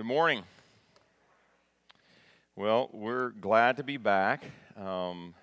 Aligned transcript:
Good 0.00 0.06
morning. 0.06 0.44
Well, 2.56 2.88
we're 2.90 3.32
glad 3.32 3.76
to 3.76 3.84
be 3.84 3.98
back. 3.98 4.44
Um, 4.74 5.34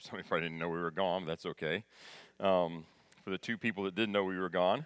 somebody 0.00 0.28
probably 0.28 0.48
didn't 0.48 0.58
know 0.58 0.68
we 0.68 0.78
were 0.78 0.90
gone, 0.90 1.24
but 1.24 1.28
that's 1.28 1.46
okay. 1.46 1.82
Um, 2.38 2.84
for 3.24 3.30
the 3.30 3.38
two 3.38 3.56
people 3.56 3.84
that 3.84 3.94
didn't 3.94 4.12
know 4.12 4.24
we 4.24 4.36
were 4.36 4.50
gone, 4.50 4.84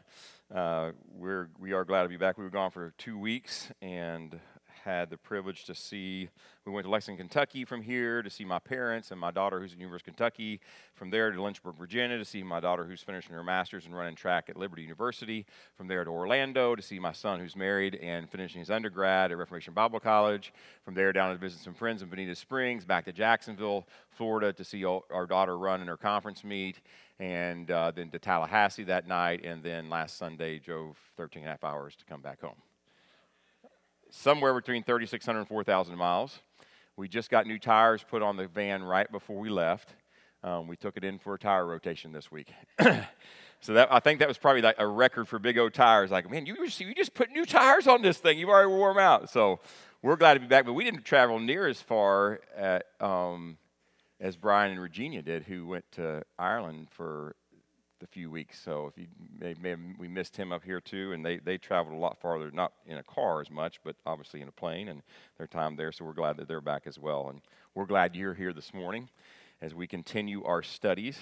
uh, 0.54 0.92
we're 1.18 1.48
we 1.58 1.72
are 1.72 1.84
glad 1.84 2.04
to 2.04 2.08
be 2.08 2.18
back. 2.18 2.38
We 2.38 2.44
were 2.44 2.50
gone 2.50 2.70
for 2.70 2.94
two 2.98 3.18
weeks, 3.18 3.72
and 3.82 4.38
had 4.84 5.10
the 5.10 5.16
privilege 5.16 5.64
to 5.64 5.74
see, 5.74 6.28
we 6.64 6.72
went 6.72 6.84
to 6.84 6.90
Lexington, 6.90 7.28
Kentucky 7.28 7.64
from 7.64 7.82
here 7.82 8.22
to 8.22 8.30
see 8.30 8.44
my 8.44 8.58
parents 8.58 9.10
and 9.10 9.20
my 9.20 9.30
daughter 9.30 9.60
who's 9.60 9.72
at 9.72 9.78
University 9.78 10.10
of 10.10 10.16
Kentucky. 10.16 10.60
From 10.94 11.10
there 11.10 11.30
to 11.30 11.42
Lynchburg, 11.42 11.76
Virginia 11.76 12.18
to 12.18 12.24
see 12.24 12.42
my 12.42 12.60
daughter 12.60 12.84
who's 12.84 13.02
finishing 13.02 13.34
her 13.34 13.44
master's 13.44 13.86
and 13.86 13.96
running 13.96 14.14
track 14.14 14.48
at 14.48 14.56
Liberty 14.56 14.82
University. 14.82 15.46
From 15.76 15.88
there 15.88 16.04
to 16.04 16.10
Orlando 16.10 16.74
to 16.74 16.82
see 16.82 16.98
my 16.98 17.12
son 17.12 17.40
who's 17.40 17.56
married 17.56 17.94
and 17.96 18.28
finishing 18.30 18.60
his 18.60 18.70
undergrad 18.70 19.30
at 19.30 19.38
Reformation 19.38 19.74
Bible 19.74 20.00
College. 20.00 20.52
From 20.84 20.94
there 20.94 21.12
down 21.12 21.32
to 21.32 21.38
visit 21.38 21.60
some 21.60 21.74
friends 21.74 22.02
in 22.02 22.08
Bonita 22.08 22.34
Springs, 22.34 22.84
back 22.84 23.04
to 23.04 23.12
Jacksonville, 23.12 23.86
Florida 24.10 24.52
to 24.52 24.64
see 24.64 24.84
our 24.84 25.26
daughter 25.26 25.58
run 25.58 25.80
in 25.80 25.88
her 25.88 25.96
conference 25.96 26.44
meet 26.44 26.80
and 27.18 27.70
uh, 27.70 27.90
then 27.90 28.08
to 28.10 28.18
Tallahassee 28.18 28.84
that 28.84 29.06
night, 29.06 29.44
and 29.44 29.62
then 29.62 29.90
last 29.90 30.16
Sunday 30.16 30.58
drove 30.58 30.96
13 31.18 31.42
and 31.42 31.48
a 31.48 31.52
half 31.52 31.64
hours 31.64 31.94
to 31.96 32.04
come 32.06 32.22
back 32.22 32.40
home 32.40 32.56
somewhere 34.10 34.54
between 34.54 34.82
3,600 34.82 35.38
and 35.38 35.48
4,000 35.48 35.96
miles. 35.96 36.40
We 36.96 37.08
just 37.08 37.30
got 37.30 37.46
new 37.46 37.58
tires 37.58 38.04
put 38.08 38.22
on 38.22 38.36
the 38.36 38.46
van 38.46 38.82
right 38.82 39.10
before 39.10 39.38
we 39.38 39.48
left. 39.48 39.94
Um, 40.42 40.66
we 40.66 40.76
took 40.76 40.96
it 40.96 41.04
in 41.04 41.18
for 41.18 41.34
a 41.34 41.38
tire 41.38 41.66
rotation 41.66 42.12
this 42.12 42.30
week. 42.30 42.52
so 43.60 43.74
that 43.74 43.92
I 43.92 44.00
think 44.00 44.20
that 44.20 44.28
was 44.28 44.38
probably 44.38 44.62
like 44.62 44.76
a 44.78 44.86
record 44.86 45.28
for 45.28 45.38
big 45.38 45.58
O 45.58 45.68
tires. 45.68 46.10
Like, 46.10 46.30
man, 46.30 46.46
you 46.46 46.56
just, 46.56 46.80
you 46.80 46.94
just 46.94 47.14
put 47.14 47.30
new 47.30 47.44
tires 47.44 47.86
on 47.86 48.02
this 48.02 48.18
thing. 48.18 48.38
You've 48.38 48.48
already 48.48 48.68
wore 48.68 48.90
them 48.90 49.02
out. 49.02 49.30
So 49.30 49.60
we're 50.02 50.16
glad 50.16 50.34
to 50.34 50.40
be 50.40 50.46
back. 50.46 50.64
But 50.64 50.72
we 50.72 50.84
didn't 50.84 51.04
travel 51.04 51.38
near 51.38 51.66
as 51.66 51.80
far 51.80 52.40
at, 52.56 52.86
um, 53.00 53.58
as 54.18 54.36
Brian 54.36 54.72
and 54.72 54.80
Regina 54.80 55.22
did, 55.22 55.44
who 55.44 55.66
went 55.66 55.84
to 55.92 56.22
Ireland 56.38 56.88
for 56.90 57.34
a 58.02 58.06
few 58.06 58.30
weeks. 58.30 58.60
So 58.60 58.86
if 58.86 58.98
you 58.98 59.06
may, 59.38 59.54
may 59.60 59.76
we 59.98 60.08
missed 60.08 60.36
him 60.36 60.52
up 60.52 60.64
here 60.64 60.80
too, 60.80 61.12
and 61.12 61.24
they 61.24 61.38
they 61.38 61.58
traveled 61.58 61.94
a 61.94 61.98
lot 61.98 62.20
farther, 62.20 62.50
not 62.50 62.72
in 62.86 62.98
a 62.98 63.02
car 63.02 63.40
as 63.40 63.50
much, 63.50 63.80
but 63.84 63.96
obviously 64.06 64.40
in 64.40 64.48
a 64.48 64.52
plane 64.52 64.88
and 64.88 65.02
their 65.38 65.46
time 65.46 65.76
there. 65.76 65.92
So 65.92 66.04
we're 66.04 66.12
glad 66.12 66.36
that 66.38 66.48
they're 66.48 66.60
back 66.60 66.86
as 66.86 66.98
well, 66.98 67.28
and 67.28 67.40
we're 67.74 67.86
glad 67.86 68.16
you're 68.16 68.34
here 68.34 68.52
this 68.52 68.74
morning 68.74 69.08
as 69.60 69.74
we 69.74 69.86
continue 69.86 70.42
our 70.44 70.62
studies. 70.62 71.18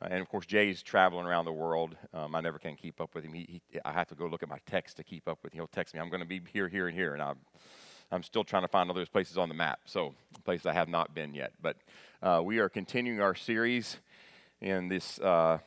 Uh, 0.00 0.08
and 0.10 0.20
of 0.20 0.28
course, 0.28 0.46
Jay's 0.46 0.82
traveling 0.82 1.26
around 1.26 1.44
the 1.44 1.52
world. 1.52 1.96
Um, 2.12 2.34
I 2.34 2.40
never 2.40 2.58
can 2.58 2.76
keep 2.76 3.00
up 3.00 3.14
with 3.14 3.24
him. 3.24 3.32
He, 3.32 3.62
he, 3.70 3.80
I 3.84 3.92
have 3.92 4.08
to 4.08 4.14
go 4.14 4.26
look 4.26 4.42
at 4.42 4.48
my 4.48 4.58
text 4.66 4.96
to 4.98 5.04
keep 5.04 5.28
up 5.28 5.38
with 5.42 5.52
him. 5.52 5.58
He'll 5.58 5.66
text 5.66 5.94
me, 5.94 6.00
I'm 6.00 6.10
going 6.10 6.20
to 6.20 6.26
be 6.26 6.40
here, 6.52 6.68
here, 6.68 6.88
and 6.88 6.96
here. 6.96 7.14
And 7.14 7.22
I'm, 7.22 7.38
I'm 8.10 8.22
still 8.22 8.44
trying 8.44 8.62
to 8.62 8.68
find 8.68 8.90
all 8.90 8.94
those 8.94 9.08
places 9.08 9.38
on 9.38 9.48
the 9.48 9.54
map. 9.54 9.80
So, 9.86 10.14
places 10.44 10.66
I 10.66 10.72
have 10.72 10.88
not 10.88 11.14
been 11.14 11.34
yet. 11.34 11.52
But 11.62 11.76
uh, 12.22 12.42
we 12.44 12.58
are 12.58 12.68
continuing 12.68 13.20
our 13.20 13.34
series 13.34 13.98
in 14.64 14.88
this 14.88 15.20
uh, 15.20 15.58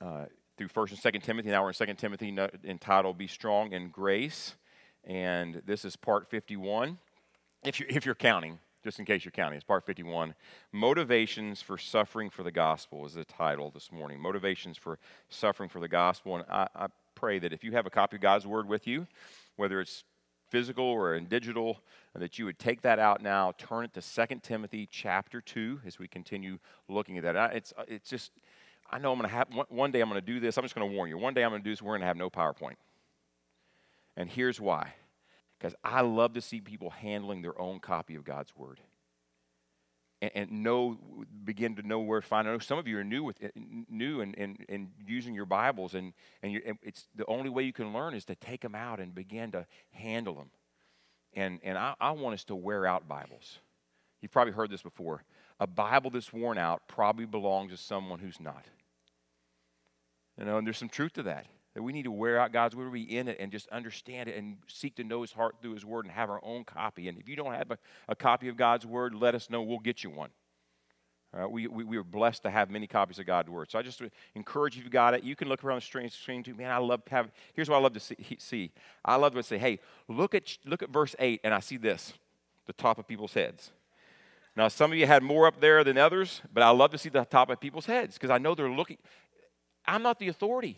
uh, 0.00 0.24
through 0.58 0.68
First 0.68 0.92
and 0.92 1.00
Second 1.00 1.20
Timothy. 1.22 1.48
Now 1.48 1.62
we're 1.62 1.68
in 1.68 1.74
Second 1.74 1.96
Timothy, 1.96 2.36
entitled 2.64 3.16
"Be 3.16 3.28
Strong 3.28 3.72
in 3.72 3.88
Grace," 3.88 4.56
and 5.04 5.62
this 5.64 5.84
is 5.84 5.94
part 5.94 6.28
fifty-one. 6.28 6.98
If 7.64 7.78
you 7.78 7.86
if 7.88 8.04
you're 8.04 8.16
counting, 8.16 8.58
just 8.82 8.98
in 8.98 9.04
case 9.04 9.24
you're 9.24 9.30
counting, 9.30 9.56
it's 9.56 9.64
part 9.64 9.86
fifty-one. 9.86 10.34
Motivations 10.72 11.62
for 11.62 11.78
suffering 11.78 12.30
for 12.30 12.42
the 12.42 12.50
gospel 12.50 13.06
is 13.06 13.14
the 13.14 13.24
title 13.24 13.70
this 13.70 13.92
morning. 13.92 14.20
Motivations 14.20 14.76
for 14.76 14.98
suffering 15.28 15.68
for 15.68 15.78
the 15.78 15.88
gospel, 15.88 16.34
and 16.34 16.44
I, 16.50 16.66
I 16.74 16.86
pray 17.14 17.38
that 17.38 17.52
if 17.52 17.62
you 17.62 17.72
have 17.72 17.86
a 17.86 17.90
copy 17.90 18.16
of 18.16 18.22
God's 18.22 18.46
Word 18.46 18.66
with 18.66 18.88
you, 18.88 19.06
whether 19.54 19.80
it's 19.80 20.02
physical 20.50 20.84
or 20.84 21.14
in 21.14 21.26
digital, 21.26 21.80
that 22.14 22.38
you 22.38 22.44
would 22.44 22.58
take 22.58 22.82
that 22.82 22.98
out 22.98 23.22
now, 23.22 23.52
turn 23.56 23.84
it 23.84 23.94
to 23.94 24.26
2 24.26 24.40
Timothy 24.42 24.86
chapter 24.90 25.40
2 25.40 25.80
as 25.86 25.98
we 25.98 26.08
continue 26.08 26.58
looking 26.88 27.16
at 27.16 27.22
that. 27.22 27.54
It's, 27.54 27.72
uh, 27.78 27.84
it's 27.88 28.10
just, 28.10 28.32
I 28.90 28.98
know 28.98 29.12
I'm 29.12 29.18
going 29.18 29.30
to 29.30 29.34
have, 29.34 29.48
one 29.68 29.92
day 29.92 30.00
I'm 30.00 30.08
going 30.08 30.20
to 30.20 30.26
do 30.26 30.40
this. 30.40 30.56
I'm 30.58 30.64
just 30.64 30.74
going 30.74 30.90
to 30.90 30.94
warn 30.94 31.08
you. 31.08 31.16
One 31.16 31.34
day 31.34 31.44
I'm 31.44 31.50
going 31.50 31.62
to 31.62 31.64
do 31.64 31.70
this, 31.70 31.80
we're 31.80 31.92
going 31.92 32.00
to 32.02 32.06
have 32.06 32.16
no 32.16 32.28
PowerPoint. 32.28 32.76
And 34.16 34.28
here's 34.28 34.60
why. 34.60 34.94
Because 35.58 35.74
I 35.84 36.00
love 36.00 36.34
to 36.34 36.40
see 36.40 36.60
people 36.60 36.90
handling 36.90 37.42
their 37.42 37.58
own 37.60 37.80
copy 37.80 38.16
of 38.16 38.24
God's 38.24 38.56
Word. 38.56 38.80
And, 40.22 40.30
and 40.34 40.50
know, 40.62 40.98
begin 41.44 41.76
to 41.76 41.82
know 41.82 42.00
where 42.00 42.20
to 42.20 42.26
find. 42.26 42.48
I 42.48 42.52
know 42.52 42.58
some 42.58 42.78
of 42.78 42.86
you 42.86 42.98
are 42.98 43.04
new 43.04 43.24
with 43.24 43.42
eh, 43.42 43.48
new 43.88 44.20
and, 44.20 44.36
and, 44.36 44.64
and 44.68 44.90
using 45.06 45.34
your 45.34 45.46
Bibles, 45.46 45.94
and, 45.94 46.12
and, 46.42 46.52
you, 46.52 46.60
and 46.66 46.78
it's 46.82 47.06
the 47.14 47.26
only 47.26 47.48
way 47.48 47.62
you 47.62 47.72
can 47.72 47.92
learn 47.92 48.14
is 48.14 48.24
to 48.26 48.34
take 48.34 48.60
them 48.60 48.74
out 48.74 49.00
and 49.00 49.14
begin 49.14 49.52
to 49.52 49.66
handle 49.92 50.34
them. 50.34 50.50
And, 51.34 51.60
and 51.62 51.78
I, 51.78 51.94
I 52.00 52.10
want 52.10 52.34
us 52.34 52.44
to 52.44 52.54
wear 52.54 52.86
out 52.86 53.08
Bibles. 53.08 53.58
You've 54.20 54.32
probably 54.32 54.52
heard 54.52 54.70
this 54.70 54.82
before. 54.82 55.24
A 55.58 55.66
Bible 55.66 56.10
that's 56.10 56.32
worn 56.32 56.58
out 56.58 56.82
probably 56.88 57.26
belongs 57.26 57.72
to 57.72 57.76
someone 57.76 58.18
who's 58.18 58.40
not. 58.40 58.64
You 60.38 60.44
know, 60.44 60.58
and 60.58 60.66
there's 60.66 60.78
some 60.78 60.88
truth 60.88 61.12
to 61.14 61.22
that. 61.24 61.46
That 61.80 61.84
we 61.84 61.94
need 61.94 62.02
to 62.02 62.10
wear 62.10 62.38
out 62.38 62.52
God's 62.52 62.76
word, 62.76 62.92
be 62.92 63.16
in 63.16 63.26
it, 63.26 63.38
and 63.40 63.50
just 63.50 63.66
understand 63.68 64.28
it 64.28 64.36
and 64.36 64.58
seek 64.66 64.96
to 64.96 65.02
know 65.02 65.22
His 65.22 65.32
heart 65.32 65.56
through 65.62 65.72
His 65.72 65.82
word 65.82 66.04
and 66.04 66.12
have 66.12 66.28
our 66.28 66.38
own 66.44 66.62
copy. 66.62 67.08
And 67.08 67.18
if 67.18 67.26
you 67.26 67.36
don't 67.36 67.54
have 67.54 67.70
a, 67.70 67.78
a 68.06 68.14
copy 68.14 68.48
of 68.48 68.58
God's 68.58 68.84
word, 68.84 69.14
let 69.14 69.34
us 69.34 69.48
know. 69.48 69.62
We'll 69.62 69.78
get 69.78 70.04
you 70.04 70.10
one. 70.10 70.28
We, 71.48 71.68
we, 71.68 71.84
we, 71.84 71.96
are 71.96 72.04
blessed 72.04 72.42
to 72.42 72.50
have 72.50 72.68
many 72.68 72.86
copies 72.86 73.18
of 73.18 73.24
God's 73.24 73.48
Word. 73.48 73.70
So 73.70 73.78
I 73.78 73.82
just 73.82 74.02
encourage 74.34 74.76
you, 74.76 74.80
if 74.80 74.84
you 74.84 74.90
got 74.90 75.14
it, 75.14 75.24
you 75.24 75.34
can 75.34 75.48
look 75.48 75.64
around 75.64 75.76
the 75.76 75.86
screen, 75.86 76.10
screen 76.10 76.42
too. 76.42 76.54
Man, 76.54 76.70
I 76.70 76.76
love 76.76 77.02
to 77.06 77.10
have, 77.12 77.30
here's 77.54 77.70
what 77.70 77.76
I 77.76 77.80
love 77.80 77.94
to 77.94 78.00
see. 78.00 78.36
see. 78.38 78.72
I 79.02 79.16
love 79.16 79.32
to 79.32 79.42
say, 79.42 79.56
hey, 79.56 79.78
look 80.06 80.34
at, 80.34 80.58
look 80.66 80.82
at 80.82 80.90
verse 80.90 81.16
8, 81.18 81.40
and 81.44 81.54
I 81.54 81.60
see 81.60 81.78
this, 81.78 82.12
the 82.66 82.74
top 82.74 82.98
of 82.98 83.08
people's 83.08 83.32
heads. 83.32 83.70
Now, 84.54 84.68
some 84.68 84.92
of 84.92 84.98
you 84.98 85.06
had 85.06 85.22
more 85.22 85.46
up 85.46 85.62
there 85.62 85.82
than 85.82 85.96
others, 85.96 86.42
but 86.52 86.62
I 86.62 86.68
love 86.70 86.90
to 86.90 86.98
see 86.98 87.08
the 87.08 87.24
top 87.24 87.48
of 87.48 87.58
people's 87.58 87.86
heads 87.86 88.16
because 88.18 88.28
I 88.28 88.36
know 88.36 88.54
they're 88.54 88.68
looking. 88.68 88.98
I'm 89.86 90.02
not 90.02 90.18
the 90.18 90.28
authority. 90.28 90.76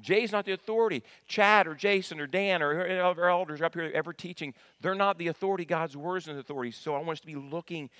Jay's 0.00 0.32
not 0.32 0.44
the 0.44 0.52
authority. 0.52 1.02
Chad 1.26 1.66
or 1.66 1.74
Jason 1.74 2.20
or 2.20 2.26
Dan 2.26 2.62
or 2.62 3.00
our 3.00 3.28
elders 3.28 3.62
up 3.62 3.74
here 3.74 3.90
ever 3.94 4.12
teaching, 4.12 4.54
they're 4.80 4.94
not 4.94 5.18
the 5.18 5.28
authority. 5.28 5.64
God's 5.64 5.96
word 5.96 6.18
is 6.18 6.24
the 6.24 6.38
authority. 6.38 6.72
So 6.72 6.94
I 6.94 6.98
want 6.98 7.10
us 7.10 7.20
to 7.20 7.26
be 7.26 7.36
looking 7.36 7.90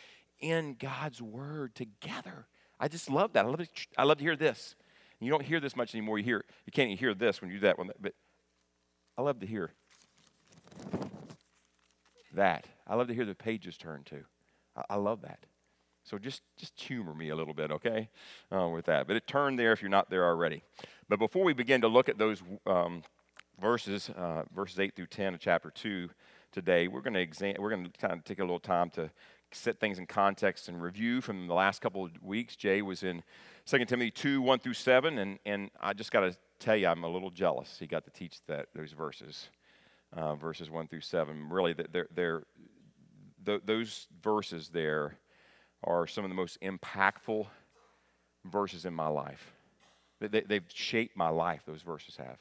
in 0.41 0.77
God's 0.79 1.23
word 1.23 1.75
together. 1.75 2.47
I 2.81 2.89
just 2.89 3.09
love 3.09 3.33
that. 3.35 3.45
I 3.45 3.49
love, 3.49 3.59
to, 3.59 3.69
I 3.97 4.05
love 4.05 4.19
to 4.19 4.25
hear 4.25 4.37
this. 4.37 4.75
You 5.21 5.31
don't 5.31 5.45
hear 5.45 5.61
this 5.61 5.77
much 5.77 5.95
anymore. 5.95 6.19
You 6.19 6.25
hear 6.25 6.45
you 6.67 6.73
can't 6.73 6.89
even 6.89 6.99
hear 6.99 7.15
this 7.15 7.41
when 7.41 7.51
you 7.51 7.57
do 7.57 7.67
that 7.67 7.79
one. 7.79 7.91
But 8.01 8.15
I 9.17 9.23
love 9.23 9.41
to 9.41 9.47
hear 9.47 9.71
that. 12.35 12.67
I 12.87 12.97
love 12.97 13.09
to 13.09 13.15
hear 13.15 13.25
the 13.25 13.35
pages 13.35 13.77
turn 13.77 14.03
too. 14.05 14.25
I, 14.77 14.83
I 14.91 14.97
love 14.97 15.23
that. 15.23 15.39
So 16.05 16.19
just, 16.19 16.43
just 16.59 16.79
humor 16.79 17.15
me 17.15 17.31
a 17.31 17.37
little 17.37 17.55
bit, 17.55 17.71
okay, 17.71 18.11
uh, 18.55 18.69
with 18.69 18.85
that. 18.87 19.07
But 19.07 19.17
it 19.17 19.27
turned 19.27 19.59
there 19.59 19.73
if 19.73 19.81
you're 19.81 19.89
not 19.89 20.11
there 20.11 20.27
already. 20.27 20.63
But 21.09 21.19
before 21.19 21.45
we 21.45 21.53
begin 21.53 21.81
to 21.83 21.89
look 21.89 22.09
at 22.09 22.19
those 22.19 22.43
um, 22.67 23.03
verses, 23.61 24.11
uh, 24.17 24.45
verses 24.55 24.79
8 24.79 24.97
through 24.97 25.07
10 25.07 25.35
of 25.35 25.41
chapter 25.41 25.71
2 25.71 26.09
today, 26.51 26.89
we're 26.89 27.03
going 27.03 27.15
to 27.15 27.21
exam- 27.21 27.57
we're 27.59 27.71
going 27.71 27.85
to 27.85 27.91
kind 27.99 28.13
of 28.13 28.25
take 28.25 28.39
a 28.39 28.43
little 28.43 28.61
time 28.61 28.91
to 28.91 29.11
set 29.53 29.79
things 29.79 29.99
in 29.99 30.07
context 30.07 30.69
and 30.69 30.83
review 30.83 31.21
from 31.21 31.47
the 31.47 31.55
last 31.55 31.81
couple 31.81 32.05
of 32.05 32.11
weeks. 32.23 32.57
Jay 32.57 32.83
was 32.83 33.03
in 33.03 33.23
2 33.67 33.85
Timothy 33.85 34.11
2, 34.11 34.41
1 34.41 34.59
through 34.59 34.75
7, 34.75 35.19
and, 35.19 35.39
and 35.45 35.71
I 35.81 35.93
just 35.93 36.11
got 36.11 36.21
to 36.21 36.37
tell 36.59 36.77
you, 36.77 36.87
I'm 36.87 37.05
a 37.05 37.09
little 37.09 37.31
jealous. 37.31 37.77
He 37.79 37.87
got 37.87 38.05
to 38.05 38.11
teach 38.11 38.39
that 38.47 38.69
those 38.75 38.93
verses, 38.93 39.49
uh, 40.13 40.35
verses 40.35 40.71
1 40.71 40.89
through 40.89 41.03
7. 41.03 41.49
Really, 41.51 41.75
they're, 41.75 42.09
they're, 42.15 42.43
th- 43.45 43.63
those 43.65 44.07
verses 44.23 44.71
there 44.71 45.19
are 45.85 46.07
some 46.07 46.25
of 46.25 46.31
the 46.31 46.35
most 46.35 46.59
impactful 46.63 47.47
verses 48.47 48.87
in 48.87 48.95
my 48.95 49.09
life. 49.09 49.53
They, 50.29 50.41
they've 50.41 50.65
shaped 50.73 51.17
my 51.17 51.29
life, 51.29 51.63
those 51.67 51.83
verses 51.83 52.17
have. 52.17 52.39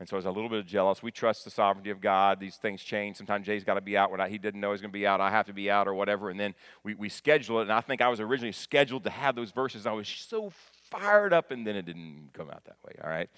And 0.00 0.08
so 0.08 0.16
I 0.16 0.18
was 0.18 0.26
a 0.26 0.30
little 0.32 0.48
bit 0.48 0.66
jealous. 0.66 1.00
We 1.00 1.12
trust 1.12 1.44
the 1.44 1.50
sovereignty 1.50 1.90
of 1.90 2.00
God. 2.00 2.40
These 2.40 2.56
things 2.56 2.82
change. 2.82 3.16
Sometimes 3.16 3.46
Jay's 3.46 3.62
got 3.62 3.74
to 3.74 3.80
be 3.80 3.96
out 3.96 4.10
when 4.10 4.20
I, 4.20 4.28
he 4.28 4.36
didn't 4.36 4.60
know 4.60 4.68
he 4.68 4.72
was 4.72 4.80
going 4.80 4.90
to 4.90 4.98
be 4.98 5.06
out. 5.06 5.20
I 5.20 5.30
have 5.30 5.46
to 5.46 5.52
be 5.52 5.70
out 5.70 5.86
or 5.86 5.94
whatever. 5.94 6.28
And 6.28 6.40
then 6.40 6.54
we, 6.82 6.94
we 6.94 7.08
schedule 7.08 7.60
it. 7.60 7.62
And 7.62 7.72
I 7.72 7.82
think 7.82 8.00
I 8.00 8.08
was 8.08 8.18
originally 8.18 8.50
scheduled 8.50 9.04
to 9.04 9.10
have 9.10 9.36
those 9.36 9.52
verses. 9.52 9.86
I 9.86 9.92
was 9.92 10.08
so 10.08 10.52
fired 10.92 11.32
up, 11.32 11.50
and 11.50 11.66
then 11.66 11.74
it 11.76 11.86
didn't 11.86 12.30
come 12.34 12.50
out 12.50 12.64
that 12.66 12.76
way. 12.84 12.92
All 13.02 13.10
right. 13.10 13.30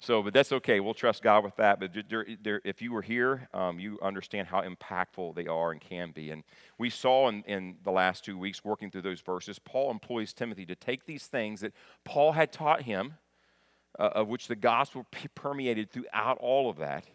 So, 0.00 0.22
but 0.22 0.34
that's 0.34 0.52
okay. 0.52 0.80
We'll 0.80 0.94
trust 0.94 1.22
God 1.22 1.44
with 1.44 1.56
that. 1.56 1.80
But 1.80 1.92
there, 2.10 2.26
there, 2.42 2.60
if 2.64 2.82
you 2.82 2.92
were 2.92 3.02
here, 3.02 3.48
um, 3.54 3.78
you 3.78 3.98
understand 4.02 4.48
how 4.48 4.62
impactful 4.62 5.34
they 5.34 5.46
are 5.46 5.70
and 5.70 5.80
can 5.80 6.10
be. 6.10 6.30
And 6.30 6.42
we 6.78 6.90
saw 6.90 7.28
in, 7.28 7.44
in 7.46 7.76
the 7.84 7.92
last 7.92 8.24
two 8.24 8.36
weeks, 8.36 8.64
working 8.64 8.90
through 8.90 9.02
those 9.02 9.20
verses, 9.20 9.58
Paul 9.58 9.90
employs 9.90 10.32
Timothy 10.32 10.66
to 10.66 10.74
take 10.74 11.06
these 11.06 11.26
things 11.26 11.60
that 11.60 11.72
Paul 12.04 12.32
had 12.32 12.52
taught 12.52 12.82
him, 12.82 13.14
uh, 13.98 14.10
of 14.14 14.28
which 14.28 14.48
the 14.48 14.56
gospel 14.56 15.06
permeated 15.34 15.90
throughout 15.90 16.38
all 16.38 16.68
of 16.68 16.76
that, 16.76 17.06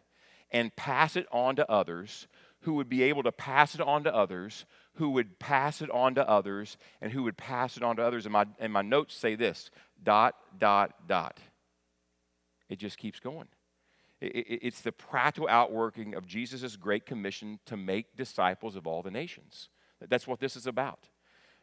and 0.49 0.75
pass 0.75 1.15
it 1.15 1.27
on 1.31 1.55
to 1.57 1.69
others 1.69 2.27
who 2.61 2.73
would 2.73 2.89
be 2.89 3.03
able 3.03 3.23
to 3.23 3.31
pass 3.31 3.75
it 3.75 3.81
on 3.81 4.03
to 4.03 4.13
others, 4.13 4.65
who 4.95 5.11
would 5.11 5.39
pass 5.39 5.81
it 5.81 5.89
on 5.89 6.15
to 6.15 6.27
others, 6.27 6.77
and 7.01 7.11
who 7.11 7.23
would 7.23 7.37
pass 7.37 7.77
it 7.77 7.83
on 7.83 7.95
to 7.95 8.03
others. 8.03 8.25
And 8.25 8.33
my, 8.33 8.45
and 8.59 8.73
my 8.73 8.81
notes 8.81 9.15
say 9.15 9.35
this 9.35 9.71
dot, 10.03 10.35
dot, 10.57 11.07
dot. 11.07 11.39
It 12.69 12.79
just 12.79 12.97
keeps 12.97 13.19
going. 13.19 13.47
It's 14.21 14.81
the 14.81 14.91
practical 14.91 15.49
outworking 15.49 16.13
of 16.13 16.27
Jesus' 16.27 16.75
great 16.75 17.07
commission 17.07 17.59
to 17.65 17.75
make 17.75 18.15
disciples 18.15 18.75
of 18.75 18.85
all 18.85 19.01
the 19.01 19.09
nations. 19.09 19.69
That's 20.07 20.27
what 20.27 20.39
this 20.39 20.55
is 20.55 20.67
about. 20.67 21.09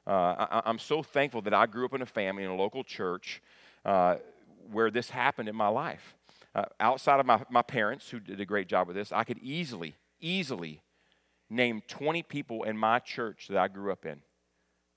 Uh, 0.07 0.61
I, 0.65 0.71
am 0.71 0.79
so 0.79 1.03
thankful 1.03 1.43
that 1.43 1.55
I 1.55 1.67
grew 1.67 1.85
up 1.85 1.95
in 1.95 2.03
a 2.03 2.07
family 2.07 2.43
in 2.43 2.51
a 2.51 2.57
local 2.57 2.83
church 2.83 3.43
uh, 3.85 4.17
where 4.73 4.91
this 4.91 5.11
happened 5.11 5.49
in 5.49 5.55
my 5.55 5.69
life. 5.69 6.17
Uh, 6.55 6.65
outside 6.81 7.21
of 7.21 7.27
my, 7.27 7.43
my 7.51 7.63
parents, 7.63 8.09
who 8.09 8.19
did 8.19 8.41
a 8.41 8.47
great 8.47 8.69
job 8.69 8.89
with 8.89 8.97
this, 8.97 9.13
I 9.13 9.23
could 9.23 9.39
easily, 9.39 9.97
easily 10.19 10.81
name 11.51 11.83
20 11.89 12.23
people 12.23 12.65
in 12.65 12.77
my 12.77 12.99
church 12.99 13.49
that 13.49 13.59
I 13.59 13.69
grew 13.69 13.93
up 13.93 14.07
in. 14.07 14.21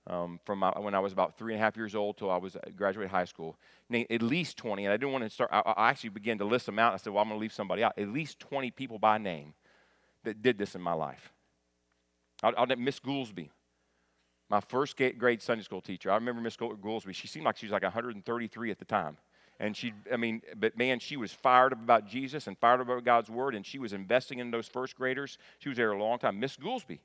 Um, 0.07 0.39
from 0.45 0.59
my, 0.59 0.71
when 0.79 0.95
I 0.95 0.99
was 0.99 1.13
about 1.13 1.37
three 1.37 1.53
and 1.53 1.61
a 1.61 1.63
half 1.63 1.77
years 1.77 1.93
old 1.93 2.17
till 2.17 2.31
I 2.31 2.37
was 2.37 2.55
uh, 2.55 2.59
graduated 2.75 3.11
high 3.11 3.25
school, 3.25 3.55
name 3.87 4.07
at 4.09 4.23
least 4.23 4.57
20. 4.57 4.85
And 4.85 4.93
I 4.93 4.97
didn't 4.97 5.11
want 5.11 5.23
to 5.23 5.29
start. 5.29 5.51
I, 5.53 5.59
I 5.59 5.89
actually 5.89 6.09
began 6.09 6.39
to 6.39 6.45
list 6.45 6.65
them 6.65 6.79
out. 6.79 6.93
I 6.93 6.97
said, 6.97 7.13
"Well, 7.13 7.21
I'm 7.21 7.29
going 7.29 7.39
to 7.39 7.41
leave 7.41 7.53
somebody 7.53 7.83
out. 7.83 7.93
At 7.97 8.07
least 8.07 8.39
20 8.39 8.71
people 8.71 8.97
by 8.97 9.19
name 9.19 9.53
that 10.23 10.41
did 10.41 10.57
this 10.57 10.73
in 10.73 10.81
my 10.81 10.93
life." 10.93 11.31
I'll, 12.41 12.53
I'll 12.57 12.75
Miss 12.77 12.99
Goolsby, 12.99 13.49
my 14.49 14.59
first 14.59 14.97
grade 14.97 15.41
Sunday 15.41 15.63
school 15.63 15.81
teacher. 15.81 16.11
I 16.11 16.15
remember 16.15 16.41
Miss 16.41 16.57
Goolsby. 16.57 17.13
She 17.13 17.27
seemed 17.27 17.45
like 17.45 17.57
she 17.57 17.67
was 17.67 17.71
like 17.71 17.83
133 17.83 18.71
at 18.71 18.79
the 18.79 18.85
time. 18.85 19.17
And 19.61 19.77
she, 19.77 19.93
I 20.11 20.17
mean, 20.17 20.41
but 20.55 20.75
man, 20.75 20.97
she 20.97 21.17
was 21.17 21.31
fired 21.31 21.71
up 21.71 21.83
about 21.83 22.07
Jesus 22.07 22.47
and 22.47 22.57
fired 22.57 22.81
up 22.81 22.87
about 22.87 23.05
God's 23.05 23.29
word, 23.29 23.53
and 23.53 23.63
she 23.63 23.77
was 23.77 23.93
investing 23.93 24.39
in 24.39 24.49
those 24.49 24.67
first 24.67 24.95
graders. 24.95 25.37
She 25.59 25.69
was 25.69 25.77
there 25.77 25.91
a 25.91 26.03
long 26.03 26.17
time. 26.17 26.39
Miss 26.39 26.57
Goolsby. 26.57 26.97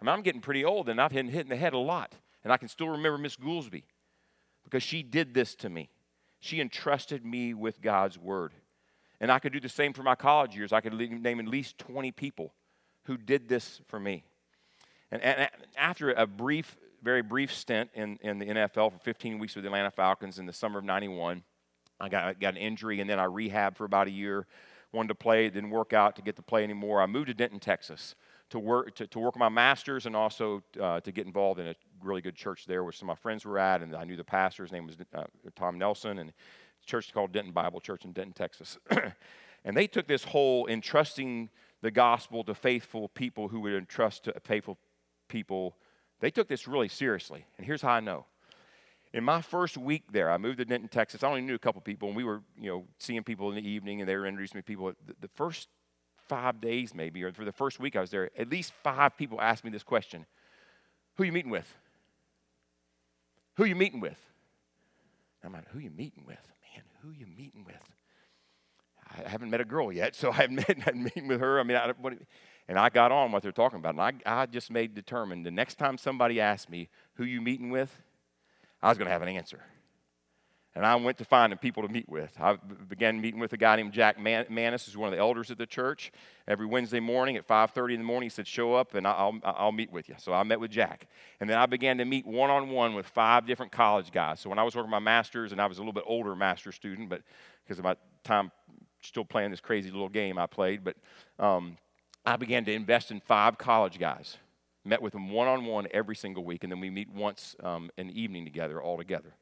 I 0.00 0.04
mean, 0.04 0.10
I'm 0.10 0.22
getting 0.22 0.40
pretty 0.40 0.64
old, 0.64 0.88
and 0.88 1.00
I've 1.00 1.10
been 1.10 1.26
hit 1.26 1.40
in 1.40 1.48
the 1.48 1.56
head 1.56 1.72
a 1.72 1.78
lot. 1.78 2.14
And 2.44 2.52
I 2.52 2.58
can 2.58 2.68
still 2.68 2.88
remember 2.88 3.18
Miss 3.18 3.36
Goolsby 3.36 3.82
because 4.62 4.84
she 4.84 5.02
did 5.02 5.34
this 5.34 5.56
to 5.56 5.68
me. 5.68 5.90
She 6.38 6.60
entrusted 6.60 7.26
me 7.26 7.54
with 7.54 7.82
God's 7.82 8.16
word. 8.16 8.52
And 9.20 9.32
I 9.32 9.40
could 9.40 9.52
do 9.52 9.60
the 9.60 9.68
same 9.68 9.92
for 9.92 10.04
my 10.04 10.14
college 10.14 10.54
years. 10.54 10.72
I 10.72 10.80
could 10.80 10.94
name 10.94 11.40
at 11.40 11.48
least 11.48 11.76
20 11.78 12.12
people 12.12 12.54
who 13.06 13.16
did 13.16 13.48
this 13.48 13.80
for 13.88 13.98
me. 13.98 14.22
And, 15.10 15.20
and 15.22 15.50
after 15.76 16.12
a 16.12 16.28
brief, 16.28 16.76
very 17.02 17.22
brief 17.22 17.52
stint 17.52 17.90
in, 17.94 18.16
in 18.22 18.38
the 18.38 18.46
NFL 18.46 18.92
for 18.92 18.98
15 19.00 19.40
weeks 19.40 19.56
with 19.56 19.64
the 19.64 19.68
Atlanta 19.68 19.90
Falcons 19.90 20.38
in 20.38 20.46
the 20.46 20.52
summer 20.52 20.78
of 20.78 20.84
91, 20.84 21.42
I 22.00 22.08
got, 22.08 22.40
got 22.40 22.54
an 22.54 22.60
injury 22.60 23.00
and 23.00 23.08
then 23.08 23.18
I 23.18 23.26
rehabbed 23.26 23.76
for 23.76 23.84
about 23.84 24.06
a 24.06 24.10
year. 24.10 24.46
Wanted 24.92 25.08
to 25.08 25.14
play, 25.14 25.48
didn't 25.48 25.70
work 25.70 25.92
out 25.92 26.16
to 26.16 26.22
get 26.22 26.36
to 26.36 26.42
play 26.42 26.64
anymore. 26.64 27.00
I 27.00 27.06
moved 27.06 27.28
to 27.28 27.34
Denton, 27.34 27.60
Texas 27.60 28.16
to 28.50 28.58
work, 28.58 28.94
to, 28.96 29.06
to 29.06 29.18
work 29.18 29.36
my 29.36 29.48
master's 29.48 30.06
and 30.06 30.16
also 30.16 30.62
uh, 30.80 31.00
to 31.00 31.12
get 31.12 31.26
involved 31.26 31.60
in 31.60 31.68
a 31.68 31.74
really 32.02 32.20
good 32.20 32.34
church 32.34 32.66
there 32.66 32.82
where 32.82 32.92
some 32.92 33.08
of 33.08 33.16
my 33.16 33.20
friends 33.20 33.44
were 33.44 33.58
at. 33.58 33.82
And 33.82 33.94
I 33.94 34.04
knew 34.04 34.16
the 34.16 34.24
pastor, 34.24 34.64
his 34.64 34.72
name 34.72 34.86
was 34.86 34.96
uh, 35.14 35.24
Tom 35.54 35.78
Nelson, 35.78 36.18
and 36.18 36.30
the 36.30 36.86
church 36.86 37.12
called 37.12 37.32
Denton 37.32 37.52
Bible 37.52 37.80
Church 37.80 38.04
in 38.04 38.12
Denton, 38.12 38.32
Texas. 38.32 38.78
and 39.64 39.76
they 39.76 39.86
took 39.86 40.06
this 40.06 40.24
whole 40.24 40.66
entrusting 40.66 41.50
the 41.82 41.90
gospel 41.90 42.44
to 42.44 42.54
faithful 42.54 43.08
people 43.08 43.48
who 43.48 43.60
would 43.60 43.72
entrust 43.72 44.24
to 44.24 44.34
faithful 44.44 44.78
people, 45.28 45.76
they 46.20 46.30
took 46.30 46.48
this 46.48 46.68
really 46.68 46.88
seriously. 46.88 47.46
And 47.56 47.66
here's 47.66 47.82
how 47.82 47.92
I 47.92 48.00
know. 48.00 48.26
In 49.12 49.24
my 49.24 49.42
first 49.42 49.76
week 49.76 50.04
there, 50.12 50.30
I 50.30 50.38
moved 50.38 50.58
to 50.58 50.64
Denton, 50.64 50.88
Texas. 50.88 51.24
I 51.24 51.28
only 51.28 51.40
knew 51.40 51.54
a 51.54 51.58
couple 51.58 51.80
people, 51.80 52.08
and 52.08 52.16
we 52.16 52.22
were, 52.22 52.42
you 52.56 52.70
know, 52.70 52.84
seeing 52.98 53.24
people 53.24 53.48
in 53.50 53.56
the 53.56 53.68
evening, 53.68 54.00
and 54.00 54.08
they 54.08 54.14
were 54.14 54.26
introducing 54.26 54.58
me 54.58 54.62
to 54.62 54.66
people. 54.66 54.92
The, 55.20 55.28
first 55.34 55.68
five 56.28 56.60
days, 56.60 56.94
maybe, 56.94 57.24
or 57.24 57.32
for 57.32 57.44
the 57.44 57.52
first 57.52 57.80
week 57.80 57.96
I 57.96 58.00
was 58.00 58.10
there, 58.10 58.30
at 58.38 58.48
least 58.48 58.72
five 58.84 59.16
people 59.16 59.40
asked 59.40 59.64
me 59.64 59.70
this 59.70 59.82
question 59.82 60.26
Who 61.16 61.24
you 61.24 61.32
meeting 61.32 61.50
with? 61.50 61.74
Who 63.56 63.64
you 63.64 63.74
meeting 63.74 64.00
with? 64.00 64.18
I'm 65.42 65.52
like, 65.52 65.68
Who 65.70 65.80
you 65.80 65.90
meeting 65.90 66.24
with? 66.24 66.48
Man, 66.74 66.84
who 67.02 67.10
you 67.10 67.26
meeting 67.26 67.64
with? 67.64 67.94
I 69.12 69.28
haven't 69.28 69.50
met 69.50 69.60
a 69.60 69.64
girl 69.64 69.92
yet, 69.92 70.14
so 70.14 70.30
I 70.32 70.34
haven't 70.34 70.68
met, 70.68 70.94
meeting 70.94 71.26
with 71.26 71.40
her. 71.40 71.58
I 71.58 71.64
mean, 71.64 71.76
I, 71.76 71.92
what, 72.00 72.12
and 72.68 72.78
I 72.78 72.90
got 72.90 73.10
on 73.10 73.32
what 73.32 73.42
they're 73.42 73.50
talking 73.50 73.80
about. 73.80 73.96
And 73.96 74.22
I, 74.24 74.42
I 74.42 74.46
just 74.46 74.70
made 74.70 74.94
determined 74.94 75.44
the 75.44 75.50
next 75.50 75.78
time 75.78 75.98
somebody 75.98 76.40
asked 76.40 76.70
me, 76.70 76.88
Who 77.14 77.24
you 77.24 77.40
meeting 77.40 77.70
with? 77.70 78.00
I 78.82 78.88
was 78.88 78.98
going 78.98 79.06
to 79.06 79.12
have 79.12 79.22
an 79.22 79.28
answer. 79.28 79.60
And 80.74 80.86
I 80.86 80.94
went 80.94 81.18
to 81.18 81.24
finding 81.24 81.58
people 81.58 81.82
to 81.82 81.88
meet 81.88 82.08
with. 82.08 82.32
I 82.38 82.56
began 82.88 83.20
meeting 83.20 83.40
with 83.40 83.52
a 83.52 83.56
guy 83.56 83.74
named 83.74 83.92
Jack 83.92 84.20
Man- 84.20 84.46
Manis, 84.48 84.86
who's 84.86 84.96
one 84.96 85.08
of 85.08 85.12
the 85.12 85.18
elders 85.18 85.50
of 85.50 85.58
the 85.58 85.66
church. 85.66 86.12
Every 86.46 86.64
Wednesday 86.64 87.00
morning 87.00 87.36
at 87.36 87.44
5:30 87.44 87.94
in 87.94 88.00
the 88.00 88.06
morning, 88.06 88.26
he 88.26 88.30
said, 88.30 88.46
"Show 88.46 88.74
up, 88.74 88.94
and 88.94 89.04
I'll, 89.04 89.40
I'll 89.42 89.72
meet 89.72 89.90
with 89.90 90.08
you." 90.08 90.14
So 90.18 90.32
I 90.32 90.44
met 90.44 90.60
with 90.60 90.70
Jack, 90.70 91.08
and 91.40 91.50
then 91.50 91.58
I 91.58 91.66
began 91.66 91.98
to 91.98 92.04
meet 92.04 92.24
one-on-one 92.24 92.94
with 92.94 93.06
five 93.06 93.46
different 93.46 93.72
college 93.72 94.12
guys. 94.12 94.38
So 94.38 94.48
when 94.48 94.60
I 94.60 94.62
was 94.62 94.76
working 94.76 94.90
my 94.90 95.00
master's, 95.00 95.50
and 95.50 95.60
I 95.60 95.66
was 95.66 95.78
a 95.78 95.80
little 95.80 95.92
bit 95.92 96.04
older 96.06 96.36
master 96.36 96.70
student, 96.70 97.08
but 97.08 97.22
because 97.64 97.80
of 97.80 97.84
my 97.84 97.96
time 98.22 98.52
still 99.02 99.24
playing 99.24 99.50
this 99.50 99.60
crazy 99.60 99.90
little 99.90 100.08
game 100.08 100.38
I 100.38 100.46
played, 100.46 100.84
but 100.84 100.96
um, 101.40 101.78
I 102.24 102.36
began 102.36 102.64
to 102.66 102.72
invest 102.72 103.10
in 103.10 103.20
five 103.20 103.58
college 103.58 103.98
guys. 103.98 104.36
Met 104.84 105.02
with 105.02 105.12
them 105.12 105.30
one 105.30 105.46
on 105.46 105.66
one 105.66 105.86
every 105.90 106.16
single 106.16 106.44
week, 106.44 106.64
and 106.64 106.72
then 106.72 106.80
we 106.80 106.90
meet 106.90 107.10
once 107.10 107.54
um, 107.62 107.90
the 107.96 108.20
evening 108.20 108.44
together, 108.44 108.82
all 108.82 108.96
together. 108.96 109.34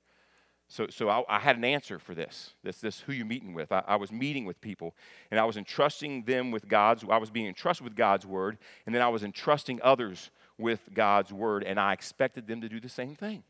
So, 0.71 0.87
so 0.91 1.09
I, 1.09 1.23
I, 1.29 1.39
had 1.39 1.57
an 1.57 1.65
answer 1.65 1.99
for 1.99 2.15
this. 2.15 2.53
This, 2.63 2.79
this 2.81 3.01
who 3.01 3.13
you 3.13 3.25
meeting 3.25 3.55
with. 3.55 3.73
I, 3.73 3.83
I, 3.87 3.97
was 3.97 4.13
meeting 4.13 4.45
with 4.45 4.61
people, 4.61 4.95
and 5.31 5.41
I 5.41 5.45
was 5.45 5.57
entrusting 5.57 6.25
them 6.25 6.51
with 6.51 6.69
God's. 6.69 7.05
I 7.09 7.17
was 7.17 7.31
being 7.31 7.47
entrusted 7.47 7.85
with 7.85 7.97
God's 7.97 8.27
word, 8.27 8.59
and 8.85 8.95
then 8.95 9.01
I 9.01 9.09
was 9.09 9.23
entrusting 9.23 9.81
others 9.83 10.31
with 10.59 10.81
God's 10.93 11.33
word, 11.33 11.65
and 11.65 11.81
I 11.81 11.95
expected 11.95 12.47
them 12.47 12.61
to 12.61 12.69
do 12.69 12.81
the 12.81 12.89
same 12.91 13.15
thing. 13.15 13.45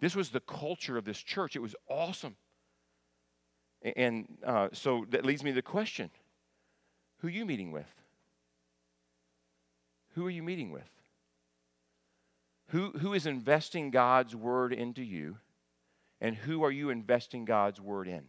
This 0.00 0.14
was 0.14 0.30
the 0.30 0.40
culture 0.40 0.98
of 0.98 1.06
this 1.06 1.18
church. 1.18 1.56
It 1.56 1.62
was 1.62 1.74
awesome. 1.88 2.36
And 3.96 4.26
uh, 4.44 4.68
so 4.72 5.06
that 5.10 5.24
leads 5.24 5.42
me 5.42 5.52
to 5.52 5.54
the 5.54 5.62
question: 5.62 6.10
Who 7.20 7.28
you 7.28 7.46
meeting 7.46 7.72
with? 7.72 8.01
Who 10.14 10.26
are 10.26 10.30
you 10.30 10.42
meeting 10.42 10.72
with? 10.72 10.88
Who, 12.68 12.90
who 12.98 13.12
is 13.12 13.26
investing 13.26 13.90
God's 13.90 14.34
word 14.34 14.72
into 14.72 15.02
you? 15.02 15.36
And 16.20 16.36
who 16.36 16.62
are 16.62 16.70
you 16.70 16.90
investing 16.90 17.44
God's 17.44 17.80
word 17.80 18.08
in? 18.08 18.24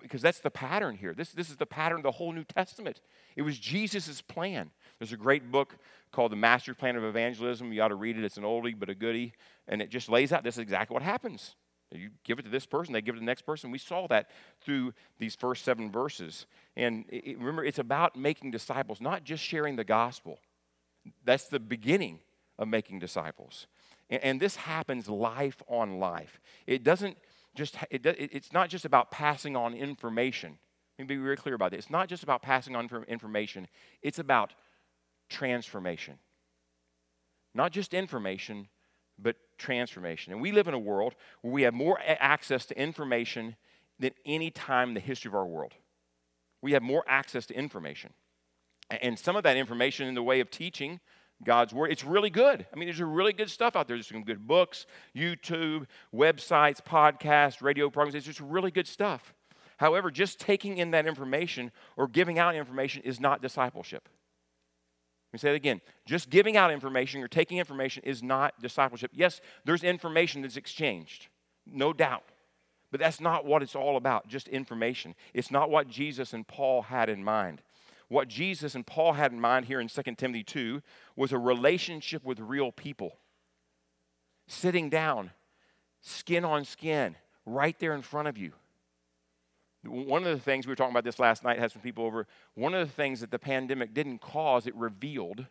Because 0.00 0.22
that's 0.22 0.40
the 0.40 0.50
pattern 0.50 0.96
here. 0.96 1.12
This, 1.12 1.30
this 1.30 1.50
is 1.50 1.56
the 1.56 1.66
pattern 1.66 1.98
of 1.98 2.02
the 2.02 2.12
whole 2.12 2.32
New 2.32 2.44
Testament. 2.44 3.00
It 3.36 3.42
was 3.42 3.58
Jesus' 3.58 4.22
plan. 4.22 4.70
There's 4.98 5.12
a 5.12 5.18
great 5.18 5.52
book 5.52 5.76
called 6.12 6.32
The 6.32 6.36
Master 6.36 6.74
Plan 6.74 6.96
of 6.96 7.04
Evangelism. 7.04 7.72
You 7.72 7.82
ought 7.82 7.88
to 7.88 7.94
read 7.94 8.16
it. 8.16 8.24
It's 8.24 8.38
an 8.38 8.44
oldie 8.44 8.78
but 8.78 8.88
a 8.88 8.94
goodie. 8.94 9.34
And 9.68 9.82
it 9.82 9.90
just 9.90 10.08
lays 10.08 10.32
out 10.32 10.44
this 10.44 10.54
is 10.54 10.60
exactly 10.60 10.94
what 10.94 11.02
happens. 11.02 11.54
You 11.94 12.10
give 12.24 12.38
it 12.38 12.42
to 12.42 12.48
this 12.48 12.66
person, 12.66 12.94
they 12.94 13.02
give 13.02 13.14
it 13.14 13.18
to 13.18 13.20
the 13.20 13.26
next 13.26 13.42
person. 13.42 13.70
We 13.70 13.78
saw 13.78 14.06
that 14.08 14.30
through 14.62 14.94
these 15.18 15.34
first 15.34 15.64
seven 15.64 15.90
verses. 15.90 16.46
And 16.76 17.04
it, 17.08 17.38
remember, 17.38 17.64
it's 17.64 17.78
about 17.78 18.16
making 18.16 18.50
disciples, 18.50 19.00
not 19.00 19.24
just 19.24 19.42
sharing 19.42 19.76
the 19.76 19.84
gospel. 19.84 20.38
That's 21.24 21.48
the 21.48 21.60
beginning 21.60 22.20
of 22.58 22.68
making 22.68 22.98
disciples. 22.98 23.66
And, 24.10 24.22
and 24.22 24.40
this 24.40 24.56
happens 24.56 25.08
life 25.08 25.62
on 25.68 25.98
life. 25.98 26.40
It 26.66 26.84
doesn't 26.84 27.16
just, 27.54 27.76
it, 27.90 28.06
it's 28.06 28.52
not 28.52 28.68
just 28.68 28.84
about 28.84 29.10
passing 29.10 29.56
on 29.56 29.74
information. 29.74 30.58
Let 30.98 31.08
me 31.08 31.16
be 31.16 31.22
very 31.22 31.36
clear 31.36 31.54
about 31.54 31.70
this. 31.70 31.80
It's 31.84 31.90
not 31.90 32.08
just 32.08 32.22
about 32.22 32.42
passing 32.42 32.76
on 32.76 32.88
information, 33.08 33.66
it's 34.02 34.18
about 34.18 34.54
transformation. 35.28 36.18
Not 37.54 37.72
just 37.72 37.92
information, 37.92 38.68
but 39.18 39.36
transformation. 39.58 40.32
And 40.32 40.40
we 40.40 40.52
live 40.52 40.68
in 40.68 40.74
a 40.74 40.78
world 40.78 41.14
where 41.42 41.52
we 41.52 41.62
have 41.62 41.74
more 41.74 41.98
access 42.02 42.64
to 42.66 42.78
information 42.78 43.56
than 43.98 44.12
any 44.24 44.50
time 44.50 44.88
in 44.88 44.94
the 44.94 45.00
history 45.00 45.28
of 45.28 45.34
our 45.34 45.46
world. 45.46 45.74
We 46.62 46.72
have 46.72 46.82
more 46.82 47.04
access 47.06 47.46
to 47.46 47.54
information. 47.54 48.12
And 49.00 49.18
some 49.18 49.36
of 49.36 49.42
that 49.44 49.56
information 49.56 50.06
in 50.08 50.14
the 50.14 50.22
way 50.22 50.40
of 50.40 50.50
teaching 50.50 51.00
God's 51.44 51.72
Word, 51.72 51.90
it's 51.90 52.04
really 52.04 52.30
good. 52.30 52.66
I 52.72 52.76
mean, 52.76 52.86
there's 52.86 53.00
really 53.00 53.32
good 53.32 53.50
stuff 53.50 53.74
out 53.74 53.88
there. 53.88 53.96
There's 53.96 54.06
some 54.06 54.22
good 54.22 54.46
books, 54.46 54.86
YouTube, 55.16 55.86
websites, 56.14 56.80
podcasts, 56.80 57.62
radio 57.62 57.90
programs. 57.90 58.14
It's 58.14 58.26
just 58.26 58.40
really 58.40 58.70
good 58.70 58.86
stuff. 58.86 59.34
However, 59.78 60.10
just 60.10 60.38
taking 60.38 60.78
in 60.78 60.92
that 60.92 61.06
information 61.06 61.72
or 61.96 62.06
giving 62.06 62.38
out 62.38 62.54
information 62.54 63.02
is 63.02 63.18
not 63.18 63.42
discipleship. 63.42 64.08
Let 65.32 65.32
me 65.32 65.38
say 65.38 65.50
it 65.52 65.56
again. 65.56 65.80
Just 66.04 66.28
giving 66.28 66.56
out 66.56 66.70
information 66.70 67.22
or 67.22 67.28
taking 67.28 67.58
information 67.58 68.02
is 68.04 68.22
not 68.22 68.60
discipleship. 68.60 69.10
Yes, 69.14 69.40
there's 69.64 69.82
information 69.82 70.42
that's 70.42 70.56
exchanged, 70.56 71.28
no 71.66 71.92
doubt. 71.92 72.24
But 72.90 73.00
that's 73.00 73.22
not 73.22 73.46
what 73.46 73.62
it's 73.62 73.74
all 73.74 73.96
about, 73.96 74.28
just 74.28 74.46
information. 74.48 75.14
It's 75.32 75.50
not 75.50 75.70
what 75.70 75.88
Jesus 75.88 76.34
and 76.34 76.46
Paul 76.46 76.82
had 76.82 77.08
in 77.08 77.24
mind. 77.24 77.62
What 78.12 78.28
Jesus 78.28 78.74
and 78.74 78.86
Paul 78.86 79.14
had 79.14 79.32
in 79.32 79.40
mind 79.40 79.64
here 79.64 79.80
in 79.80 79.88
2 79.88 80.02
Timothy 80.18 80.44
2 80.44 80.82
was 81.16 81.32
a 81.32 81.38
relationship 81.38 82.22
with 82.22 82.40
real 82.40 82.70
people. 82.70 83.16
Sitting 84.46 84.90
down, 84.90 85.30
skin 86.02 86.44
on 86.44 86.66
skin, 86.66 87.16
right 87.46 87.74
there 87.78 87.94
in 87.94 88.02
front 88.02 88.28
of 88.28 88.36
you. 88.36 88.52
One 89.84 90.24
of 90.24 90.36
the 90.36 90.44
things 90.44 90.66
we 90.66 90.72
were 90.72 90.76
talking 90.76 90.92
about 90.92 91.04
this 91.04 91.18
last 91.18 91.42
night, 91.42 91.58
had 91.58 91.72
some 91.72 91.80
people 91.80 92.04
over. 92.04 92.26
One 92.54 92.74
of 92.74 92.86
the 92.86 92.92
things 92.92 93.20
that 93.20 93.30
the 93.30 93.38
pandemic 93.38 93.94
didn't 93.94 94.18
cause, 94.20 94.66
it 94.66 94.74
revealed 94.74 95.46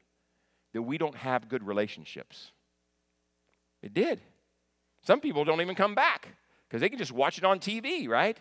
that 0.74 0.84
we 0.84 1.00
don't 1.00 1.16
have 1.16 1.50
good 1.50 1.66
relationships. 1.66 2.52
It 3.82 3.96
did. 3.96 4.22
Some 5.02 5.20
people 5.20 5.46
don't 5.46 5.62
even 5.62 5.74
come 5.74 5.96
back 5.96 6.28
because 6.70 6.82
they 6.82 6.90
can 6.90 7.00
just 7.00 7.12
watch 7.12 7.40
it 7.40 7.44
on 7.44 7.58
TV, 7.58 8.08
right? 8.08 8.38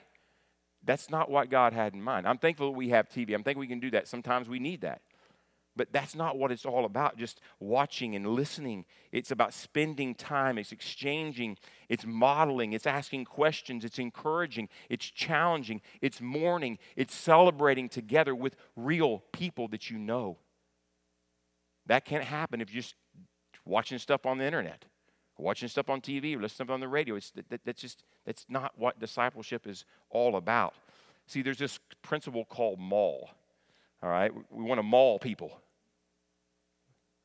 That's 0.84 1.10
not 1.10 1.30
what 1.30 1.50
God 1.50 1.72
had 1.72 1.94
in 1.94 2.02
mind. 2.02 2.26
I'm 2.26 2.38
thankful 2.38 2.74
we 2.74 2.88
have 2.90 3.08
TV. 3.08 3.34
I'm 3.34 3.42
thankful 3.42 3.60
we 3.60 3.66
can 3.66 3.80
do 3.80 3.90
that. 3.90 4.08
Sometimes 4.08 4.48
we 4.48 4.58
need 4.58 4.80
that. 4.80 5.02
But 5.76 5.92
that's 5.92 6.14
not 6.14 6.36
what 6.36 6.50
it's 6.50 6.66
all 6.66 6.84
about, 6.84 7.16
just 7.16 7.40
watching 7.60 8.16
and 8.16 8.26
listening. 8.26 8.84
It's 9.12 9.30
about 9.30 9.54
spending 9.54 10.14
time, 10.14 10.58
it's 10.58 10.72
exchanging, 10.72 11.58
it's 11.88 12.04
modeling, 12.04 12.72
it's 12.72 12.86
asking 12.86 13.26
questions, 13.26 13.84
it's 13.84 13.98
encouraging, 13.98 14.68
it's 14.88 15.06
challenging, 15.06 15.80
it's 16.02 16.20
mourning, 16.20 16.78
it's 16.96 17.14
celebrating 17.14 17.88
together 17.88 18.34
with 18.34 18.56
real 18.74 19.22
people 19.32 19.68
that 19.68 19.90
you 19.90 19.98
know. 19.98 20.38
That 21.86 22.04
can't 22.04 22.24
happen 22.24 22.60
if 22.60 22.72
you're 22.74 22.82
just 22.82 22.96
watching 23.64 23.98
stuff 23.98 24.26
on 24.26 24.38
the 24.38 24.44
internet, 24.44 24.84
watching 25.40 25.68
stuff 25.68 25.88
on 25.88 26.00
TV, 26.00 26.36
or 26.36 26.40
listening 26.40 26.70
on 26.70 26.80
the 26.80 26.88
radio. 26.88 27.16
It's, 27.16 27.32
that, 27.32 27.60
that's 27.64 27.80
just 27.80 28.02
that's 28.26 28.46
not 28.48 28.72
what 28.76 28.98
discipleship 28.98 29.66
is 29.66 29.84
all 30.10 30.36
about. 30.36 30.74
See, 31.26 31.42
there's 31.42 31.58
this 31.58 31.78
principle 32.02 32.44
called 32.44 32.78
maul. 32.78 33.30
All 34.02 34.10
right? 34.10 34.32
We 34.50 34.64
want 34.64 34.78
to 34.78 34.82
maul 34.82 35.18
people. 35.18 35.60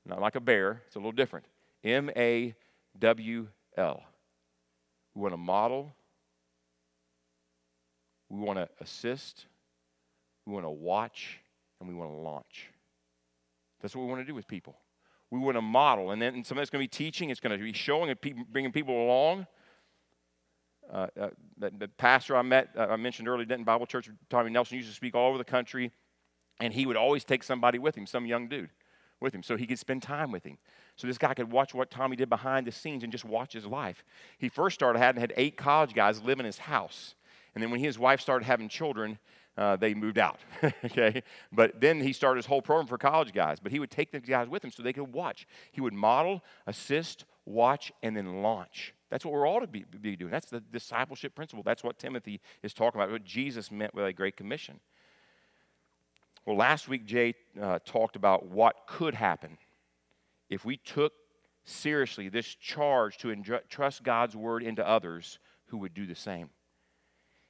Not 0.05 0.21
like 0.21 0.35
a 0.35 0.39
bear, 0.39 0.81
it's 0.85 0.95
a 0.95 0.99
little 0.99 1.11
different. 1.11 1.45
M 1.83 2.11
A 2.15 2.55
W 2.99 3.47
L. 3.77 4.03
We 5.15 5.21
want 5.21 5.33
to 5.33 5.37
model, 5.37 5.95
we 8.29 8.39
want 8.39 8.59
to 8.59 8.67
assist, 8.81 9.45
we 10.45 10.53
want 10.53 10.65
to 10.65 10.69
watch, 10.69 11.39
and 11.79 11.89
we 11.89 11.95
want 11.95 12.11
to 12.11 12.15
launch. 12.15 12.69
That's 13.81 13.95
what 13.95 14.03
we 14.03 14.09
want 14.09 14.21
to 14.21 14.25
do 14.25 14.35
with 14.35 14.47
people. 14.47 14.75
We 15.31 15.39
want 15.39 15.57
to 15.57 15.61
model, 15.61 16.11
and 16.11 16.21
then 16.21 16.43
some 16.43 16.57
of 16.57 16.61
it's 16.61 16.69
going 16.69 16.81
to 16.81 16.83
be 16.83 16.87
teaching, 16.87 17.29
it's 17.29 17.39
going 17.39 17.57
to 17.57 17.63
be 17.63 17.73
showing 17.73 18.09
and 18.09 18.45
bringing 18.51 18.71
people 18.71 19.05
along. 19.05 19.47
Uh, 20.91 21.07
uh, 21.19 21.29
the, 21.57 21.71
the, 21.71 21.87
pastor 21.87 22.37
I 22.37 22.43
met, 22.43 22.69
uh, 22.77 22.87
I 22.91 22.95
mentioned 22.95 23.27
earlier, 23.27 23.45
Denton 23.45 23.65
Bible 23.65 23.87
Church, 23.87 24.07
Tommy 24.29 24.51
Nelson, 24.51 24.77
used 24.77 24.89
to 24.89 24.95
speak 24.95 25.15
all 25.15 25.29
over 25.29 25.37
the 25.37 25.43
country. 25.43 25.91
And 26.59 26.73
he 26.73 26.85
would 26.85 26.95
always 26.95 27.23
take 27.23 27.43
somebody 27.43 27.79
with 27.79 27.95
him, 27.95 28.05
some 28.05 28.25
young 28.25 28.47
dude 28.47 28.69
with 29.19 29.33
him, 29.33 29.43
so 29.43 29.57
he 29.57 29.65
could 29.65 29.79
spend 29.79 30.03
time 30.03 30.31
with 30.31 30.45
him. 30.45 30.57
So 30.95 31.07
this 31.07 31.17
guy 31.17 31.33
could 31.33 31.51
watch 31.51 31.73
what 31.73 31.89
Tommy 31.89 32.15
did 32.15 32.29
behind 32.29 32.67
the 32.67 32.71
scenes 32.71 33.03
and 33.03 33.11
just 33.11 33.25
watch 33.25 33.53
his 33.53 33.65
life. 33.65 34.03
He 34.37 34.47
first 34.47 34.75
started 34.75 34.99
having 34.99 35.19
had 35.19 35.33
eight 35.35 35.57
college 35.57 35.93
guys 35.93 36.21
live 36.21 36.39
in 36.39 36.45
his 36.45 36.59
house. 36.59 37.15
And 37.53 37.63
then 37.63 37.71
when 37.71 37.79
his 37.79 37.97
wife 37.99 38.21
started 38.21 38.45
having 38.45 38.69
children, 38.69 39.17
uh, 39.57 39.75
they 39.75 39.93
moved 39.93 40.17
out. 40.17 40.39
okay? 40.85 41.23
But 41.51 41.79
then 41.79 42.01
he 42.01 42.13
started 42.13 42.37
his 42.37 42.45
whole 42.45 42.61
program 42.61 42.87
for 42.87 42.97
college 42.97 43.33
guys. 43.33 43.59
But 43.59 43.71
he 43.71 43.79
would 43.79 43.91
take 43.91 44.11
the 44.11 44.19
guys 44.19 44.47
with 44.49 44.63
him 44.63 44.71
so 44.71 44.83
they 44.83 44.93
could 44.93 45.13
watch. 45.13 45.47
He 45.71 45.81
would 45.81 45.93
model, 45.93 46.43
assist, 46.67 47.25
watch, 47.45 47.91
and 48.03 48.15
then 48.15 48.41
launch. 48.41 48.93
That's 49.09 49.23
what 49.23 49.33
we're 49.33 49.47
all 49.47 49.61
to 49.61 49.67
be, 49.67 49.85
be 50.01 50.15
doing. 50.15 50.31
That's 50.31 50.49
the 50.49 50.59
discipleship 50.59 51.35
principle. 51.35 51.63
That's 51.63 51.83
what 51.83 51.99
Timothy 51.99 52.41
is 52.63 52.73
talking 52.73 52.99
about, 52.99 53.11
what 53.11 53.23
Jesus 53.23 53.71
meant 53.71 53.93
with 53.93 54.05
a 54.05 54.13
great 54.13 54.35
commission. 54.35 54.79
Well, 56.45 56.57
last 56.57 56.87
week, 56.87 57.05
Jay 57.05 57.33
uh, 57.59 57.79
talked 57.85 58.15
about 58.15 58.47
what 58.47 58.75
could 58.87 59.15
happen 59.15 59.57
if 60.49 60.65
we 60.65 60.77
took 60.77 61.13
seriously 61.63 62.29
this 62.29 62.45
charge 62.55 63.17
to 63.17 63.31
entrust 63.31 64.03
God's 64.03 64.35
word 64.35 64.61
into 64.61 64.87
others 64.87 65.39
who 65.67 65.77
would 65.79 65.93
do 65.93 66.05
the 66.05 66.15
same. 66.15 66.49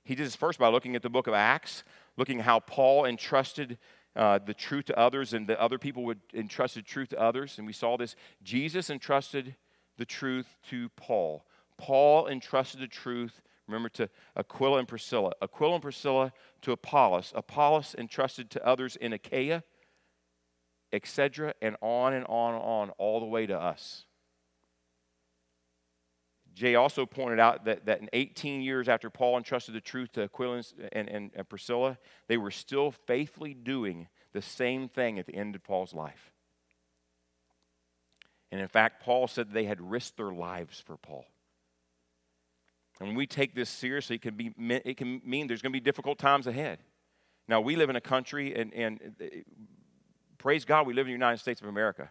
He 0.05 0.15
did 0.15 0.25
this 0.25 0.35
first 0.35 0.57
by 0.57 0.69
looking 0.69 0.95
at 0.95 1.01
the 1.01 1.09
book 1.09 1.27
of 1.27 1.33
Acts, 1.33 1.83
looking 2.15 2.39
how 2.39 2.61
Paul 2.61 3.05
entrusted 3.05 3.77
uh, 4.15 4.39
the 4.39 4.53
truth 4.53 4.85
to 4.85 4.97
others 4.97 5.33
and 5.33 5.45
the 5.45 5.59
other 5.59 5.77
people 5.77 6.05
would 6.05 6.21
entrusted 6.33 6.85
truth 6.85 7.09
to 7.09 7.19
others. 7.19 7.57
And 7.57 7.67
we 7.67 7.73
saw 7.73 7.97
this. 7.97 8.15
Jesus 8.41 8.89
entrusted 8.89 9.55
the 9.97 10.05
truth 10.05 10.55
to 10.69 10.89
Paul. 10.95 11.45
Paul 11.77 12.27
entrusted 12.27 12.79
the 12.79 12.87
truth 12.87 13.41
Remember 13.67 13.89
to 13.89 14.09
Aquila 14.35 14.79
and 14.79 14.87
Priscilla. 14.87 15.31
Aquila 15.41 15.75
and 15.75 15.81
Priscilla 15.81 16.33
to 16.61 16.71
Apollos. 16.71 17.33
Apollos 17.35 17.95
entrusted 17.97 18.49
to 18.51 18.65
others 18.65 18.95
in 18.95 19.13
Achaia, 19.13 19.63
etc., 20.93 21.53
and 21.61 21.75
on 21.81 22.13
and 22.13 22.25
on 22.27 22.53
and 22.53 22.63
on, 22.63 22.89
all 22.91 23.19
the 23.19 23.25
way 23.25 23.45
to 23.45 23.59
us. 23.59 24.05
Jay 26.55 26.75
also 26.75 27.05
pointed 27.05 27.39
out 27.39 27.65
that, 27.65 27.85
that 27.85 27.99
in 27.99 28.09
18 28.13 28.61
years 28.61 28.87
after 28.87 29.09
Paul 29.09 29.37
entrusted 29.37 29.75
the 29.75 29.81
truth 29.81 30.13
to 30.13 30.23
Aquila 30.23 30.63
and, 30.93 31.09
and, 31.09 31.31
and 31.35 31.49
Priscilla, 31.49 31.97
they 32.27 32.37
were 32.37 32.49
still 32.51 32.91
faithfully 32.91 33.53
doing 33.53 34.07
the 34.31 34.41
same 34.41 34.87
thing 34.87 35.19
at 35.19 35.25
the 35.25 35.35
end 35.35 35.55
of 35.55 35.63
Paul's 35.63 35.93
life. 35.93 36.31
And 38.51 38.61
in 38.61 38.69
fact, 38.69 39.03
Paul 39.03 39.27
said 39.27 39.51
they 39.51 39.65
had 39.65 39.81
risked 39.81 40.15
their 40.15 40.31
lives 40.31 40.79
for 40.79 40.95
Paul. 40.95 41.25
And 43.01 43.09
when 43.09 43.17
we 43.17 43.27
take 43.27 43.53
this 43.53 43.69
seriously, 43.69 44.15
it 44.15 44.21
can, 44.21 44.35
be, 44.35 44.53
it 44.57 44.95
can 44.95 45.21
mean 45.25 45.47
there's 45.47 45.61
going 45.61 45.73
to 45.73 45.79
be 45.79 45.83
difficult 45.83 46.17
times 46.17 46.47
ahead. 46.47 46.79
Now, 47.49 47.59
we 47.59 47.75
live 47.75 47.89
in 47.89 47.97
a 47.97 48.01
country, 48.01 48.55
and, 48.55 48.73
and 48.73 49.15
uh, 49.21 49.25
praise 50.37 50.63
God, 50.63 50.87
we 50.87 50.93
live 50.93 51.05
in 51.05 51.09
the 51.09 51.13
United 51.13 51.39
States 51.39 51.59
of 51.61 51.67
America. 51.67 52.09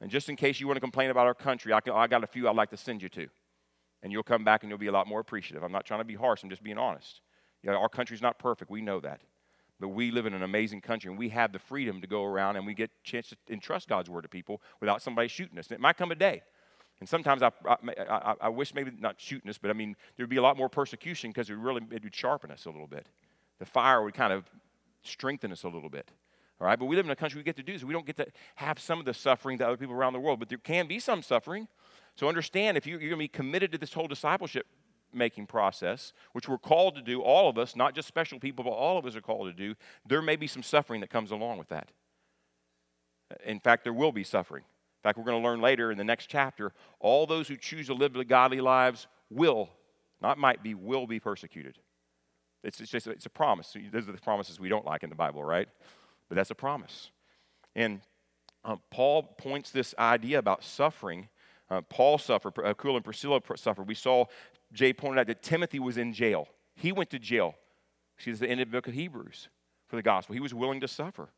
And 0.00 0.10
just 0.10 0.28
in 0.28 0.36
case 0.36 0.60
you 0.60 0.66
want 0.66 0.76
to 0.76 0.80
complain 0.80 1.10
about 1.10 1.26
our 1.26 1.34
country, 1.34 1.72
I, 1.72 1.80
can, 1.80 1.92
I 1.92 2.06
got 2.06 2.24
a 2.24 2.26
few 2.26 2.48
I'd 2.48 2.56
like 2.56 2.70
to 2.70 2.76
send 2.76 3.02
you 3.02 3.08
to. 3.10 3.28
And 4.02 4.12
you'll 4.12 4.22
come 4.22 4.44
back 4.44 4.62
and 4.62 4.70
you'll 4.70 4.78
be 4.78 4.86
a 4.86 4.92
lot 4.92 5.06
more 5.06 5.20
appreciative. 5.20 5.62
I'm 5.62 5.72
not 5.72 5.84
trying 5.84 6.00
to 6.00 6.04
be 6.04 6.14
harsh, 6.14 6.42
I'm 6.42 6.50
just 6.50 6.62
being 6.62 6.78
honest. 6.78 7.20
You 7.62 7.70
know, 7.70 7.76
our 7.76 7.90
country's 7.90 8.22
not 8.22 8.38
perfect, 8.38 8.70
we 8.70 8.80
know 8.80 9.00
that. 9.00 9.20
But 9.78 9.88
we 9.88 10.10
live 10.10 10.26
in 10.26 10.34
an 10.34 10.42
amazing 10.42 10.82
country, 10.82 11.10
and 11.10 11.18
we 11.18 11.30
have 11.30 11.52
the 11.52 11.58
freedom 11.58 12.00
to 12.00 12.06
go 12.06 12.24
around 12.24 12.56
and 12.56 12.66
we 12.66 12.74
get 12.74 12.90
a 12.90 13.08
chance 13.08 13.28
to 13.28 13.36
entrust 13.48 13.88
God's 13.88 14.10
word 14.10 14.22
to 14.22 14.28
people 14.28 14.60
without 14.80 15.02
somebody 15.02 15.28
shooting 15.28 15.58
us. 15.58 15.68
And 15.68 15.74
it 15.74 15.80
might 15.80 15.96
come 15.96 16.10
a 16.10 16.14
day 16.14 16.42
and 17.00 17.08
sometimes 17.08 17.42
I, 17.42 17.50
I, 17.66 17.76
I, 18.08 18.34
I, 18.42 18.48
wish 18.50 18.74
maybe 18.74 18.92
not 18.98 19.18
shooting 19.18 19.48
us, 19.48 19.56
but 19.56 19.70
I 19.70 19.74
mean, 19.74 19.96
there'd 20.16 20.28
be 20.28 20.36
a 20.36 20.42
lot 20.42 20.58
more 20.58 20.68
persecution 20.68 21.30
because 21.30 21.48
it 21.48 21.54
would 21.54 21.64
really 21.64 21.82
it 21.90 22.04
would 22.04 22.14
sharpen 22.14 22.50
us 22.50 22.66
a 22.66 22.70
little 22.70 22.86
bit. 22.86 23.06
The 23.58 23.64
fire 23.64 24.02
would 24.02 24.14
kind 24.14 24.32
of 24.32 24.44
strengthen 25.02 25.50
us 25.50 25.64
a 25.64 25.68
little 25.68 25.88
bit. 25.88 26.10
All 26.60 26.66
right, 26.66 26.78
but 26.78 26.84
we 26.84 26.96
live 26.96 27.06
in 27.06 27.10
a 27.10 27.16
country 27.16 27.38
we 27.38 27.44
get 27.44 27.56
to 27.56 27.62
do 27.62 27.72
this. 27.72 27.84
We 27.84 27.94
don't 27.94 28.04
get 28.04 28.16
to 28.16 28.26
have 28.56 28.78
some 28.78 28.98
of 28.98 29.06
the 29.06 29.14
suffering 29.14 29.58
that 29.58 29.66
other 29.66 29.78
people 29.78 29.94
around 29.94 30.12
the 30.12 30.20
world, 30.20 30.40
but 30.40 30.50
there 30.50 30.58
can 30.58 30.86
be 30.86 30.98
some 30.98 31.22
suffering. 31.22 31.68
So 32.16 32.28
understand 32.28 32.76
if 32.76 32.86
you're 32.86 32.98
going 32.98 33.12
to 33.12 33.16
be 33.16 33.28
committed 33.28 33.72
to 33.72 33.78
this 33.78 33.94
whole 33.94 34.08
discipleship 34.08 34.66
making 35.12 35.46
process, 35.46 36.12
which 36.32 36.48
we're 36.48 36.58
called 36.58 36.96
to 36.96 37.02
do, 37.02 37.22
all 37.22 37.48
of 37.48 37.56
us, 37.56 37.74
not 37.74 37.94
just 37.94 38.06
special 38.06 38.38
people, 38.38 38.62
but 38.62 38.72
all 38.72 38.98
of 38.98 39.06
us 39.06 39.16
are 39.16 39.22
called 39.22 39.46
to 39.46 39.54
do, 39.54 39.74
there 40.06 40.20
may 40.20 40.36
be 40.36 40.46
some 40.46 40.62
suffering 40.62 41.00
that 41.00 41.08
comes 41.08 41.30
along 41.30 41.56
with 41.56 41.68
that. 41.68 41.90
In 43.44 43.58
fact, 43.58 43.84
there 43.84 43.92
will 43.92 44.12
be 44.12 44.24
suffering. 44.24 44.62
In 44.62 45.02
fact, 45.02 45.16
we're 45.16 45.24
going 45.24 45.40
to 45.40 45.48
learn 45.48 45.62
later 45.62 45.90
in 45.90 45.96
the 45.96 46.04
next 46.04 46.26
chapter 46.26 46.72
all 46.98 47.26
those 47.26 47.48
who 47.48 47.56
choose 47.56 47.86
to 47.86 47.94
live 47.94 48.12
the 48.12 48.24
godly 48.24 48.60
lives 48.60 49.06
will, 49.30 49.70
not 50.20 50.36
might 50.36 50.62
be, 50.62 50.74
will 50.74 51.06
be 51.06 51.20
persecuted. 51.20 51.78
It's, 52.62 52.80
it's 52.80 52.90
just 52.90 53.06
it's 53.06 53.24
a 53.24 53.30
promise. 53.30 53.74
Those 53.90 54.08
are 54.08 54.12
the 54.12 54.18
promises 54.18 54.60
we 54.60 54.68
don't 54.68 54.84
like 54.84 55.02
in 55.02 55.08
the 55.08 55.16
Bible, 55.16 55.42
right? 55.42 55.68
But 56.30 56.36
that's 56.36 56.50
a 56.50 56.54
promise. 56.54 57.10
And 57.76 58.00
um, 58.64 58.80
Paul 58.90 59.24
points 59.36 59.70
this 59.70 59.94
idea 59.98 60.38
about 60.38 60.64
suffering. 60.64 61.28
Uh, 61.68 61.82
Paul 61.82 62.16
suffered, 62.16 62.54
Aquila 62.64 62.96
and 62.96 63.04
Priscilla 63.04 63.40
suffered. 63.56 63.86
We 63.86 63.94
saw 63.94 64.24
Jay 64.72 64.94
pointed 64.94 65.20
out 65.20 65.26
that 65.26 65.42
Timothy 65.42 65.80
was 65.80 65.98
in 65.98 66.14
jail. 66.14 66.48
He 66.74 66.92
went 66.92 67.10
to 67.10 67.18
jail. 67.18 67.56
See, 68.16 68.32
the 68.32 68.48
end 68.48 68.60
of 68.60 68.70
the 68.70 68.76
book 68.76 68.86
of 68.86 68.94
Hebrews 68.94 69.48
for 69.88 69.96
the 69.96 70.02
gospel. 70.02 70.34
He 70.34 70.40
was 70.40 70.54
willing 70.54 70.80
to 70.80 70.88
suffer. 70.88 71.30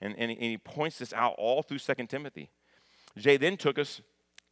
And, 0.00 0.14
and, 0.18 0.30
and 0.30 0.40
he 0.40 0.58
points 0.58 0.98
this 0.98 1.12
out 1.12 1.34
all 1.38 1.62
through 1.62 1.78
Second 1.78 2.08
Timothy. 2.08 2.50
Jay 3.16 3.36
then 3.36 3.56
took 3.56 3.78
us 3.78 4.02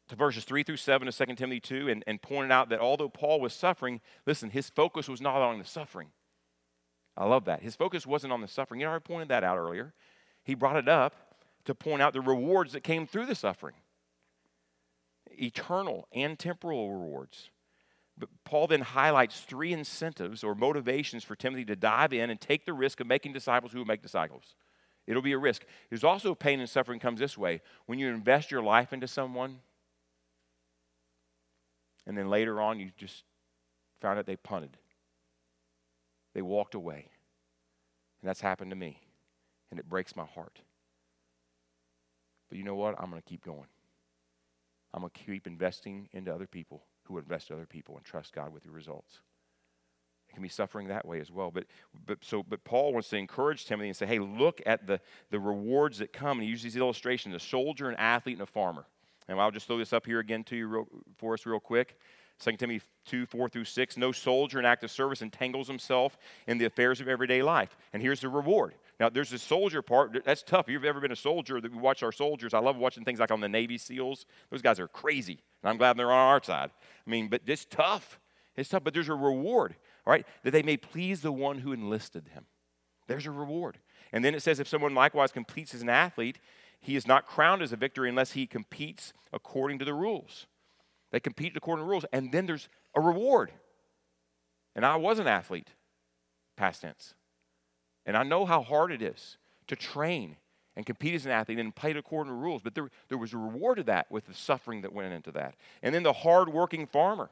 to 0.08 0.16
verses 0.16 0.44
3 0.44 0.62
through 0.62 0.76
7 0.76 1.06
of 1.06 1.14
2 1.14 1.24
Timothy 1.34 1.60
2 1.60 1.88
and, 1.88 2.04
and 2.06 2.22
pointed 2.22 2.50
out 2.50 2.70
that 2.70 2.80
although 2.80 3.08
Paul 3.08 3.40
was 3.40 3.52
suffering, 3.52 4.00
listen, 4.26 4.50
his 4.50 4.70
focus 4.70 5.08
was 5.08 5.20
not 5.20 5.36
on 5.42 5.58
the 5.58 5.64
suffering. 5.64 6.08
I 7.16 7.26
love 7.26 7.44
that. 7.44 7.62
His 7.62 7.76
focus 7.76 8.06
wasn't 8.06 8.32
on 8.32 8.40
the 8.40 8.48
suffering. 8.48 8.80
You 8.80 8.86
know, 8.86 8.94
I 8.94 8.98
pointed 8.98 9.28
that 9.28 9.44
out 9.44 9.58
earlier. 9.58 9.92
He 10.44 10.54
brought 10.54 10.76
it 10.76 10.88
up 10.88 11.14
to 11.64 11.74
point 11.74 12.02
out 12.02 12.12
the 12.12 12.20
rewards 12.20 12.72
that 12.72 12.82
came 12.82 13.06
through 13.06 13.26
the 13.26 13.34
suffering 13.34 13.74
eternal 15.40 16.06
and 16.12 16.38
temporal 16.38 16.92
rewards. 16.92 17.50
But 18.18 18.28
Paul 18.44 18.66
then 18.66 18.82
highlights 18.82 19.40
three 19.40 19.72
incentives 19.72 20.44
or 20.44 20.54
motivations 20.54 21.24
for 21.24 21.34
Timothy 21.34 21.64
to 21.66 21.76
dive 21.76 22.12
in 22.12 22.28
and 22.30 22.40
take 22.40 22.66
the 22.66 22.72
risk 22.72 23.00
of 23.00 23.06
making 23.06 23.32
disciples 23.32 23.72
who 23.72 23.78
will 23.78 23.86
make 23.86 24.02
disciples. 24.02 24.54
It'll 25.06 25.22
be 25.22 25.32
a 25.32 25.38
risk. 25.38 25.64
There's 25.88 26.04
also 26.04 26.34
pain 26.34 26.60
and 26.60 26.68
suffering 26.68 27.00
comes 27.00 27.18
this 27.18 27.36
way. 27.36 27.62
When 27.86 27.98
you 27.98 28.08
invest 28.08 28.50
your 28.50 28.62
life 28.62 28.92
into 28.92 29.08
someone, 29.08 29.60
and 32.06 32.16
then 32.16 32.28
later 32.28 32.60
on 32.60 32.78
you 32.78 32.90
just 32.96 33.24
found 34.00 34.18
out 34.18 34.26
they 34.26 34.36
punted. 34.36 34.76
They 36.34 36.42
walked 36.42 36.74
away. 36.74 37.08
And 38.20 38.28
that's 38.28 38.40
happened 38.40 38.70
to 38.70 38.76
me. 38.76 39.00
And 39.70 39.80
it 39.80 39.88
breaks 39.88 40.14
my 40.16 40.24
heart. 40.24 40.60
But 42.48 42.58
you 42.58 42.64
know 42.64 42.74
what? 42.74 42.94
I'm 42.98 43.10
going 43.10 43.22
to 43.22 43.28
keep 43.28 43.44
going. 43.44 43.66
I'm 44.94 45.00
going 45.00 45.10
to 45.14 45.20
keep 45.24 45.46
investing 45.46 46.08
into 46.12 46.34
other 46.34 46.46
people 46.46 46.82
who 47.04 47.18
invest 47.18 47.50
in 47.50 47.56
other 47.56 47.66
people 47.66 47.96
and 47.96 48.04
trust 48.04 48.34
God 48.34 48.52
with 48.52 48.62
the 48.62 48.70
results. 48.70 49.20
It 50.28 50.34
can 50.34 50.42
be 50.42 50.48
suffering 50.48 50.88
that 50.88 51.06
way 51.06 51.20
as 51.20 51.30
well. 51.30 51.50
But, 51.50 51.64
but, 52.06 52.18
so, 52.22 52.42
but 52.42 52.64
Paul 52.64 52.92
wants 52.92 53.08
to 53.10 53.16
encourage 53.16 53.64
Timothy 53.64 53.88
and 53.88 53.96
say, 53.96 54.06
hey, 54.06 54.18
look 54.18 54.60
at 54.64 54.86
the, 54.86 55.00
the 55.30 55.40
rewards 55.40 55.98
that 55.98 56.12
come. 56.12 56.38
And 56.38 56.44
he 56.44 56.50
uses 56.50 56.64
these 56.64 56.76
illustrations 56.76 57.34
a 57.34 57.40
soldier, 57.40 57.88
an 57.88 57.96
athlete, 57.96 58.36
and 58.38 58.42
a 58.42 58.50
farmer. 58.50 58.86
And 59.28 59.40
I'll 59.40 59.50
just 59.50 59.66
throw 59.66 59.78
this 59.78 59.92
up 59.92 60.06
here 60.06 60.20
again 60.20 60.44
to 60.44 60.56
you 60.56 60.66
real, 60.66 60.88
for 61.16 61.34
us 61.34 61.46
real 61.46 61.60
quick. 61.60 61.98
2 62.42 62.56
Timothy 62.56 62.84
2 63.06 63.26
4 63.26 63.48
through 63.48 63.64
6. 63.64 63.96
No 63.96 64.12
soldier 64.12 64.58
in 64.58 64.64
active 64.64 64.90
service 64.90 65.22
entangles 65.22 65.68
himself 65.68 66.16
in 66.46 66.58
the 66.58 66.64
affairs 66.64 67.00
of 67.00 67.08
everyday 67.08 67.42
life. 67.42 67.76
And 67.92 68.02
here's 68.02 68.20
the 68.20 68.28
reward. 68.28 68.74
Now, 68.98 69.08
there's 69.08 69.30
the 69.30 69.38
soldier 69.38 69.82
part. 69.82 70.24
That's 70.24 70.42
tough. 70.42 70.68
If 70.68 70.72
you've 70.72 70.84
ever 70.84 71.00
been 71.00 71.12
a 71.12 71.16
soldier, 71.16 71.60
that 71.60 71.72
we 71.72 71.78
watch 71.78 72.02
our 72.02 72.12
soldiers. 72.12 72.54
I 72.54 72.58
love 72.58 72.76
watching 72.76 73.04
things 73.04 73.20
like 73.20 73.30
on 73.30 73.40
the 73.40 73.48
Navy 73.48 73.78
SEALs. 73.78 74.26
Those 74.50 74.62
guys 74.62 74.78
are 74.78 74.88
crazy. 74.88 75.42
And 75.62 75.70
I'm 75.70 75.76
glad 75.76 75.96
they're 75.96 76.12
on 76.12 76.28
our 76.28 76.42
side. 76.42 76.70
I 77.06 77.10
mean, 77.10 77.28
but 77.28 77.42
it's 77.46 77.64
tough. 77.64 78.20
It's 78.56 78.68
tough, 78.68 78.84
but 78.84 78.94
there's 78.94 79.08
a 79.08 79.14
reward, 79.14 79.74
all 80.06 80.12
right? 80.12 80.26
That 80.42 80.50
they 80.50 80.62
may 80.62 80.76
please 80.76 81.22
the 81.22 81.32
one 81.32 81.58
who 81.58 81.72
enlisted 81.72 82.26
them. 82.26 82.46
There's 83.06 83.26
a 83.26 83.30
reward. 83.30 83.78
And 84.12 84.24
then 84.24 84.34
it 84.34 84.42
says, 84.42 84.60
if 84.60 84.68
someone 84.68 84.94
likewise 84.94 85.32
completes 85.32 85.74
as 85.74 85.82
an 85.82 85.88
athlete, 85.88 86.38
he 86.80 86.96
is 86.96 87.06
not 87.06 87.26
crowned 87.26 87.62
as 87.62 87.72
a 87.72 87.76
victor 87.76 88.04
unless 88.04 88.32
he 88.32 88.46
competes 88.46 89.14
according 89.32 89.78
to 89.78 89.84
the 89.84 89.94
rules. 89.94 90.46
They 91.12 91.20
compete 91.20 91.56
according 91.56 91.84
to 91.84 91.88
rules, 91.88 92.06
and 92.12 92.32
then 92.32 92.46
there's 92.46 92.68
a 92.96 93.00
reward. 93.00 93.52
And 94.74 94.84
I 94.84 94.96
was 94.96 95.18
an 95.18 95.26
athlete, 95.26 95.68
past 96.56 96.80
tense. 96.80 97.14
And 98.06 98.16
I 98.16 98.24
know 98.24 98.46
how 98.46 98.62
hard 98.62 98.90
it 98.90 99.02
is 99.02 99.36
to 99.68 99.76
train 99.76 100.36
and 100.74 100.86
compete 100.86 101.14
as 101.14 101.26
an 101.26 101.32
athlete 101.32 101.58
and 101.58 101.76
play 101.76 101.92
according 101.92 102.32
to 102.32 102.36
rules. 102.36 102.62
But 102.62 102.74
there, 102.74 102.88
there 103.08 103.18
was 103.18 103.34
a 103.34 103.38
reward 103.38 103.76
to 103.76 103.82
that 103.84 104.10
with 104.10 104.26
the 104.26 104.34
suffering 104.34 104.80
that 104.80 104.92
went 104.92 105.12
into 105.12 105.30
that. 105.32 105.54
And 105.82 105.94
then 105.94 106.02
the 106.02 106.14
hardworking 106.14 106.86
farmer. 106.86 107.28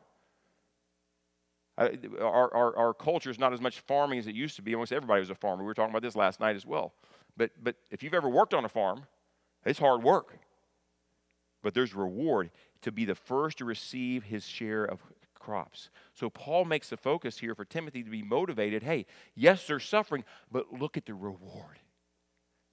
Uh, 1.78 1.88
our, 2.20 2.54
our, 2.54 2.76
our 2.76 2.94
culture 2.94 3.30
is 3.30 3.38
not 3.38 3.54
as 3.54 3.60
much 3.62 3.80
farming 3.80 4.18
as 4.18 4.26
it 4.26 4.34
used 4.34 4.56
to 4.56 4.62
be. 4.62 4.74
Almost 4.74 4.92
everybody 4.92 5.20
was 5.20 5.30
a 5.30 5.34
farmer. 5.34 5.62
We 5.62 5.66
were 5.66 5.74
talking 5.74 5.90
about 5.90 6.02
this 6.02 6.14
last 6.14 6.38
night 6.38 6.54
as 6.54 6.66
well. 6.66 6.92
But, 7.38 7.52
but 7.62 7.76
if 7.90 8.02
you've 8.02 8.12
ever 8.12 8.28
worked 8.28 8.52
on 8.52 8.66
a 8.66 8.68
farm, 8.68 9.04
it's 9.64 9.78
hard 9.78 10.02
work. 10.02 10.36
But 11.62 11.74
there's 11.74 11.94
reward 11.94 12.50
to 12.82 12.92
be 12.92 13.04
the 13.04 13.14
first 13.14 13.58
to 13.58 13.64
receive 13.64 14.24
his 14.24 14.46
share 14.46 14.84
of 14.84 15.00
crops. 15.38 15.90
So 16.14 16.30
Paul 16.30 16.64
makes 16.64 16.88
the 16.88 16.96
focus 16.96 17.38
here 17.38 17.54
for 17.54 17.64
Timothy 17.64 18.02
to 18.02 18.10
be 18.10 18.22
motivated. 18.22 18.82
Hey, 18.82 19.06
yes, 19.34 19.66
there's 19.66 19.84
suffering, 19.84 20.24
but 20.50 20.72
look 20.72 20.96
at 20.96 21.06
the 21.06 21.14
reward. 21.14 21.80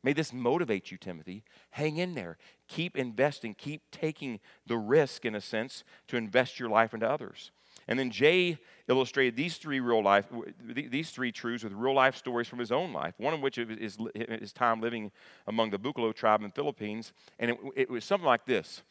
May 0.03 0.13
this 0.13 0.31
motivate 0.31 0.91
you, 0.91 0.97
Timothy. 0.97 1.43
Hang 1.71 1.97
in 1.97 2.13
there. 2.13 2.37
Keep 2.67 2.95
investing. 2.95 3.53
Keep 3.55 3.81
taking 3.91 4.39
the 4.65 4.77
risk, 4.77 5.25
in 5.25 5.33
a 5.33 5.41
sense, 5.41 5.83
to 6.07 6.17
invest 6.17 6.59
your 6.59 6.69
life 6.69 6.93
into 6.93 7.09
others. 7.09 7.51
And 7.87 7.97
then 7.97 8.11
Jay 8.11 8.57
illustrated 8.87 9.35
these 9.35 9.57
three 9.57 9.79
real 9.79 10.03
life, 10.03 10.25
these 10.61 11.11
three 11.11 11.31
truths 11.31 11.63
with 11.63 11.73
real 11.73 11.93
life 11.93 12.15
stories 12.15 12.47
from 12.47 12.59
his 12.59 12.71
own 12.71 12.91
life. 12.91 13.13
One 13.17 13.33
of 13.33 13.41
which 13.41 13.57
is 13.57 13.97
his 14.13 14.53
time 14.53 14.81
living 14.81 15.11
among 15.47 15.69
the 15.69 15.79
Bukalo 15.79 16.13
tribe 16.13 16.41
in 16.41 16.47
the 16.47 16.53
Philippines, 16.53 17.13
and 17.39 17.51
it, 17.51 17.57
it 17.75 17.89
was 17.89 18.03
something 18.03 18.25
like 18.25 18.45
this: 18.45 18.83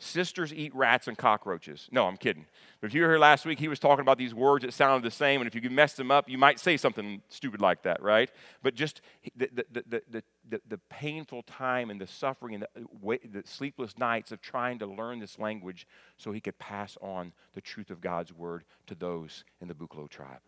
Sisters 0.00 0.54
eat 0.54 0.72
rats 0.76 1.08
and 1.08 1.18
cockroaches. 1.18 1.88
No, 1.90 2.06
I'm 2.06 2.16
kidding. 2.16 2.46
But 2.80 2.86
if 2.86 2.94
you 2.94 3.02
were 3.02 3.08
here 3.08 3.18
last 3.18 3.44
week, 3.44 3.58
he 3.58 3.66
was 3.66 3.80
talking 3.80 4.00
about 4.00 4.16
these 4.16 4.32
words 4.32 4.64
that 4.64 4.72
sounded 4.72 5.04
the 5.04 5.14
same, 5.14 5.40
and 5.40 5.48
if 5.48 5.56
you 5.56 5.60
could 5.60 5.72
mess 5.72 5.94
them 5.94 6.12
up, 6.12 6.28
you 6.28 6.38
might 6.38 6.60
say 6.60 6.76
something 6.76 7.20
stupid 7.28 7.60
like 7.60 7.82
that, 7.82 8.00
right? 8.00 8.30
But 8.62 8.76
just 8.76 9.00
the, 9.36 9.50
the, 9.52 10.02
the, 10.08 10.22
the, 10.48 10.60
the 10.68 10.78
painful 10.88 11.42
time 11.42 11.90
and 11.90 12.00
the 12.00 12.06
suffering 12.06 12.54
and 12.54 12.66
the, 12.76 13.18
the 13.28 13.42
sleepless 13.44 13.98
nights 13.98 14.30
of 14.30 14.40
trying 14.40 14.78
to 14.78 14.86
learn 14.86 15.18
this 15.18 15.36
language 15.36 15.84
so 16.16 16.30
he 16.30 16.40
could 16.40 16.58
pass 16.60 16.96
on 17.00 17.32
the 17.54 17.60
truth 17.60 17.90
of 17.90 18.00
God's 18.00 18.32
word 18.32 18.62
to 18.86 18.94
those 18.94 19.42
in 19.60 19.66
the 19.66 19.74
Bukalo 19.74 20.08
tribe. 20.08 20.40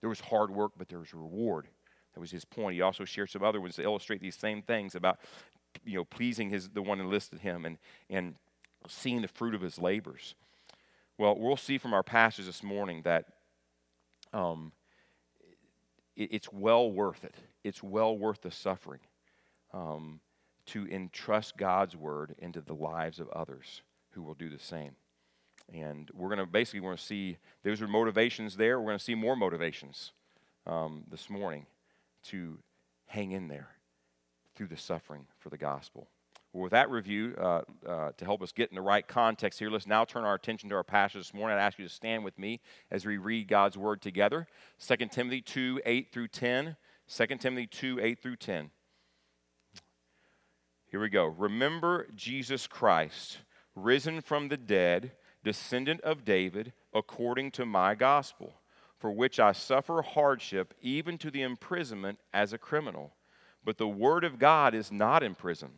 There 0.00 0.10
was 0.10 0.20
hard 0.20 0.50
work, 0.50 0.72
but 0.76 0.90
there 0.90 0.98
was 0.98 1.14
reward. 1.14 1.68
That 2.14 2.20
was 2.20 2.30
his 2.30 2.44
point. 2.44 2.74
He 2.74 2.82
also 2.82 3.06
shared 3.06 3.30
some 3.30 3.42
other 3.42 3.62
ones 3.62 3.76
to 3.76 3.82
illustrate 3.82 4.20
these 4.20 4.36
same 4.36 4.60
things 4.60 4.94
about, 4.94 5.20
you 5.84 5.96
know, 5.96 6.04
pleasing 6.04 6.50
his 6.50 6.68
the 6.68 6.82
one 6.82 7.00
enlisted 7.00 7.40
him 7.40 7.64
and 7.64 7.78
and 8.08 8.34
seeing 8.88 9.22
the 9.22 9.28
fruit 9.28 9.54
of 9.54 9.60
his 9.60 9.78
labors. 9.78 10.34
Well, 11.18 11.36
we'll 11.38 11.56
see 11.56 11.78
from 11.78 11.92
our 11.92 12.02
passage 12.02 12.46
this 12.46 12.62
morning 12.62 13.02
that 13.02 13.26
um, 14.32 14.72
it, 16.16 16.32
it's 16.32 16.52
well 16.52 16.90
worth 16.90 17.24
it. 17.24 17.34
It's 17.62 17.82
well 17.82 18.16
worth 18.16 18.42
the 18.42 18.50
suffering 18.50 19.00
um, 19.72 20.20
to 20.66 20.86
entrust 20.88 21.56
God's 21.56 21.96
word 21.96 22.34
into 22.38 22.60
the 22.60 22.74
lives 22.74 23.18
of 23.20 23.28
others 23.30 23.82
who 24.12 24.22
will 24.22 24.34
do 24.34 24.48
the 24.48 24.58
same. 24.58 24.92
And 25.72 26.10
we're 26.14 26.28
going 26.28 26.38
to 26.38 26.46
basically 26.46 26.80
want 26.80 26.98
to 26.98 27.04
see 27.04 27.36
those 27.62 27.80
are 27.80 27.88
motivations 27.88 28.56
there. 28.56 28.80
We're 28.80 28.86
going 28.86 28.98
to 28.98 29.04
see 29.04 29.14
more 29.14 29.36
motivations 29.36 30.12
um, 30.66 31.04
this 31.10 31.30
morning 31.30 31.66
to 32.24 32.58
hang 33.06 33.32
in 33.32 33.48
there 33.48 33.68
through 34.54 34.68
the 34.68 34.76
suffering 34.76 35.26
for 35.38 35.48
the 35.48 35.56
gospel. 35.56 36.08
Well, 36.52 36.64
with 36.64 36.72
that 36.72 36.90
review, 36.90 37.34
uh, 37.40 37.62
uh, 37.86 38.10
to 38.16 38.24
help 38.24 38.42
us 38.42 38.50
get 38.50 38.70
in 38.70 38.74
the 38.74 38.82
right 38.82 39.06
context 39.06 39.60
here, 39.60 39.70
let's 39.70 39.86
now 39.86 40.04
turn 40.04 40.24
our 40.24 40.34
attention 40.34 40.68
to 40.70 40.74
our 40.74 40.82
passage 40.82 41.20
this 41.20 41.34
morning. 41.34 41.56
I'd 41.56 41.62
ask 41.62 41.78
you 41.78 41.86
to 41.86 41.92
stand 41.92 42.24
with 42.24 42.38
me 42.38 42.60
as 42.90 43.06
we 43.06 43.18
read 43.18 43.46
God's 43.46 43.78
word 43.78 44.02
together. 44.02 44.48
2 44.84 44.96
Timothy 45.06 45.42
2 45.42 45.80
8 45.84 46.12
through 46.12 46.28
10. 46.28 46.76
2 47.08 47.26
Timothy 47.36 47.66
2 47.68 48.00
8 48.02 48.22
through 48.22 48.36
10. 48.36 48.70
Here 50.86 51.00
we 51.00 51.08
go. 51.08 51.26
Remember 51.26 52.08
Jesus 52.16 52.66
Christ, 52.66 53.38
risen 53.76 54.20
from 54.20 54.48
the 54.48 54.56
dead, 54.56 55.12
descendant 55.44 56.00
of 56.00 56.24
David, 56.24 56.72
according 56.92 57.52
to 57.52 57.64
my 57.64 57.94
gospel, 57.94 58.54
for 58.98 59.12
which 59.12 59.38
I 59.38 59.52
suffer 59.52 60.02
hardship, 60.02 60.74
even 60.82 61.16
to 61.18 61.30
the 61.30 61.42
imprisonment 61.42 62.18
as 62.34 62.52
a 62.52 62.58
criminal. 62.58 63.12
But 63.64 63.78
the 63.78 63.86
word 63.86 64.24
of 64.24 64.40
God 64.40 64.74
is 64.74 64.90
not 64.90 65.22
in 65.22 65.36
prison. 65.36 65.70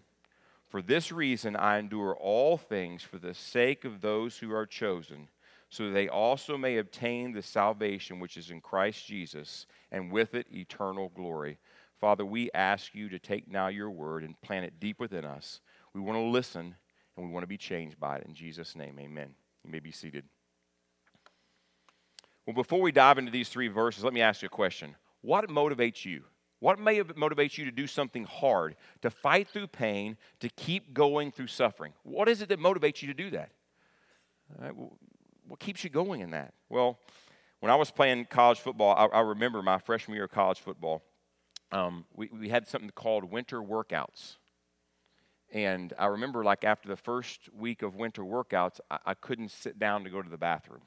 For 0.72 0.80
this 0.80 1.12
reason, 1.12 1.54
I 1.54 1.76
endure 1.76 2.16
all 2.18 2.56
things 2.56 3.02
for 3.02 3.18
the 3.18 3.35
sake 3.35 3.85
of 3.85 4.00
those 4.00 4.38
who 4.38 4.54
are 4.54 4.64
chosen, 4.64 5.28
so 5.68 5.90
they 5.90 6.08
also 6.08 6.56
may 6.56 6.78
obtain 6.78 7.32
the 7.32 7.42
salvation 7.42 8.18
which 8.18 8.38
is 8.38 8.50
in 8.50 8.62
Christ 8.62 9.06
Jesus, 9.06 9.66
and 9.90 10.11
with 10.11 10.35
it 10.35 10.46
eternal 10.50 11.12
glory. 11.14 11.58
Father, 12.00 12.24
we 12.24 12.50
ask 12.54 12.94
you 12.94 13.11
to 13.11 13.18
take 13.18 13.46
now 13.50 13.68
your 13.68 13.90
word 13.90 14.24
and 14.24 14.40
plant 14.40 14.64
it 14.64 14.80
deep 14.80 14.98
within 14.98 15.26
us. 15.26 15.61
We 15.92 16.00
want 16.00 16.16
to 16.16 16.22
listen 16.22 16.76
and 17.18 17.26
we 17.26 17.30
want 17.30 17.42
to 17.42 17.48
be 17.48 17.58
changed 17.58 18.00
by 18.00 18.16
it. 18.16 18.24
In 18.26 18.32
Jesus' 18.32 18.74
name, 18.74 18.98
amen. 18.98 19.35
You 19.64 19.70
may 19.70 19.78
be 19.78 19.92
seated. 19.92 20.24
Well, 22.46 22.56
before 22.56 22.80
we 22.80 22.92
dive 22.92 23.18
into 23.18 23.30
these 23.30 23.50
three 23.50 23.68
verses, 23.68 24.04
let 24.04 24.14
me 24.14 24.22
ask 24.22 24.40
you 24.40 24.46
a 24.46 24.48
question. 24.48 24.96
What 25.20 25.50
motivates 25.50 26.06
you? 26.06 26.22
What 26.62 26.79
may 26.79 27.03
motivate 27.16 27.59
you 27.59 27.64
to 27.64 27.72
do 27.72 27.88
something 27.88 28.22
hard, 28.22 28.77
to 29.01 29.11
fight 29.11 29.48
through 29.48 29.66
pain, 29.66 30.16
to 30.38 30.48
keep 30.48 30.94
going 30.94 31.33
through 31.33 31.48
suffering? 31.48 31.92
What 32.05 32.29
is 32.29 32.40
it 32.40 32.48
that 32.51 32.61
motivates 32.61 33.03
you 33.03 33.09
to 33.09 33.14
do 33.14 33.31
that? 33.31 33.51
Right, 34.57 34.72
what 35.48 35.59
keeps 35.59 35.83
you 35.83 35.90
going 35.90 36.20
in 36.20 36.31
that? 36.31 36.55
Well, 36.68 37.01
when 37.59 37.72
I 37.72 37.75
was 37.75 37.90
playing 37.90 38.27
college 38.27 38.61
football, 38.61 38.94
I, 38.96 39.18
I 39.18 39.20
remember 39.22 39.61
my 39.61 39.79
freshman 39.79 40.14
year 40.14 40.27
of 40.27 40.31
college 40.31 40.61
football, 40.61 41.03
um, 41.72 42.05
we, 42.14 42.29
we 42.29 42.48
had 42.48 42.68
something 42.68 42.90
called 42.90 43.25
winter 43.25 43.61
workouts. 43.61 44.37
And 45.53 45.92
I 45.98 46.07
remember, 46.07 46.44
like, 46.44 46.62
after 46.62 46.88
the 46.88 46.96
first 46.96 47.53
week 47.53 47.83
of 47.83 47.96
winter 47.96 48.22
workouts, 48.22 48.79
I, 48.88 48.98
I 49.07 49.14
couldn't 49.14 49.51
sit 49.51 49.81
down 49.81 50.05
to 50.05 50.11
go 50.11 50.22
to 50.22 50.31
the 50.31 50.38
bathroom. 50.38 50.83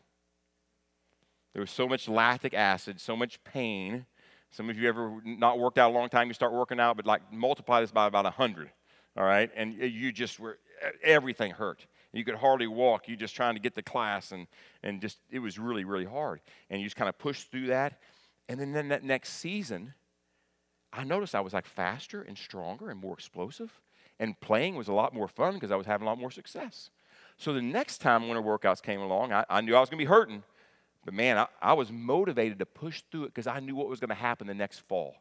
There 1.51 1.59
was 1.59 1.69
so 1.69 1.85
much 1.85 2.07
lactic 2.07 2.53
acid, 2.53 3.01
so 3.01 3.17
much 3.17 3.43
pain 3.43 4.05
some 4.51 4.69
of 4.69 4.77
you 4.77 4.88
ever 4.88 5.21
not 5.23 5.60
worked 5.60 5.77
out 5.77 5.91
a 5.91 5.93
long 5.93 6.10
time, 6.10 6.27
you 6.27 6.34
start 6.34 6.53
working 6.53 6.79
out, 6.79 6.97
but 6.97 7.05
like 7.05 7.31
multiply 7.31 7.81
this 7.81 7.91
by 7.91 8.08
about 8.08 8.23
100, 8.23 8.69
all 9.17 9.23
right? 9.23 9.49
And 9.55 9.73
you 9.73 10.12
just 10.12 10.39
were, 10.39 10.60
everything 11.03 11.51
hurt. 11.51 11.86
You 12.13 12.23
could 12.23 12.36
hardly 12.36 12.67
walk. 12.67 13.08
You're 13.08 13.17
just 13.17 13.36
trying 13.36 13.55
to 13.55 13.60
get 13.60 13.75
to 13.75 13.81
class, 13.81 14.31
and, 14.31 14.47
and 14.81 15.01
just, 15.01 15.19
it 15.29 15.39
was 15.39 15.60
really, 15.60 15.84
really 15.84 16.05
hard. 16.05 16.39
And 16.69 16.79
you 16.81 16.88
just 16.88 16.95
kind 16.95 17.10
of 17.10 17.17
pushed 17.17 17.51
through 17.51 17.67
that. 17.67 17.99
And 18.47 18.60
then, 18.60 18.71
then 18.71 18.88
that 18.89 19.03
next 19.03 19.34
season, 19.34 19.93
I 20.93 21.03
noticed 21.03 21.36
I 21.36 21.41
was 21.41 21.53
like 21.53 21.65
faster 21.65 22.21
and 22.21 22.38
stronger 22.38 22.89
and 22.89 22.99
more 22.99 23.13
explosive. 23.13 23.81
And 24.17 24.39
playing 24.39 24.75
was 24.75 24.88
a 24.88 24.93
lot 24.93 25.13
more 25.13 25.27
fun 25.27 25.55
because 25.55 25.71
I 25.71 25.75
was 25.75 25.86
having 25.86 26.08
a 26.08 26.10
lot 26.10 26.17
more 26.17 26.31
success. 26.31 26.89
So 27.38 27.51
the 27.51 27.62
next 27.62 27.97
time 27.97 28.29
winter 28.29 28.41
workouts 28.41 28.81
came 28.81 29.01
along, 29.01 29.34
I, 29.34 29.43
I 29.49 29.60
knew 29.60 29.75
I 29.75 29.81
was 29.81 29.89
going 29.89 29.99
to 29.99 30.05
be 30.05 30.10
hurting. 30.10 30.43
But 31.05 31.13
man, 31.13 31.37
I, 31.37 31.47
I 31.61 31.73
was 31.73 31.91
motivated 31.91 32.59
to 32.59 32.65
push 32.65 33.03
through 33.11 33.25
it 33.25 33.27
because 33.27 33.47
I 33.47 33.59
knew 33.59 33.75
what 33.75 33.87
was 33.87 33.99
going 33.99 34.09
to 34.09 34.15
happen 34.15 34.47
the 34.47 34.53
next 34.53 34.79
fall. 34.79 35.15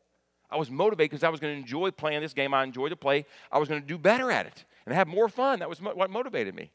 I 0.51 0.57
was 0.57 0.71
motivated 0.71 1.11
because 1.11 1.25
I 1.25 1.29
was 1.29 1.41
going 1.41 1.55
to 1.55 1.61
enjoy 1.61 1.91
playing 1.91 2.21
this 2.23 2.33
game 2.33 2.55
I 2.55 2.65
enjoyed 2.65 2.91
to 2.91 2.97
play. 2.97 3.27
I 3.53 3.59
was 3.59 3.69
going 3.69 3.81
to 3.81 3.87
do 3.87 3.99
better 3.99 4.31
at 4.31 4.47
it 4.47 4.65
and 4.87 4.95
have 4.95 5.09
more 5.09 5.29
fun. 5.29 5.59
That 5.59 5.69
was 5.69 5.81
what 5.81 6.11
motivated 6.11 6.55
me. 6.55 6.71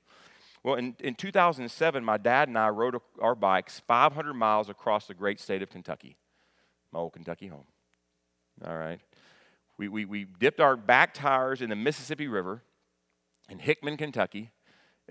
Well, 0.64 0.76
in, 0.76 0.96
in 1.00 1.16
2007, 1.16 2.04
my 2.04 2.18
dad 2.18 2.50
and 2.50 2.58
I 2.58 2.70
rode 2.70 2.98
our 3.22 3.36
bikes 3.36 3.82
500 3.88 4.34
miles 4.34 4.70
across 4.70 5.08
the 5.08 5.14
great 5.14 5.40
state 5.40 5.62
of 5.62 5.70
Kentucky, 5.70 6.18
my 6.92 7.00
old 7.00 7.14
Kentucky 7.14 7.48
home. 7.48 7.66
All 8.66 8.78
right. 8.78 9.00
We, 9.78 9.88
we, 9.88 10.04
we 10.04 10.26
dipped 10.26 10.60
our 10.60 10.76
back 10.76 11.14
tires 11.14 11.62
in 11.62 11.70
the 11.70 11.76
Mississippi 11.76 12.28
River 12.28 12.62
in 13.50 13.60
Hickman, 13.60 13.96
Kentucky. 13.96 14.52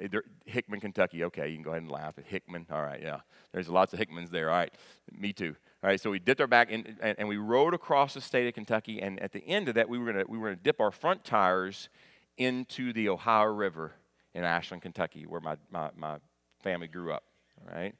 Eh, 0.00 0.08
Hickman, 0.46 0.80
Kentucky. 0.80 1.24
Okay, 1.24 1.48
you 1.48 1.56
can 1.56 1.62
go 1.62 1.70
ahead 1.70 1.82
and 1.82 1.90
laugh 1.90 2.18
at 2.18 2.26
Hickman. 2.26 2.66
All 2.70 2.82
right, 2.82 3.00
yeah. 3.02 3.20
There's 3.52 3.68
lots 3.68 3.92
of 3.92 3.98
Hickmans 3.98 4.30
there. 4.30 4.50
All 4.50 4.56
right, 4.56 4.72
me 5.12 5.32
too. 5.32 5.56
All 5.82 5.88
right, 5.88 6.00
so 6.00 6.10
we 6.10 6.18
dipped 6.18 6.40
our 6.40 6.46
back 6.46 6.70
in, 6.70 6.96
and, 7.00 7.18
and 7.18 7.28
we 7.28 7.36
rode 7.36 7.74
across 7.74 8.14
the 8.14 8.20
state 8.20 8.48
of 8.48 8.54
Kentucky. 8.54 9.00
And 9.00 9.20
at 9.20 9.32
the 9.32 9.46
end 9.46 9.68
of 9.68 9.74
that, 9.74 9.88
we 9.88 9.98
were 9.98 10.12
gonna 10.12 10.24
we 10.28 10.38
gonna 10.38 10.56
dip 10.56 10.80
our 10.80 10.90
front 10.90 11.24
tires 11.24 11.88
into 12.36 12.92
the 12.92 13.08
Ohio 13.08 13.46
River 13.46 13.92
in 14.34 14.44
Ashland, 14.44 14.82
Kentucky, 14.82 15.26
where 15.26 15.40
my, 15.40 15.56
my, 15.70 15.90
my 15.96 16.16
family 16.62 16.86
grew 16.86 17.12
up. 17.12 17.24
All 17.60 17.74
right. 17.74 17.94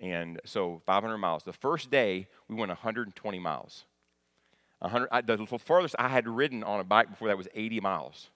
And 0.00 0.40
so 0.44 0.82
500 0.86 1.18
miles. 1.18 1.44
The 1.44 1.52
first 1.52 1.90
day, 1.90 2.26
we 2.48 2.56
went 2.56 2.70
120 2.70 3.38
miles. 3.38 3.84
100, 4.80 5.08
I, 5.12 5.20
the 5.20 5.46
farthest 5.64 5.94
I 5.98 6.08
had 6.08 6.26
ridden 6.26 6.64
on 6.64 6.80
a 6.80 6.84
bike 6.84 7.10
before 7.10 7.28
that 7.28 7.38
was 7.38 7.46
80 7.54 7.80
miles. 7.80 8.30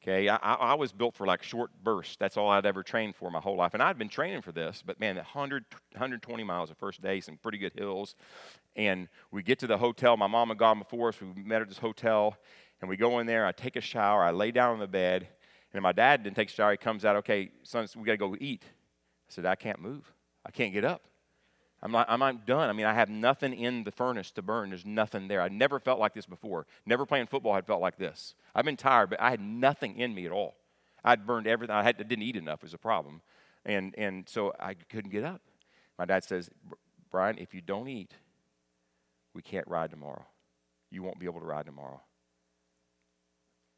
Okay, 0.00 0.28
I, 0.28 0.36
I, 0.36 0.74
was 0.74 0.92
built 0.92 1.16
for 1.16 1.26
like 1.26 1.42
short 1.42 1.70
bursts. 1.82 2.16
That's 2.16 2.36
all 2.36 2.48
I'd 2.50 2.64
ever 2.64 2.84
trained 2.84 3.16
for 3.16 3.32
my 3.32 3.40
whole 3.40 3.56
life. 3.56 3.74
And 3.74 3.82
I'd 3.82 3.98
been 3.98 4.08
training 4.08 4.42
for 4.42 4.52
this, 4.52 4.80
but 4.84 5.00
man, 5.00 5.16
100, 5.16 5.64
120 5.92 6.44
miles 6.44 6.68
the 6.68 6.76
first 6.76 7.02
day, 7.02 7.20
some 7.20 7.36
pretty 7.36 7.58
good 7.58 7.72
hills. 7.74 8.14
And 8.76 9.08
we 9.32 9.42
get 9.42 9.58
to 9.58 9.66
the 9.66 9.76
hotel. 9.76 10.16
My 10.16 10.28
mom 10.28 10.48
had 10.50 10.58
gone 10.58 10.78
before 10.78 11.08
us. 11.08 11.20
We 11.20 11.42
met 11.42 11.62
at 11.62 11.68
this 11.68 11.78
hotel, 11.78 12.36
and 12.80 12.88
we 12.88 12.96
go 12.96 13.18
in 13.18 13.26
there. 13.26 13.44
I 13.44 13.50
take 13.50 13.74
a 13.74 13.80
shower. 13.80 14.22
I 14.22 14.30
lay 14.30 14.52
down 14.52 14.74
on 14.74 14.78
the 14.78 14.86
bed, 14.86 15.26
and 15.74 15.82
my 15.82 15.92
dad 15.92 16.22
didn't 16.22 16.36
take 16.36 16.48
a 16.48 16.52
shower. 16.52 16.70
He 16.70 16.76
comes 16.76 17.04
out, 17.04 17.16
okay, 17.16 17.50
son, 17.64 17.88
we 17.96 18.04
got 18.04 18.12
to 18.12 18.18
go 18.18 18.36
eat. 18.40 18.62
I 18.64 19.32
said, 19.32 19.46
I 19.46 19.56
can't 19.56 19.80
move. 19.80 20.12
I 20.46 20.52
can't 20.52 20.72
get 20.72 20.84
up. 20.84 21.02
I'm 21.80 21.92
not, 21.92 22.10
I'm 22.10 22.40
done. 22.44 22.68
I 22.68 22.72
mean, 22.72 22.86
I 22.86 22.94
have 22.94 23.08
nothing 23.08 23.54
in 23.54 23.84
the 23.84 23.92
furnace 23.92 24.32
to 24.32 24.42
burn. 24.42 24.70
There's 24.70 24.84
nothing 24.84 25.28
there. 25.28 25.40
I 25.40 25.48
never 25.48 25.78
felt 25.78 26.00
like 26.00 26.12
this 26.12 26.26
before. 26.26 26.66
Never 26.84 27.06
playing 27.06 27.28
football 27.28 27.54
had 27.54 27.66
felt 27.66 27.80
like 27.80 27.98
this. 27.98 28.34
I've 28.54 28.64
been 28.64 28.76
tired, 28.76 29.10
but 29.10 29.20
I 29.20 29.30
had 29.30 29.40
nothing 29.40 29.96
in 29.96 30.14
me 30.14 30.26
at 30.26 30.32
all. 30.32 30.56
I'd 31.04 31.26
burned 31.26 31.46
everything. 31.46 31.76
I, 31.76 31.84
had, 31.84 31.96
I 32.00 32.02
didn't 32.02 32.24
eat 32.24 32.36
enough 32.36 32.62
was 32.62 32.74
a 32.74 32.78
problem. 32.78 33.20
And, 33.64 33.94
and 33.96 34.28
so 34.28 34.52
I 34.58 34.74
couldn't 34.74 35.10
get 35.10 35.24
up. 35.24 35.40
My 35.98 36.04
dad 36.04 36.24
says, 36.24 36.50
Brian, 37.10 37.38
if 37.38 37.54
you 37.54 37.60
don't 37.60 37.88
eat, 37.88 38.12
we 39.32 39.42
can't 39.42 39.66
ride 39.68 39.90
tomorrow. 39.90 40.26
You 40.90 41.02
won't 41.02 41.20
be 41.20 41.26
able 41.26 41.40
to 41.40 41.46
ride 41.46 41.66
tomorrow. 41.66 42.00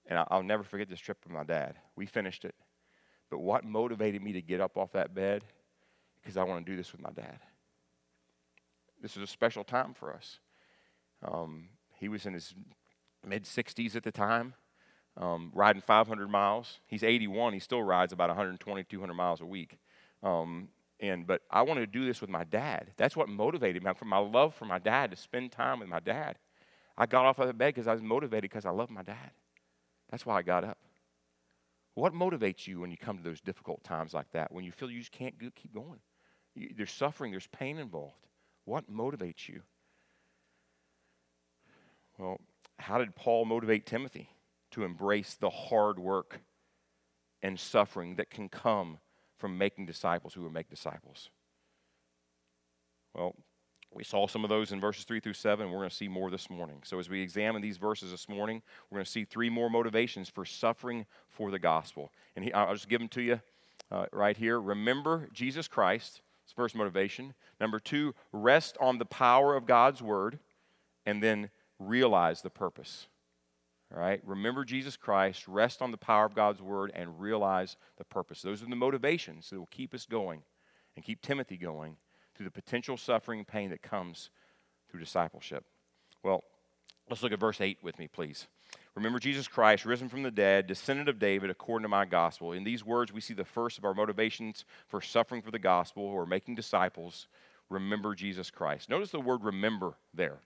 And 0.07 0.19
I'll 0.29 0.43
never 0.43 0.63
forget 0.63 0.89
this 0.89 1.01
trip 1.01 1.19
with 1.25 1.33
my 1.33 1.45
dad. 1.45 1.77
We 1.97 2.07
finished 2.07 2.45
it. 2.45 2.55
But 3.31 3.39
what 3.39 3.65
motivated 3.65 4.23
me 4.23 4.33
to 4.33 4.43
get 4.43 4.61
up 4.61 4.77
off 4.77 4.93
that 4.93 5.15
bed? 5.15 5.45
Because 6.21 6.37
I 6.37 6.45
want 6.45 6.65
to 6.65 6.71
do 6.71 6.77
this 6.77 6.93
with 6.93 7.01
my 7.01 7.11
dad. 7.11 7.39
This 9.01 9.17
is 9.17 9.23
a 9.23 9.27
special 9.27 9.65
time 9.65 9.95
for 9.95 10.13
us. 10.13 10.39
Um, 11.23 11.69
he 11.99 12.09
was 12.09 12.27
in 12.27 12.35
his 12.35 12.55
mid 13.27 13.45
60s 13.45 13.97
at 13.97 14.03
the 14.03 14.13
time, 14.13 14.55
um, 15.17 15.51
riding 15.55 15.83
500 15.83 16.29
miles. 16.29 16.81
He's 16.87 17.03
81. 17.03 17.53
He 17.53 17.59
still 17.61 17.83
rides 17.83 18.13
about 18.13 18.29
120, 18.29 18.85
200 18.85 19.15
miles 19.15 19.41
a 19.41 19.47
week. 19.47 19.79
Um, 20.23 20.69
and 21.01 21.27
but 21.27 21.43
I 21.51 21.63
wanted 21.63 21.81
to 21.81 21.87
do 21.99 22.05
this 22.05 22.21
with 22.21 22.31
my 22.31 22.45
dad. 22.45 22.93
That's 22.97 23.17
what 23.17 23.29
motivated 23.29 23.83
me. 23.83 23.91
From 23.97 24.09
my 24.09 24.19
love 24.19 24.55
for 24.55 24.67
my 24.67 24.79
dad 24.79 25.11
to 25.11 25.17
spend 25.17 25.53
time 25.53 25.81
with 25.81 25.89
my 25.89 26.01
dad. 26.01 26.39
I 26.97 27.07
got 27.07 27.25
off 27.25 27.39
of 27.39 27.47
the 27.47 27.55
bed 27.55 27.75
because 27.75 27.87
I 27.87 27.93
was 27.93 28.03
motivated 28.03 28.51
because 28.51 28.67
I 28.67 28.71
love 28.71 28.91
my 28.91 29.03
dad. 29.03 29.31
That's 30.11 30.27
why 30.27 30.37
I 30.37 30.43
got 30.43 30.65
up. 30.65 30.79
What 31.95 32.13
motivates 32.13 32.67
you 32.67 32.81
when 32.81 32.91
you 32.91 32.97
come 32.97 33.17
to 33.17 33.23
those 33.23 33.41
difficult 33.41 33.83
times 33.83 34.13
like 34.13 34.31
that? 34.33 34.53
When 34.53 34.65
you 34.65 34.73
feel 34.73 34.91
you 34.91 35.01
just 35.01 35.13
can't 35.13 35.35
keep 35.39 35.73
going? 35.73 36.01
You, 36.55 36.71
there's 36.77 36.93
suffering, 36.93 37.31
there's 37.31 37.47
pain 37.47 37.79
involved. 37.79 38.27
What 38.65 38.91
motivates 38.91 39.49
you? 39.49 39.63
Well, 42.19 42.41
how 42.79 42.99
did 42.99 43.15
Paul 43.15 43.45
motivate 43.45 43.87
Timothy 43.87 44.31
to 44.73 44.85
embrace 44.85 45.35
the 45.35 45.51
hard 45.51 45.99
work 45.99 46.41
and 47.43 47.59
suffering 47.59 48.17
that 48.17 48.31
can 48.31 48.49
come 48.49 48.99
from 49.39 49.57
making 49.57 49.87
disciples 49.87 50.35
who 50.35 50.43
will 50.43 50.51
make 50.51 50.69
disciples? 50.69 51.31
Well, 53.15 53.35
we 53.93 54.05
saw 54.05 54.29
some 54.29 54.45
of 54.45 54.51
those 54.51 54.71
in 54.71 54.81
verses 54.81 55.05
3 55.05 55.19
through 55.19 55.33
7. 55.33 55.69
We're 55.69 55.79
going 55.79 55.91
to 55.91 55.95
see 55.95 56.07
more 56.07 56.31
this 56.31 56.49
morning. 56.49 56.83
So, 56.85 56.99
as 57.01 57.09
we 57.09 57.21
examine 57.21 57.61
these 57.61 57.77
verses 57.77 58.13
this 58.13 58.29
morning, 58.29 58.63
we're 58.89 58.97
going 58.97 59.05
to 59.05 59.11
see 59.11 59.25
three 59.25 59.51
more 59.51 59.69
motivations 59.69 60.29
for 60.29 60.45
suffering 60.45 61.07
for 61.29 61.51
the 61.51 61.59
gospel. 61.59 62.13
And 62.37 62.49
I'll 62.55 62.75
just 62.75 62.89
give 62.89 63.01
them 63.01 63.09
to 63.09 63.23
you 63.23 63.41
uh, 63.91 64.07
right 64.13 64.37
here. 64.37 64.61
Remember 64.61 65.29
Jesus 65.33 65.67
Christ. 65.67 66.21
It's 66.51 66.57
first 66.57 66.75
motivation. 66.75 67.35
Number 67.61 67.79
two, 67.79 68.13
rest 68.33 68.77
on 68.81 68.99
the 68.99 69.05
power 69.05 69.55
of 69.55 69.67
God's 69.67 70.03
word. 70.03 70.41
And 71.07 71.23
then 71.23 71.51
realize 71.79 72.43
the 72.43 72.51
purpose. 72.51 73.07
All 73.95 74.01
right? 74.01 74.21
Remember 74.25 74.65
Jesus 74.65 74.97
Christ, 74.97 75.47
rest 75.47 75.81
on 75.81 75.93
the 75.93 75.97
power 75.97 76.25
of 76.25 76.35
God's 76.35 76.61
word, 76.61 76.91
and 76.93 77.21
realize 77.21 77.77
the 77.99 78.05
purpose. 78.05 78.43
Those 78.43 78.65
are 78.65 78.67
the 78.67 78.75
motivations 78.75 79.49
that 79.51 79.61
will 79.61 79.69
keep 79.71 79.95
us 79.95 80.07
going 80.07 80.43
and 80.97 81.05
keep 81.05 81.23
Timothy 81.23 81.57
going 81.57 81.97
through 82.35 82.47
the 82.47 82.51
potential 82.51 82.97
suffering 82.97 83.39
and 83.39 83.47
pain 83.47 83.71
that 83.71 83.81
comes 83.81 84.31
through 84.91 84.99
discipleship. 84.99 85.65
Well, 86.25 86.43
let's 87.09 87.23
look 87.23 87.33
at 87.33 87.39
verse 87.39 87.61
8 87.61 87.79
with 87.81 87.97
me, 87.97 88.09
please. 88.09 88.49
Remember 88.95 89.19
Jesus 89.19 89.47
Christ, 89.47 89.85
risen 89.85 90.09
from 90.09 90.23
the 90.23 90.31
dead, 90.31 90.67
descendant 90.67 91.09
of 91.09 91.19
David, 91.19 91.49
according 91.49 91.85
to 91.85 91.89
my 91.89 92.05
gospel. 92.05 92.53
In 92.53 92.65
these 92.65 92.85
words, 92.85 93.13
we 93.13 93.21
see 93.21 93.35
the 93.35 93.45
first 93.45 93.79
of 93.79 93.85
our 93.85 93.95
motivations 93.95 94.65
for 94.89 95.01
suffering 95.01 95.43
for 95.43 95.53
the 95.53 95.59
gospel 95.59 96.03
or 96.03 96.27
making 96.27 96.57
disciples. 96.57 97.29
Remember 97.69 98.15
Jesus 98.15 98.51
Christ. 98.51 98.89
Notice 98.89 99.11
the 99.11 99.21
word 99.21 99.45
remember 99.45 99.95
there. 100.13 100.39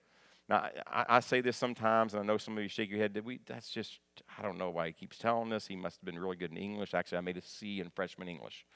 Now, 0.46 0.68
I, 0.86 1.06
I, 1.08 1.20
say 1.20 1.40
this 1.40 1.56
sometimes, 1.56 2.12
and 2.12 2.22
I 2.22 2.26
know 2.26 2.36
some 2.36 2.58
of 2.58 2.62
you 2.62 2.68
shake 2.68 2.90
your 2.90 2.98
head. 2.98 3.14
Did 3.14 3.24
we? 3.24 3.40
That's 3.46 3.70
just, 3.70 4.00
I 4.38 4.42
don't 4.42 4.58
know 4.58 4.68
why 4.68 4.88
he 4.88 4.92
keeps 4.92 5.16
telling 5.16 5.52
us. 5.54 5.66
He 5.66 5.76
must 5.76 6.00
have 6.00 6.04
been 6.04 6.18
really 6.18 6.36
good 6.36 6.50
in 6.50 6.58
English. 6.58 6.92
Actually, 6.92 7.18
I 7.18 7.22
made 7.22 7.38
a 7.38 7.42
C 7.42 7.80
in 7.80 7.88
freshman 7.88 8.28
English. 8.28 8.66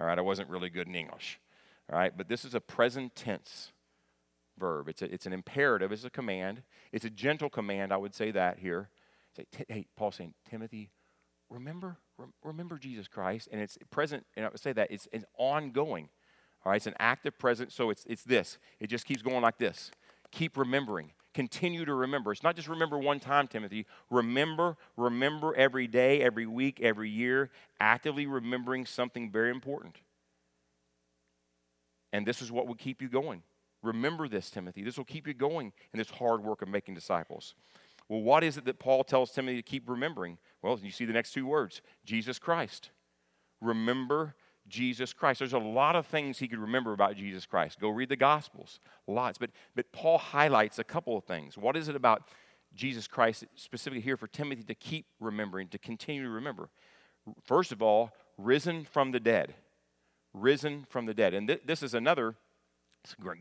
All 0.00 0.06
right, 0.06 0.18
I 0.18 0.22
wasn't 0.22 0.48
really 0.48 0.70
good 0.70 0.86
in 0.86 0.94
English. 0.94 1.38
All 1.92 1.98
right, 1.98 2.16
but 2.16 2.28
this 2.28 2.46
is 2.46 2.54
a 2.54 2.60
present 2.60 3.14
tense 3.14 3.72
verb. 4.58 4.88
It's, 4.88 5.02
a, 5.02 5.12
it's 5.12 5.26
an 5.26 5.34
imperative, 5.34 5.92
it's 5.92 6.04
a 6.04 6.10
command. 6.10 6.62
It's 6.92 7.04
a 7.04 7.10
gentle 7.10 7.50
command, 7.50 7.92
I 7.92 7.98
would 7.98 8.14
say 8.14 8.30
that 8.30 8.58
here. 8.58 8.88
Hey, 9.68 9.86
Paul 9.96 10.12
saying, 10.12 10.34
Timothy, 10.48 10.90
remember, 11.50 11.98
remember 12.42 12.78
Jesus 12.78 13.08
Christ. 13.08 13.48
And 13.52 13.60
it's 13.60 13.78
present, 13.90 14.26
and 14.36 14.44
I 14.44 14.48
would 14.48 14.60
say 14.60 14.72
that 14.72 14.90
it's, 14.90 15.08
it's 15.12 15.24
ongoing. 15.36 16.08
All 16.64 16.72
right, 16.72 16.76
it's 16.76 16.86
an 16.86 16.94
active 16.98 17.38
present, 17.38 17.72
so 17.72 17.90
it's, 17.90 18.04
it's 18.06 18.24
this. 18.24 18.58
It 18.80 18.88
just 18.88 19.06
keeps 19.06 19.22
going 19.22 19.42
like 19.42 19.58
this. 19.58 19.90
Keep 20.30 20.56
remembering. 20.56 21.12
Continue 21.34 21.84
to 21.84 21.94
remember. 21.94 22.32
It's 22.32 22.42
not 22.42 22.56
just 22.56 22.68
remember 22.68 22.98
one 22.98 23.20
time, 23.20 23.46
Timothy. 23.46 23.86
Remember, 24.10 24.76
remember 24.96 25.54
every 25.54 25.86
day, 25.86 26.20
every 26.20 26.46
week, 26.46 26.80
every 26.80 27.10
year, 27.10 27.50
actively 27.78 28.26
remembering 28.26 28.86
something 28.86 29.30
very 29.30 29.50
important. 29.50 29.98
And 32.12 32.26
this 32.26 32.42
is 32.42 32.50
what 32.50 32.66
will 32.66 32.74
keep 32.74 33.00
you 33.00 33.08
going. 33.08 33.42
Remember 33.82 34.26
this, 34.26 34.50
Timothy. 34.50 34.82
This 34.82 34.96
will 34.96 35.04
keep 35.04 35.28
you 35.28 35.34
going 35.34 35.72
in 35.92 35.98
this 35.98 36.10
hard 36.10 36.42
work 36.42 36.62
of 36.62 36.68
making 36.68 36.94
disciples. 36.94 37.54
Well, 38.08 38.22
what 38.22 38.42
is 38.42 38.56
it 38.56 38.64
that 38.64 38.78
Paul 38.78 39.04
tells 39.04 39.30
Timothy 39.30 39.56
to 39.56 39.62
keep 39.62 39.88
remembering? 39.88 40.38
Well, 40.62 40.78
you 40.82 40.90
see 40.90 41.04
the 41.04 41.12
next 41.12 41.32
two 41.32 41.46
words 41.46 41.82
Jesus 42.04 42.38
Christ. 42.38 42.90
Remember 43.60 44.34
Jesus 44.68 45.12
Christ. 45.12 45.40
There's 45.40 45.52
a 45.52 45.58
lot 45.58 45.96
of 45.96 46.06
things 46.06 46.38
he 46.38 46.48
could 46.48 46.58
remember 46.58 46.92
about 46.92 47.16
Jesus 47.16 47.46
Christ. 47.46 47.80
Go 47.80 47.88
read 47.88 48.08
the 48.08 48.16
Gospels, 48.16 48.80
lots. 49.06 49.38
But, 49.38 49.50
but 49.74 49.90
Paul 49.92 50.18
highlights 50.18 50.78
a 50.78 50.84
couple 50.84 51.16
of 51.16 51.24
things. 51.24 51.56
What 51.56 51.76
is 51.76 51.88
it 51.88 51.96
about 51.96 52.28
Jesus 52.74 53.08
Christ, 53.08 53.44
specifically 53.54 54.02
here 54.02 54.16
for 54.16 54.26
Timothy, 54.26 54.62
to 54.62 54.74
keep 54.74 55.06
remembering, 55.20 55.68
to 55.68 55.78
continue 55.78 56.22
to 56.22 56.28
remember? 56.28 56.68
First 57.42 57.72
of 57.72 57.82
all, 57.82 58.12
risen 58.36 58.84
from 58.84 59.12
the 59.12 59.20
dead. 59.20 59.54
Risen 60.34 60.86
from 60.88 61.06
the 61.06 61.14
dead. 61.14 61.34
And 61.34 61.48
th- 61.48 61.62
this 61.64 61.82
is 61.82 61.94
another 61.94 62.36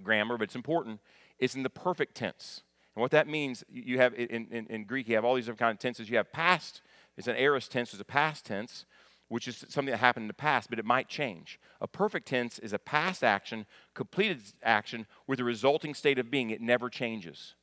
grammar, 0.03 0.37
but 0.37 0.45
it's 0.45 0.55
important. 0.55 0.99
It's 1.39 1.55
in 1.55 1.63
the 1.63 1.69
perfect 1.69 2.15
tense. 2.15 2.63
And 2.97 3.01
what 3.03 3.11
that 3.11 3.27
means, 3.27 3.63
you 3.69 3.99
have 3.99 4.15
in, 4.15 4.47
in, 4.49 4.65
in 4.71 4.83
Greek, 4.85 5.07
you 5.07 5.13
have 5.13 5.23
all 5.23 5.35
these 5.35 5.45
different 5.45 5.59
kind 5.59 5.71
of 5.71 5.77
tenses. 5.77 6.09
You 6.09 6.17
have 6.17 6.31
past, 6.31 6.81
it's 7.15 7.27
an 7.27 7.35
aorist 7.35 7.71
tense, 7.71 7.93
it's 7.93 8.01
a 8.01 8.03
past 8.03 8.43
tense, 8.43 8.85
which 9.27 9.47
is 9.47 9.63
something 9.69 9.91
that 9.91 9.99
happened 9.99 10.23
in 10.23 10.27
the 10.27 10.33
past, 10.33 10.67
but 10.67 10.79
it 10.79 10.83
might 10.83 11.07
change. 11.07 11.59
A 11.79 11.87
perfect 11.87 12.27
tense 12.27 12.57
is 12.57 12.73
a 12.73 12.79
past 12.79 13.23
action, 13.23 13.67
completed 13.93 14.41
action 14.63 15.05
with 15.27 15.39
a 15.39 15.43
resulting 15.43 15.93
state 15.93 16.17
of 16.17 16.31
being. 16.31 16.49
It 16.49 16.59
never 16.59 16.89
changes. 16.89 17.53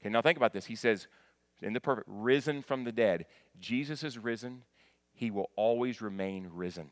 Okay, 0.00 0.08
now 0.08 0.22
think 0.22 0.36
about 0.36 0.52
this. 0.52 0.66
He 0.66 0.76
says, 0.76 1.08
in 1.60 1.72
the 1.72 1.80
perfect, 1.80 2.06
risen 2.08 2.62
from 2.62 2.84
the 2.84 2.92
dead. 2.92 3.26
Jesus 3.58 4.04
is 4.04 4.18
risen. 4.18 4.62
He 5.14 5.32
will 5.32 5.50
always 5.56 6.00
remain 6.00 6.48
risen. 6.54 6.90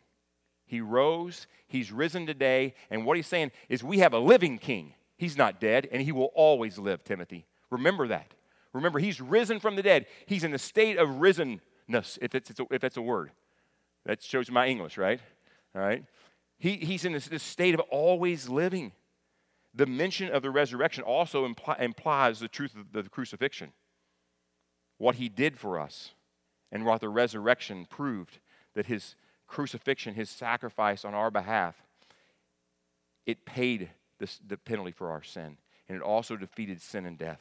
He 0.65 0.81
rose, 0.81 1.47
he's 1.69 1.93
risen 1.93 2.27
today, 2.27 2.75
and 2.91 3.07
what 3.07 3.17
he's 3.17 3.29
saying 3.29 3.53
is 3.69 3.85
we 3.85 4.01
have 4.01 4.15
a 4.15 4.19
living 4.19 4.59
king. 4.59 4.95
He's 5.17 5.37
not 5.37 5.61
dead, 5.61 5.89
and 5.91 6.03
he 6.03 6.13
will 6.13 6.31
always 6.35 6.79
live, 6.79 7.05
Timothy. 7.05 7.47
Remember 7.71 8.07
that. 8.09 8.33
Remember, 8.73 8.99
he's 8.99 9.21
risen 9.21 9.59
from 9.59 9.77
the 9.77 9.83
dead. 9.83 10.07
He's 10.27 10.45
in 10.45 10.53
a 10.53 10.59
state 10.59 10.99
of 10.99 11.09
risenness, 11.09 12.19
if 12.21 12.35
it's, 12.35 12.53
if 12.71 12.81
that's 12.81 12.97
a 12.97 13.03
word. 13.03 13.31
That 14.05 14.23
shows 14.23 14.51
my 14.51 14.69
English, 14.69 14.99
right? 14.99 15.21
All 15.75 15.81
right. 15.81 16.05
He, 16.59 16.77
he's 16.77 17.05
in 17.05 17.13
this, 17.13 17.29
this 17.29 17.43
state 17.43 17.75
of 17.75 17.81
always 17.81 18.49
living. 18.49 18.93
The 19.75 19.87
mention 19.87 20.31
of 20.31 20.43
the 20.43 20.51
resurrection 20.51 21.03
also 21.05 21.47
impli- 21.47 21.81
implies 21.81 22.41
the 22.41 22.49
truth 22.49 22.75
of 22.77 22.93
the 22.93 23.09
crucifixion, 23.09 23.73
what 24.99 25.17
he 25.17 25.29
did 25.29 25.59
for 25.59 25.79
us, 25.79 26.13
and 26.71 26.85
what 26.85 27.01
the 27.01 27.09
resurrection 27.09 27.87
proved 27.89 28.39
that 28.75 28.87
his 28.87 29.17
crucifixion, 29.47 30.15
his 30.15 30.31
sacrifice 30.31 31.05
on 31.05 31.15
our 31.15 31.31
behalf, 31.31 31.83
it 33.27 33.45
paid 33.45 33.91
the, 34.19 34.57
penalty 34.57 34.93
for 34.93 35.11
our 35.11 35.23
sin, 35.23 35.57
and 35.89 35.97
it 35.97 36.03
also 36.03 36.37
defeated 36.37 36.81
sin 36.81 37.07
and 37.07 37.19
death. 37.19 37.41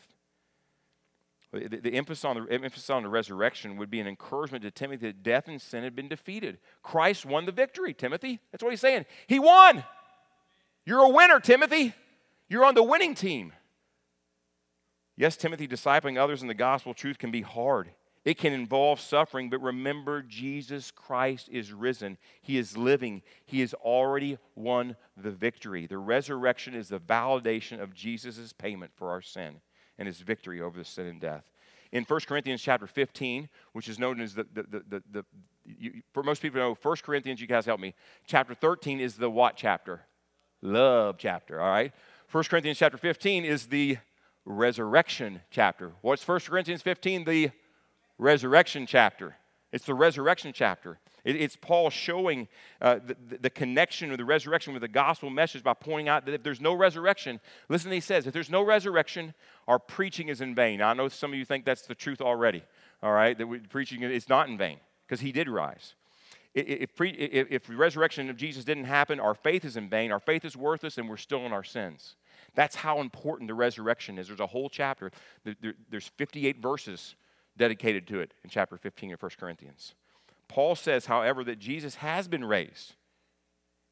The, 1.52 1.80
the, 1.82 1.94
emphasis, 1.94 2.26
on 2.26 2.36
the 2.36 2.52
emphasis 2.52 2.90
on 2.90 3.04
the 3.04 3.10
resurrection 3.10 3.78
would 3.78 3.90
be 3.90 4.02
an 4.02 4.08
encouragement 4.08 4.64
to 4.64 4.72
Timothy 4.72 5.08
that 5.08 5.24
death 5.24 5.48
and 5.48 5.62
sin 5.62 5.84
had 5.84 5.96
been 5.96 6.10
defeated. 6.10 6.58
Christ 6.84 7.26
won 7.26 7.46
the 7.46 7.54
victory, 7.54 7.94
Timothy. 7.94 8.42
That's 8.52 8.64
what 8.64 8.72
he's 8.72 8.82
saying. 8.82 9.06
He 9.28 9.40
won. 9.40 9.84
You're 10.86 11.06
a 11.06 11.10
winner, 11.10 11.40
Timothy. 11.40 11.94
You're 12.50 12.66
on 12.66 12.76
the 12.76 12.84
winning 12.84 13.16
team. 13.16 13.54
Yes, 15.16 15.38
Timothy, 15.38 15.68
discipling 15.68 16.18
others 16.18 16.42
in 16.42 16.50
the 16.50 16.54
gospel 16.54 16.94
truth 16.94 17.18
can 17.18 17.32
be 17.32 17.42
hard. 17.42 17.90
It 18.26 18.40
can 18.40 18.54
involve 18.54 19.00
suffering, 19.00 19.52
but 19.52 19.62
remember, 19.62 20.24
Jesus 20.24 20.90
Christ 20.90 21.48
is 21.52 21.72
risen. 21.72 22.18
He 22.42 22.58
is 22.58 22.76
living. 22.76 23.22
He 23.46 23.60
has 23.60 23.76
already 23.76 24.40
won 24.56 24.96
the 25.16 25.30
victory. 25.30 25.86
The 25.86 26.00
resurrection 26.00 26.74
is 26.74 26.90
the 26.90 27.00
validation 27.00 27.80
of 27.80 27.94
Jesus' 27.94 28.52
payment 28.52 28.92
for 28.96 29.12
our 29.12 29.22
sin 29.22 29.62
and 30.00 30.08
his 30.08 30.22
victory 30.22 30.60
over 30.60 30.76
the 30.76 30.84
sin 30.84 31.06
and 31.06 31.22
death. 31.22 31.52
In 31.92 32.04
1 32.04 32.20
Corinthians 32.28 32.64
chapter 32.64 32.88
15, 32.88 33.48
which 33.74 33.88
is 33.88 34.00
known 34.00 34.20
as 34.20 34.34
the, 34.34 34.46
the, 34.52 34.64
the, 34.64 34.84
the, 34.90 35.04
the 35.12 35.26
you, 35.64 36.02
for 36.12 36.24
most 36.24 36.42
people 36.42 36.60
know 36.60 36.76
1 36.82 36.96
Corinthians, 37.04 37.40
you 37.40 37.48
guys 37.48 37.66
help 37.66 37.80
me. 37.80 37.94
Chapter 38.26 38.56
13 38.56 39.00
is 39.00 39.16
the 39.16 39.30
what 39.30 39.56
chapter? 39.56 40.02
Love 40.64 41.18
chapter, 41.20 41.62
all 41.62 41.70
right? 41.70 41.94
1 42.32 42.44
Corinthians 42.46 42.80
chapter 42.80 42.98
15 42.98 43.46
is 43.46 43.68
the 43.68 43.98
resurrection 44.46 45.42
chapter. 45.52 45.92
What's 46.02 46.28
1 46.28 46.40
Corinthians 46.40 46.82
15? 46.82 47.24
The 47.24 47.52
resurrection 48.18 48.86
chapter. 48.86 49.36
It's 49.72 49.86
the 49.86 49.94
resurrection 49.94 50.54
chapter. 50.54 51.00
It, 51.26 51.36
it's 51.36 51.58
Paul 51.58 51.90
showing 51.90 52.48
uh, 52.82 53.00
the, 53.06 53.38
the 53.38 53.50
connection 53.50 54.12
of 54.12 54.18
the 54.18 54.26
resurrection 54.26 54.74
with 54.74 54.82
the 54.82 54.88
gospel 54.88 55.30
message 55.30 55.64
by 55.64 55.74
pointing 55.74 56.08
out 56.08 56.26
that 56.26 56.34
if 56.34 56.44
there's 56.44 56.62
no 56.62 56.74
resurrection, 56.74 57.42
listen 57.68 57.92
he 57.92 58.00
says, 58.00 58.28
if 58.28 58.34
there's 58.34 58.50
no 58.50 58.62
resurrection, 58.62 59.34
our 59.68 59.80
preaching 59.80 60.30
is 60.30 60.40
in 60.40 60.56
vain. 60.56 60.80
Now, 60.80 60.90
I 60.90 60.94
know 60.94 61.10
some 61.10 61.34
of 61.34 61.40
you 61.40 61.46
think 61.46 61.66
that's 61.66 61.82
the 61.82 61.96
truth 61.96 62.22
already, 62.22 62.64
all 63.04 63.12
right, 63.12 63.38
that 63.38 63.48
we, 63.48 63.60
preaching 63.60 64.04
is 64.04 64.30
not 64.30 64.48
in 64.48 64.58
vain 64.58 64.78
because 65.06 65.20
he 65.20 65.32
did 65.32 65.50
rise. 65.50 65.96
If, 66.54 66.90
if, 67.02 67.52
if 67.52 67.68
the 67.68 67.76
resurrection 67.76 68.30
of 68.30 68.38
Jesus 68.38 68.64
didn't 68.64 68.86
happen, 68.86 69.20
our 69.20 69.36
faith 69.36 69.66
is 69.66 69.76
in 69.76 69.90
vain, 69.90 70.12
our 70.14 70.22
faith 70.22 70.46
is 70.46 70.56
worthless, 70.56 70.98
and 70.98 71.10
we're 71.10 71.18
still 71.18 71.46
in 71.46 71.52
our 71.52 71.66
sins. 71.66 72.16
That's 72.54 72.78
how 72.78 73.02
important 73.02 73.50
the 73.50 73.56
resurrection 73.56 74.18
is. 74.18 74.28
There's 74.28 74.40
a 74.40 74.48
whole 74.48 74.70
chapter, 74.70 75.12
there, 75.44 75.74
there's 75.90 76.08
58 76.08 76.62
verses 76.62 77.16
dedicated 77.58 78.08
to 78.08 78.20
it 78.20 78.34
in 78.44 78.50
chapter 78.50 78.78
15 78.78 79.14
of 79.14 79.22
1 79.22 79.32
Corinthians. 79.40 79.94
Paul 80.48 80.76
says, 80.76 81.08
however, 81.08 81.44
that 81.44 81.60
Jesus 81.60 81.96
has 81.96 82.28
been 82.28 82.46
raised, 82.46 82.96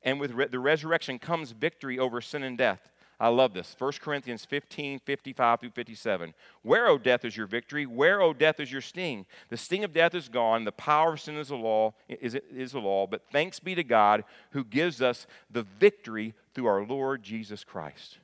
and 0.01 0.19
with 0.19 0.31
re- 0.31 0.47
the 0.47 0.59
resurrection 0.59 1.19
comes 1.19 1.51
victory 1.51 1.97
over 1.97 2.21
sin 2.21 2.43
and 2.43 2.57
death. 2.57 2.91
I 3.19 3.29
love 3.29 3.53
this. 3.53 3.75
1 3.77 3.91
Corinthians 4.01 4.43
15, 4.43 4.99
55 4.99 5.59
through 5.59 5.69
57. 5.69 6.33
Where, 6.61 6.87
O 6.87 6.97
death, 6.97 7.23
is 7.23 7.37
your 7.37 7.47
victory? 7.47 7.85
Where, 7.85 8.21
O 8.21 8.33
death, 8.33 8.59
is 8.59 8.71
your 8.71 8.81
sting? 8.81 9.25
The 9.49 9.55
sting 9.55 9.83
of 9.83 9.93
death 9.93 10.13
is 10.13 10.27
gone. 10.27 10.65
The 10.65 10.71
power 10.73 11.13
of 11.13 11.21
sin 11.21 11.37
is 11.37 11.47
the 11.47 11.55
law, 11.55 11.93
is, 12.09 12.35
is 12.35 12.73
the 12.73 12.79
law. 12.79 13.07
But 13.07 13.21
thanks 13.31 13.59
be 13.59 13.75
to 13.75 13.83
God 13.83 14.25
who 14.51 14.63
gives 14.63 15.01
us 15.01 15.25
the 15.49 15.63
victory 15.63 16.33
through 16.53 16.65
our 16.65 16.83
Lord 16.83 17.23
Jesus 17.23 17.63
Christ. 17.63 18.17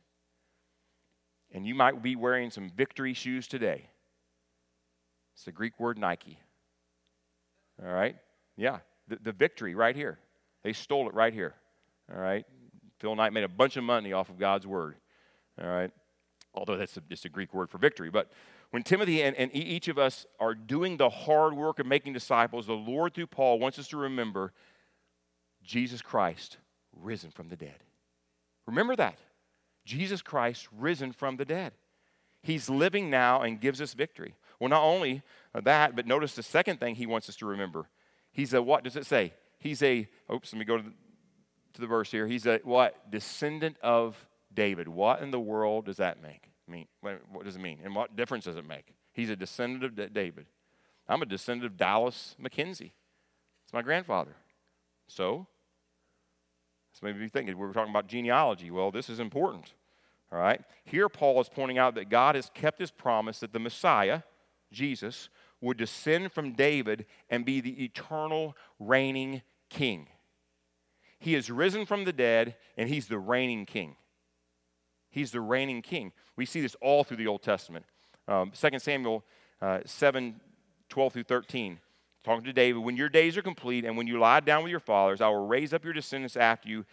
And 1.54 1.66
you 1.66 1.76
might 1.76 2.02
be 2.02 2.16
wearing 2.16 2.52
some 2.52 2.70
victory 2.70 3.14
shoes 3.14 3.48
today. 3.48 3.90
It's 5.40 5.46
the 5.46 5.54
Greek 5.54 5.80
word 5.80 5.98
Nike. 5.98 6.38
All 7.82 7.90
right? 7.90 8.18
Yeah, 8.58 8.80
the, 9.08 9.20
the 9.24 9.32
victory 9.32 9.74
right 9.74 9.96
here. 9.96 10.20
They 10.66 10.74
stole 10.74 11.08
it 11.08 11.14
right 11.14 11.34
here. 11.34 11.56
All 12.14 12.20
right? 12.20 12.46
Phil 13.00 13.16
Knight 13.16 13.32
made 13.32 13.46
a 13.46 13.48
bunch 13.48 13.78
of 13.78 13.86
money 13.86 14.12
off 14.12 14.28
of 14.28 14.38
God's 14.38 14.68
word. 14.68 14.96
All 15.58 15.70
right? 15.70 15.92
Although 16.54 16.76
that's 16.76 16.98
a, 16.98 17.02
just 17.10 17.24
a 17.24 17.30
Greek 17.30 17.54
word 17.54 17.70
for 17.70 17.78
victory. 17.78 18.10
But 18.10 18.30
when 18.72 18.84
Timothy 18.84 19.24
and, 19.24 19.34
and 19.38 19.50
each 19.56 19.88
of 19.88 19.98
us 19.98 20.26
are 20.42 20.54
doing 20.54 20.98
the 20.98 21.10
hard 21.10 21.54
work 21.54 21.80
of 21.80 21.86
making 21.86 22.12
disciples, 22.12 22.68
the 22.68 22.74
Lord, 22.74 23.14
through 23.14 23.28
Paul, 23.28 23.60
wants 23.60 23.80
us 23.80 23.88
to 23.90 23.98
remember 23.98 24.52
Jesus 25.64 26.02
Christ 26.02 26.58
risen 26.92 27.32
from 27.32 27.48
the 27.48 27.56
dead. 27.56 27.78
Remember 28.68 28.94
that. 28.98 29.18
Jesus 29.86 30.22
Christ 30.22 30.68
risen 30.78 31.14
from 31.14 31.38
the 31.38 31.46
dead. 31.46 31.72
He's 32.42 32.70
living 32.70 33.10
now 33.10 33.42
and 33.42 33.62
gives 33.62 33.82
us 33.82 33.94
victory. 33.94 34.36
Well, 34.60 34.70
not 34.70 34.84
only 34.84 35.22
that, 35.54 35.96
but 35.96 36.06
notice 36.06 36.36
the 36.36 36.44
second 36.44 36.80
thing 36.80 36.96
he 36.96 37.06
wants 37.06 37.30
us 37.30 37.36
to 37.38 37.46
remember. 37.46 37.88
He's 38.32 38.54
a, 38.54 38.62
what 38.62 38.84
does 38.84 38.96
it 38.96 39.06
say? 39.06 39.34
He's 39.58 39.82
a, 39.82 40.08
oops, 40.34 40.54
let 40.54 40.60
me 40.60 40.66
go 40.66 40.78
to 40.78 40.84
the, 40.84 40.94
to 41.74 41.82
the 41.82 41.88
verse 41.88 42.12
here. 42.12 42.28
He's 42.28 42.46
a, 42.46 42.60
what? 42.64 43.10
Descendant 43.12 43.78
of 43.82 44.28
David. 44.54 44.88
What 44.88 45.22
in 45.22 45.32
the 45.32 45.40
world 45.40 45.86
does 45.86 45.98
that 45.98 46.22
make? 46.22 46.50
Mean, 46.68 46.88
what 47.02 47.44
does 47.44 47.56
it 47.56 47.62
mean? 47.62 47.80
And 47.84 47.96
what 47.96 48.16
difference 48.16 48.46
does 48.46 48.56
it 48.56 48.68
make? 48.68 48.94
He's 49.12 49.32
a 49.32 49.36
descendant 49.36 49.84
of 49.84 50.14
David. 50.14 50.46
I'm 51.08 51.24
a 51.24 51.26
descendant 51.26 51.72
of 51.72 51.78
Dallas 51.78 52.36
McKenzie. 52.40 52.92
It's 53.64 53.74
my 53.74 53.82
grandfather. 53.82 54.36
So, 55.08 55.48
so 56.94 57.00
maybe 57.02 57.20
you're 57.20 57.30
thinking, 57.30 57.58
we 57.58 57.66
were 57.66 57.74
talking 57.74 57.90
about 57.90 58.08
genealogy. 58.08 58.70
Well, 58.70 58.92
this 58.92 59.10
is 59.10 59.20
important. 59.20 59.74
All 60.32 60.38
right? 60.38 60.62
Here, 60.84 61.10
Paul 61.10 61.42
is 61.42 61.50
pointing 61.50 61.80
out 61.80 61.96
that 61.96 62.10
God 62.10 62.36
has 62.36 62.52
kept 62.54 62.80
his 62.80 62.92
promise 62.92 63.40
that 63.40 63.52
the 63.52 63.60
Messiah, 63.60 64.22
Jesus, 64.72 65.30
would 65.62 65.78
descend 65.78 66.32
from 66.32 66.54
David 66.54 67.06
and 67.30 67.46
be 67.46 67.62
the 67.62 67.84
eternal 67.84 68.56
reigning 68.80 69.42
king. 69.70 70.08
He 71.20 71.34
has 71.34 71.52
risen 71.52 71.86
from 71.86 72.06
the 72.06 72.14
dead, 72.14 72.56
and 72.78 72.88
he's 72.90 73.08
the 73.08 73.20
reigning 73.20 73.66
king. 73.66 73.96
He's 75.10 75.32
the 75.32 75.42
reigning 75.42 75.82
king. 75.82 76.14
We 76.36 76.46
see 76.46 76.62
this 76.62 76.76
all 76.82 77.04
through 77.04 77.18
the 77.18 77.28
Old 77.28 77.44
Testament. 77.44 77.86
Um, 78.28 78.52
2 78.52 78.80
Samuel 78.80 79.26
uh, 79.62 79.80
7 79.86 80.40
12 80.90 81.14
through 81.14 81.24
13. 81.24 81.80
Talking 82.24 82.44
to 82.46 82.54
David, 82.54 82.84
when 82.84 82.98
your 82.98 83.10
days 83.10 83.38
are 83.38 83.42
complete 83.42 83.86
and 83.86 83.96
when 83.96 84.08
you 84.08 84.20
lie 84.20 84.40
down 84.40 84.64
with 84.64 84.72
your 84.72 84.80
fathers, 84.80 85.22
I 85.22 85.30
will 85.30 85.48
raise 85.48 85.74
up 85.74 85.84
your 85.84 85.94
descendants 85.94 86.36
after 86.36 86.68
you 86.68 86.86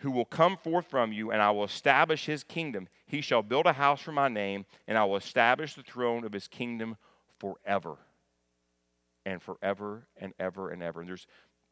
who 0.00 0.10
will 0.10 0.26
come 0.26 0.58
forth 0.58 0.86
from 0.90 1.12
you, 1.12 1.30
and 1.30 1.40
I 1.40 1.50
will 1.50 1.64
establish 1.64 2.26
his 2.26 2.44
kingdom. 2.44 2.88
He 3.06 3.22
shall 3.22 3.42
build 3.42 3.64
a 3.64 3.72
house 3.72 4.02
for 4.02 4.12
my 4.12 4.28
name, 4.28 4.66
and 4.86 4.98
I 4.98 5.04
will 5.04 5.16
establish 5.16 5.74
the 5.74 5.82
throne 5.82 6.24
of 6.24 6.34
his 6.34 6.48
kingdom 6.48 6.96
forever 7.38 7.96
and 9.24 9.42
forever 9.42 10.06
and 10.16 10.32
ever 10.38 10.70
and 10.70 10.82
ever. 10.82 11.00
And 11.00 11.08
there's 11.08 11.26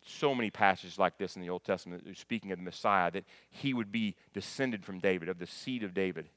so 0.04 0.34
many 0.34 0.50
passages 0.50 0.98
like 0.98 1.16
this 1.18 1.36
in 1.36 1.42
the 1.42 1.50
Old 1.50 1.64
Testament 1.64 2.04
speaking 2.16 2.52
of 2.52 2.58
the 2.58 2.64
Messiah 2.64 3.10
that 3.12 3.24
he 3.50 3.72
would 3.72 3.90
be 3.90 4.16
descended 4.32 4.84
from 4.84 4.98
David, 4.98 5.28
of 5.28 5.38
the 5.38 5.46
seed 5.46 5.82
of 5.82 5.94
David, 5.94 6.28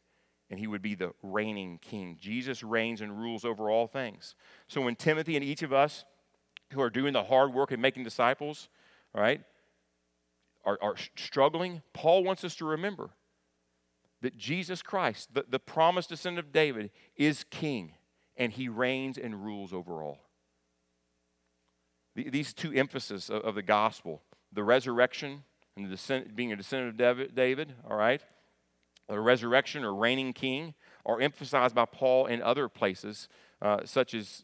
and 0.49 0.59
he 0.59 0.67
would 0.67 0.81
be 0.81 0.95
the 0.95 1.11
reigning 1.21 1.79
king. 1.81 2.17
Jesus 2.19 2.63
reigns 2.63 3.01
and 3.01 3.19
rules 3.19 3.43
over 3.43 3.69
all 3.69 3.87
things. 3.87 4.35
So 4.67 4.81
when 4.81 4.95
Timothy 4.95 5.35
and 5.35 5.43
each 5.43 5.63
of 5.63 5.73
us 5.73 6.05
who 6.71 6.81
are 6.81 6.89
doing 6.89 7.13
the 7.13 7.23
hard 7.23 7.53
work 7.53 7.71
and 7.71 7.81
making 7.81 8.03
disciples, 8.03 8.69
right, 9.13 9.41
are, 10.63 10.77
are 10.81 10.95
struggling, 11.15 11.81
Paul 11.93 12.23
wants 12.23 12.43
us 12.43 12.55
to 12.57 12.65
remember 12.65 13.09
that 14.21 14.37
Jesus 14.37 14.81
Christ, 14.81 15.33
the, 15.33 15.45
the 15.47 15.59
promised 15.59 16.09
descendant 16.09 16.45
of 16.45 16.53
David, 16.53 16.91
is 17.15 17.45
king 17.49 17.93
and 18.37 18.53
he 18.53 18.69
reigns 18.69 19.17
and 19.17 19.43
rules 19.43 19.73
over 19.73 20.03
all. 20.03 20.19
These 22.15 22.53
two 22.53 22.73
emphases 22.73 23.29
of, 23.29 23.55
the 23.55 23.61
gospel 23.61 24.21
the 24.51 24.63
resurrection 24.63 25.43
and 25.75 25.85
the 25.85 25.89
descent, 25.89 26.35
being 26.35 26.51
a 26.51 26.55
descendant 26.55 26.99
of 26.99 27.35
David, 27.35 27.73
all 27.87 27.97
right, 27.97 28.21
the 29.07 29.19
resurrection 29.19 29.83
or 29.83 29.93
reigning 29.93 30.33
king 30.33 30.73
are 31.05 31.21
emphasized 31.21 31.75
by 31.75 31.85
Paul 31.85 32.25
in 32.25 32.41
other 32.41 32.67
places, 32.67 33.29
uh, 33.61 33.81
such 33.85 34.13
as 34.13 34.43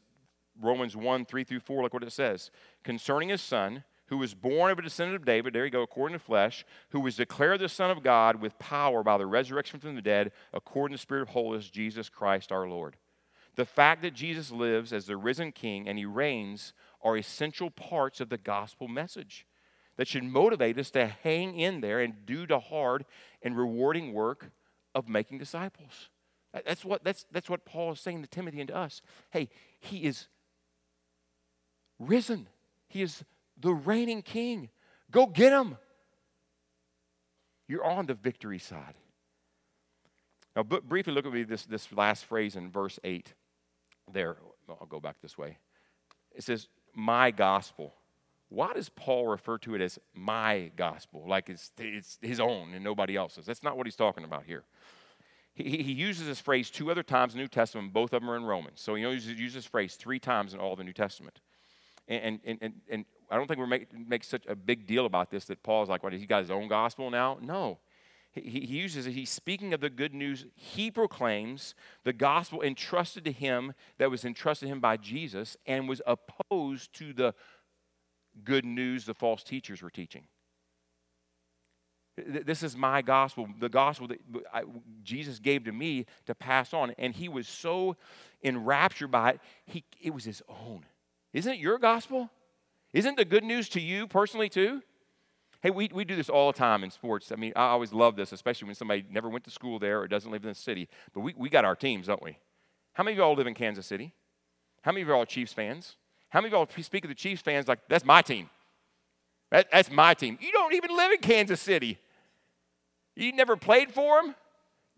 Romans 0.62 0.96
1 0.96 1.26
3 1.26 1.44
through 1.44 1.60
4. 1.60 1.84
Look 1.84 1.94
what 1.94 2.04
it 2.04 2.12
says. 2.12 2.52
Concerning 2.84 3.30
his 3.30 3.42
son, 3.42 3.84
who 4.08 4.18
was 4.18 4.34
born 4.34 4.72
of 4.72 4.78
a 4.78 4.82
descendant 4.82 5.16
of 5.16 5.26
David, 5.26 5.54
there 5.54 5.66
you 5.66 5.72
go, 5.72 5.82
according 5.82 6.18
to 6.18 6.24
flesh, 6.24 6.66
who 6.90 7.00
was 7.00 7.16
declared 7.16 7.60
the 7.60 7.70
Son 7.70 7.90
of 7.90 8.04
God 8.04 8.42
with 8.42 8.60
power 8.60 9.02
by 9.04 9.18
the 9.18 9.26
resurrection 9.26 9.80
from 9.80 9.96
the 9.96 10.02
dead, 10.02 10.32
according 10.54 10.94
to 10.94 11.00
the 11.00 11.02
Spirit 11.02 11.24
of 11.24 11.30
holiness, 11.30 11.70
Jesus 11.70 12.10
Christ 12.10 12.52
our 12.52 12.68
Lord. 12.68 12.98
The 13.56 13.66
fact 13.66 14.02
that 14.02 14.14
Jesus 14.14 14.52
lives 14.52 14.92
as 14.92 15.06
the 15.06 15.18
risen 15.18 15.52
King 15.52 15.88
and 15.88 15.98
he 15.98 16.06
reigns 16.06 16.74
are 17.04 17.18
essential 17.18 17.70
parts 17.70 18.20
of 18.20 18.30
the 18.30 18.38
gospel 18.38 18.88
message 18.88 19.46
that 19.98 20.08
should 20.08 20.24
motivate 20.24 20.80
us 20.80 20.90
to 20.92 21.06
hang 21.06 21.60
in 21.60 21.82
there 21.82 22.00
and 22.00 22.26
do 22.26 22.48
the 22.48 22.60
hard 22.60 23.06
and 23.42 23.56
rewarding 23.56 24.14
work 24.14 24.50
of 24.96 25.08
making 25.08 25.38
disciples. 25.38 26.10
That's 26.66 26.84
what, 26.86 27.04
that's, 27.04 27.26
that's 27.32 27.50
what 27.50 27.66
Paul 27.66 27.94
is 27.94 28.00
saying 28.00 28.22
to 28.22 28.28
Timothy 28.28 28.60
and 28.60 28.68
to 28.70 28.76
us. 28.76 29.02
Hey, 29.32 29.50
he 29.80 30.04
is 30.04 30.28
risen, 32.00 32.48
he 32.88 33.02
is 33.02 33.24
the 33.60 33.74
reigning 33.74 34.22
king. 34.22 34.70
Go 35.12 35.28
get 35.28 35.52
him. 35.52 35.78
You're 37.68 37.86
on 37.86 38.08
the 38.08 38.14
victory 38.14 38.60
side. 38.60 38.96
Now, 40.56 40.64
briefly 40.64 41.14
look 41.14 41.26
at 41.26 41.34
me 41.34 41.44
this, 41.44 41.66
this 41.66 41.92
last 41.92 42.26
phrase 42.26 42.56
in 42.56 42.70
verse 42.70 43.00
8. 43.04 43.34
There, 44.12 44.38
I'll 44.70 44.88
go 44.88 45.00
back 45.00 45.18
this 45.22 45.38
way. 45.38 45.58
It 46.36 46.44
says, 46.44 46.68
My 46.94 47.32
gospel. 47.32 47.94
Why 48.50 48.72
does 48.74 48.88
Paul 48.88 49.28
refer 49.28 49.58
to 49.60 49.74
it 49.74 49.82
as 49.82 49.98
my 50.14 50.72
gospel? 50.76 51.24
Like 51.28 51.50
it's, 51.50 51.72
it's 51.80 52.20
his 52.22 52.40
own 52.40 52.74
and 52.76 52.84
nobody 52.84 53.16
else's. 53.16 53.48
That's 53.48 53.64
not 53.64 53.78
what 53.78 53.88
he's 53.88 53.96
talking 53.96 54.24
about 54.24 54.44
here. 54.46 54.64
He, 55.56 55.82
he 55.82 55.92
uses 55.92 56.28
this 56.28 56.40
phrase 56.40 56.70
two 56.70 56.92
other 56.92 57.02
times 57.02 57.34
in 57.34 57.40
the 57.40 57.44
New 57.44 57.48
Testament, 57.48 57.94
both 57.94 58.14
of 58.14 58.22
them 58.22 58.30
are 58.30 58.36
in 58.36 58.44
Romans. 58.44 58.80
So 58.80 58.94
he 58.94 59.02
uses, 59.02 59.40
uses 59.40 59.56
this 59.56 59.66
phrase 59.66 59.96
three 59.96 60.20
times 60.20 60.54
in 60.54 60.60
all 60.60 60.76
the 60.76 60.84
New 60.84 60.94
Testament. 60.94 61.40
And, 62.08 62.40
and, 62.44 62.60
and, 62.62 62.74
and 62.90 63.06
I 63.32 63.38
don't 63.38 63.48
think 63.48 63.60
we're 63.60 63.66
making 63.66 64.06
make 64.08 64.24
such 64.24 64.46
a 64.48 64.56
big 64.56 64.86
deal 64.86 65.06
about 65.06 65.32
this 65.32 65.46
that 65.46 65.64
Paul's 65.64 65.90
like, 65.90 66.04
what, 66.04 66.14
he 66.14 66.26
got 66.26 66.42
his 66.42 66.52
own 66.52 66.68
gospel 66.68 67.10
now? 67.10 67.40
No. 67.42 67.80
He, 68.42 68.66
uses 68.66 69.06
it. 69.06 69.12
He's 69.12 69.30
speaking 69.30 69.74
of 69.74 69.80
the 69.80 69.90
good 69.90 70.14
news 70.14 70.46
he 70.56 70.90
proclaims, 70.90 71.76
the 72.04 72.14
gospel 72.14 72.62
entrusted 72.62 73.26
to 73.26 73.32
him 73.32 73.74
that 74.00 74.10
was 74.10 74.26
entrusted 74.26 74.68
to 74.68 74.74
him 74.74 74.80
by 74.80 74.98
Jesus, 74.98 75.56
and 75.66 75.88
was 75.88 76.02
opposed 76.08 76.94
to 76.94 77.14
the 77.14 77.36
good 78.44 78.66
news 78.66 79.06
the 79.06 79.14
false 79.14 79.44
teachers 79.44 79.82
were 79.82 79.92
teaching. 79.92 80.24
This 82.16 82.62
is 82.62 82.78
my 82.78 83.02
gospel, 83.02 83.48
the 83.60 83.70
gospel 83.70 84.08
that 84.08 84.20
I, 84.54 84.64
Jesus 85.04 85.40
gave 85.40 85.64
to 85.66 85.72
me 85.72 86.06
to 86.26 86.36
pass 86.36 86.74
on. 86.74 86.94
And 87.00 87.14
he 87.14 87.28
was 87.28 87.48
so 87.48 87.98
enraptured 88.44 89.10
by 89.10 89.32
it, 89.32 89.40
he, 89.66 89.84
it 90.00 90.14
was 90.14 90.24
his 90.24 90.44
own. 90.48 90.86
Isn't 91.34 91.54
it 91.54 91.60
your 91.60 91.80
gospel? 91.80 92.30
Isn't 92.94 93.18
the 93.18 93.26
good 93.26 93.44
news 93.44 93.68
to 93.70 93.82
you 93.82 94.08
personally, 94.08 94.50
too? 94.50 94.84
Hey, 95.64 95.70
we, 95.70 95.90
we 95.94 96.04
do 96.04 96.18
this 96.18 96.30
all 96.30 96.52
the 96.52 96.58
time 96.58 96.84
in 96.84 96.92
sports. 96.92 97.32
I 97.32 97.38
mean, 97.38 97.54
I 97.56 97.68
always 97.68 97.94
love 97.94 98.18
this, 98.18 98.34
especially 98.34 98.66
when 98.66 98.76
somebody 98.76 99.06
never 99.10 99.30
went 99.30 99.46
to 99.46 99.50
school 99.50 99.80
there 99.80 100.02
or 100.02 100.10
doesn't 100.10 100.30
live 100.30 100.44
in 100.44 100.50
the 100.50 100.56
city. 100.56 100.90
But 101.14 101.22
we, 101.22 101.34
we 101.38 101.50
got 101.50 101.64
our 101.64 101.74
teams, 101.74 102.08
don't 102.08 102.22
we? 102.22 102.38
How 102.92 103.04
many 103.06 103.14
of 103.14 103.20
y'all 103.20 103.34
live 103.34 103.48
in 103.48 103.54
Kansas 103.54 103.88
City? 103.88 104.14
How 104.82 104.92
many 104.92 105.04
of 105.04 105.08
y'all 105.08 105.22
are 105.22 105.26
Chiefs 105.26 105.54
fans? 105.54 105.96
How 106.28 106.42
many 106.42 106.54
of 106.54 106.68
y'all 106.70 106.84
speak 106.84 107.06
of 107.06 107.10
the 107.10 107.16
Chiefs 107.16 107.42
fans 107.42 107.70
like, 107.70 107.80
that's 107.88 108.04
my 108.04 108.22
team? 108.22 108.50
That, 109.52 109.72
that's 109.72 109.90
my 109.90 110.14
team. 110.14 110.38
You 110.42 110.52
don't 110.52 110.74
even 110.74 110.98
live 110.98 111.14
in 111.14 111.20
Kansas 111.20 111.62
City. 111.62 111.98
You 113.16 113.32
never 113.32 113.56
played 113.56 113.90
for 113.90 114.22
them. 114.22 114.36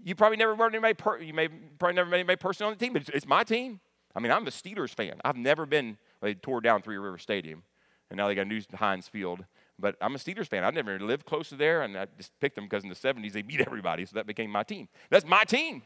You 0.03 0.15
probably 0.15 0.37
never 0.37 0.55
met 0.55 0.69
anybody. 0.69 0.95
Per, 0.95 1.19
you 1.19 1.33
may 1.35 1.47
probably 1.47 1.93
never 1.93 2.09
met 2.09 2.17
anybody 2.17 2.37
personally 2.37 2.71
on 2.71 2.77
the 2.79 2.83
team, 2.83 2.93
but 2.93 3.03
it's, 3.03 3.11
it's 3.11 3.27
my 3.27 3.43
team. 3.43 3.81
I 4.15 4.19
mean, 4.19 4.31
I'm 4.31 4.47
a 4.47 4.49
Steelers 4.49 4.95
fan. 4.95 5.21
I've 5.23 5.37
never 5.37 5.67
been. 5.67 5.99
They 6.21 6.33
tore 6.33 6.59
down 6.59 6.81
Three 6.81 6.97
River 6.97 7.19
Stadium, 7.19 7.61
and 8.09 8.17
now 8.17 8.27
they 8.27 8.33
got 8.33 8.43
a 8.43 8.45
new 8.45 8.61
Heinz 8.73 9.07
Field. 9.07 9.45
But 9.77 9.97
I'm 9.99 10.15
a 10.15 10.17
Steelers 10.17 10.47
fan. 10.47 10.63
I 10.63 10.69
never 10.69 10.99
lived 10.99 11.25
close 11.25 11.49
to 11.49 11.55
there, 11.55 11.81
and 11.81 11.97
I 11.97 12.07
just 12.17 12.31
picked 12.39 12.55
them 12.55 12.65
because 12.65 12.83
in 12.83 12.89
the 12.89 12.95
70s 12.95 13.33
they 13.33 13.41
beat 13.41 13.61
everybody, 13.61 14.05
so 14.05 14.15
that 14.15 14.25
became 14.25 14.49
my 14.49 14.63
team. 14.63 14.87
That's 15.09 15.25
my 15.25 15.43
team. 15.43 15.83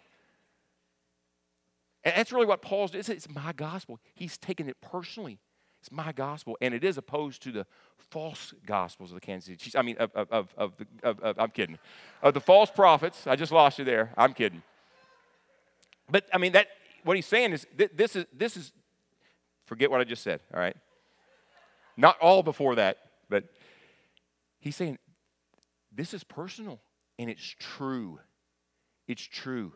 And 2.03 2.15
that's 2.15 2.31
really 2.31 2.45
what 2.45 2.61
Paul's 2.61 2.91
doing. 2.91 3.03
It's 3.07 3.29
my 3.29 3.51
gospel. 3.53 3.99
He's 4.13 4.37
taking 4.37 4.67
it 4.67 4.77
personally. 4.81 5.39
It's 5.81 5.91
my 5.91 6.11
gospel, 6.11 6.57
and 6.61 6.73
it 6.73 6.83
is 6.83 6.97
opposed 6.97 7.41
to 7.43 7.51
the 7.51 7.65
false 7.97 8.53
gospels 8.65 9.11
of 9.11 9.15
the 9.15 9.21
Kansas 9.21 9.47
City. 9.47 9.77
I 9.77 9.81
mean, 9.81 9.95
of, 9.97 10.11
of, 10.13 10.27
of, 10.31 10.53
of 10.57 10.73
the, 10.77 10.85
of, 11.03 11.19
of, 11.21 11.39
I'm 11.39 11.51
kidding. 11.51 11.77
Of 12.21 12.33
the 12.33 12.41
false 12.41 12.69
prophets. 12.69 13.25
I 13.25 13.35
just 13.37 13.51
lost 13.51 13.79
you 13.79 13.85
there. 13.85 14.11
I'm 14.17 14.33
kidding. 14.33 14.61
But 16.11 16.25
I 16.33 16.37
mean, 16.37 16.51
that 16.51 16.67
what 17.03 17.15
he's 17.15 17.27
saying 17.27 17.53
is 17.53 17.65
th- 17.77 17.91
this 17.95 18.15
is 18.15 18.25
this 18.35 18.57
is. 18.57 18.73
Forget 19.65 19.91
what 19.91 20.01
I 20.01 20.03
just 20.03 20.23
said. 20.23 20.41
All 20.53 20.59
right. 20.59 20.75
Not 21.95 22.17
all 22.19 22.43
before 22.43 22.75
that, 22.75 22.97
but 23.29 23.45
he's 24.59 24.75
saying 24.75 24.97
this 25.91 26.13
is 26.13 26.23
personal 26.23 26.79
and 27.17 27.29
it's 27.29 27.55
true. 27.59 28.19
It's 29.07 29.23
true 29.23 29.73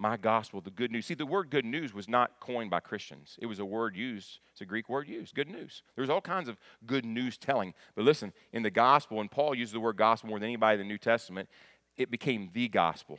my 0.00 0.16
gospel, 0.16 0.62
the 0.62 0.70
good 0.70 0.90
news. 0.90 1.04
See, 1.04 1.14
the 1.14 1.26
word 1.26 1.50
good 1.50 1.66
news 1.66 1.92
was 1.92 2.08
not 2.08 2.40
coined 2.40 2.70
by 2.70 2.80
Christians. 2.80 3.36
It 3.38 3.44
was 3.44 3.58
a 3.58 3.66
word 3.66 3.94
used, 3.94 4.40
it's 4.50 4.62
a 4.62 4.64
Greek 4.64 4.88
word 4.88 5.06
used, 5.06 5.34
good 5.34 5.50
news. 5.50 5.82
There's 5.94 6.08
all 6.08 6.22
kinds 6.22 6.48
of 6.48 6.56
good 6.86 7.04
news 7.04 7.36
telling. 7.36 7.74
But 7.94 8.06
listen, 8.06 8.32
in 8.50 8.62
the 8.62 8.70
gospel, 8.70 9.20
and 9.20 9.30
Paul 9.30 9.54
uses 9.54 9.74
the 9.74 9.80
word 9.80 9.98
gospel 9.98 10.30
more 10.30 10.38
than 10.38 10.48
anybody 10.48 10.80
in 10.80 10.88
the 10.88 10.90
New 10.90 10.96
Testament, 10.96 11.50
it 11.98 12.10
became 12.10 12.48
the 12.54 12.68
gospel. 12.68 13.18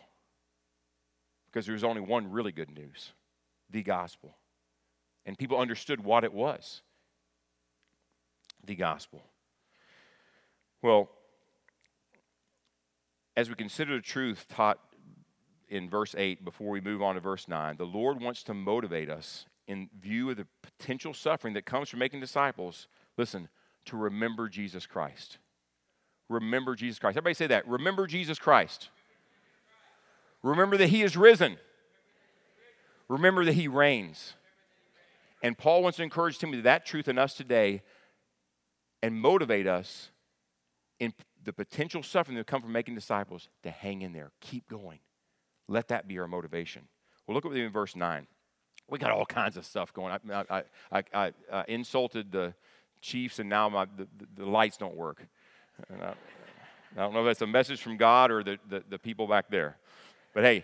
Because 1.45 1.67
there 1.67 1.73
was 1.73 1.83
only 1.83 2.01
one 2.01 2.31
really 2.31 2.51
good 2.51 2.71
news 2.71 3.11
the 3.69 3.83
gospel. 3.83 4.35
And 5.23 5.37
people 5.37 5.59
understood 5.59 6.03
what 6.03 6.23
it 6.23 6.33
was 6.33 6.81
the 8.65 8.75
gospel. 8.75 9.21
Well, 10.81 11.09
as 13.35 13.49
we 13.49 13.55
consider 13.55 13.95
the 13.95 14.01
truth 14.01 14.45
taught 14.49 14.79
in 15.71 15.89
verse 15.89 16.13
8 16.17 16.43
before 16.43 16.69
we 16.69 16.81
move 16.81 17.01
on 17.01 17.15
to 17.15 17.21
verse 17.21 17.47
9. 17.47 17.77
The 17.77 17.85
Lord 17.85 18.21
wants 18.21 18.43
to 18.43 18.53
motivate 18.53 19.09
us 19.09 19.45
in 19.67 19.89
view 19.99 20.29
of 20.29 20.37
the 20.37 20.47
potential 20.61 21.13
suffering 21.13 21.53
that 21.53 21.65
comes 21.65 21.89
from 21.89 21.99
making 21.99 22.19
disciples. 22.19 22.87
Listen, 23.17 23.47
to 23.85 23.95
remember 23.95 24.49
Jesus 24.49 24.85
Christ. 24.85 25.37
Remember 26.29 26.75
Jesus 26.75 26.99
Christ. 26.99 27.17
Everybody 27.17 27.35
say 27.35 27.47
that. 27.47 27.67
Remember 27.67 28.05
Jesus 28.05 28.37
Christ. 28.37 28.89
Remember 30.43 30.75
that 30.75 30.87
He 30.87 31.03
is 31.03 31.15
risen. 31.15 31.57
Remember 33.07 33.45
that 33.45 33.53
He 33.53 33.67
reigns. 33.69 34.33
And 35.41 35.57
Paul 35.57 35.83
wants 35.83 35.97
to 35.97 36.03
encourage 36.03 36.37
Timothy 36.37 36.61
that 36.61 36.85
truth 36.85 37.07
in 37.07 37.17
us 37.17 37.33
today 37.33 37.81
and 39.01 39.19
motivate 39.19 39.67
us 39.67 40.10
in 41.01 41.13
the 41.43 41.51
potential 41.51 42.03
suffering 42.03 42.37
that 42.37 42.45
come 42.45 42.61
from 42.61 42.71
making 42.71 42.93
disciples 42.93 43.49
to 43.63 43.71
hang 43.71 44.03
in 44.03 44.13
there. 44.13 44.31
Keep 44.39 44.67
going. 44.69 44.99
Let 45.67 45.87
that 45.87 46.07
be 46.07 46.19
our 46.19 46.27
motivation. 46.27 46.83
Well, 47.25 47.33
look 47.33 47.45
at 47.45 47.51
in 47.53 47.71
verse 47.71 47.95
9. 47.95 48.27
We 48.87 48.99
got 48.99 49.09
all 49.09 49.25
kinds 49.25 49.57
of 49.57 49.65
stuff 49.65 49.91
going. 49.93 50.15
I, 50.31 50.63
I, 50.91 51.03
I, 51.13 51.31
I 51.51 51.65
insulted 51.67 52.31
the 52.31 52.53
chiefs, 53.01 53.39
and 53.39 53.49
now 53.49 53.67
my, 53.67 53.87
the, 53.97 54.07
the, 54.35 54.45
lights 54.45 54.77
don't 54.77 54.95
work. 54.95 55.25
I, 55.89 56.05
I, 56.05 56.13
don't 56.95 57.13
know 57.13 57.21
if 57.21 57.25
that's 57.25 57.41
a 57.41 57.47
message 57.47 57.81
from 57.81 57.97
God 57.97 58.29
or 58.29 58.43
the, 58.43 58.59
the, 58.69 58.83
the 58.87 58.99
people 58.99 59.25
back 59.25 59.49
there. 59.49 59.77
But 60.35 60.43
hey, 60.43 60.63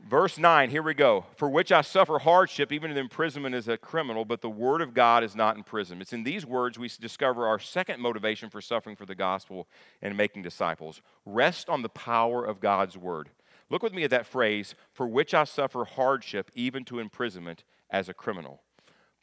verse 0.00 0.38
9, 0.38 0.70
here 0.70 0.82
we 0.82 0.94
go. 0.94 1.26
For 1.36 1.48
which 1.48 1.72
I 1.72 1.80
suffer 1.80 2.18
hardship, 2.18 2.72
even 2.72 2.90
in 2.90 2.96
imprisonment 2.96 3.54
as 3.54 3.68
a 3.68 3.76
criminal, 3.76 4.24
but 4.24 4.40
the 4.40 4.50
word 4.50 4.80
of 4.80 4.94
God 4.94 5.24
is 5.24 5.34
not 5.34 5.56
in 5.56 5.62
prison. 5.62 6.00
It's 6.00 6.12
in 6.12 6.24
these 6.24 6.46
words 6.46 6.78
we 6.78 6.88
discover 7.00 7.46
our 7.46 7.58
second 7.58 8.00
motivation 8.00 8.50
for 8.50 8.60
suffering 8.60 8.96
for 8.96 9.06
the 9.06 9.14
gospel 9.14 9.68
and 10.02 10.16
making 10.16 10.42
disciples. 10.42 11.02
Rest 11.24 11.68
on 11.68 11.82
the 11.82 11.88
power 11.88 12.44
of 12.44 12.60
God's 12.60 12.96
word. 12.96 13.30
Look 13.70 13.82
with 13.82 13.92
me 13.92 14.04
at 14.04 14.10
that 14.10 14.26
phrase, 14.26 14.74
for 14.92 15.06
which 15.06 15.34
I 15.34 15.44
suffer 15.44 15.84
hardship, 15.84 16.50
even 16.54 16.84
to 16.86 16.98
imprisonment 16.98 17.64
as 17.90 18.08
a 18.08 18.14
criminal. 18.14 18.62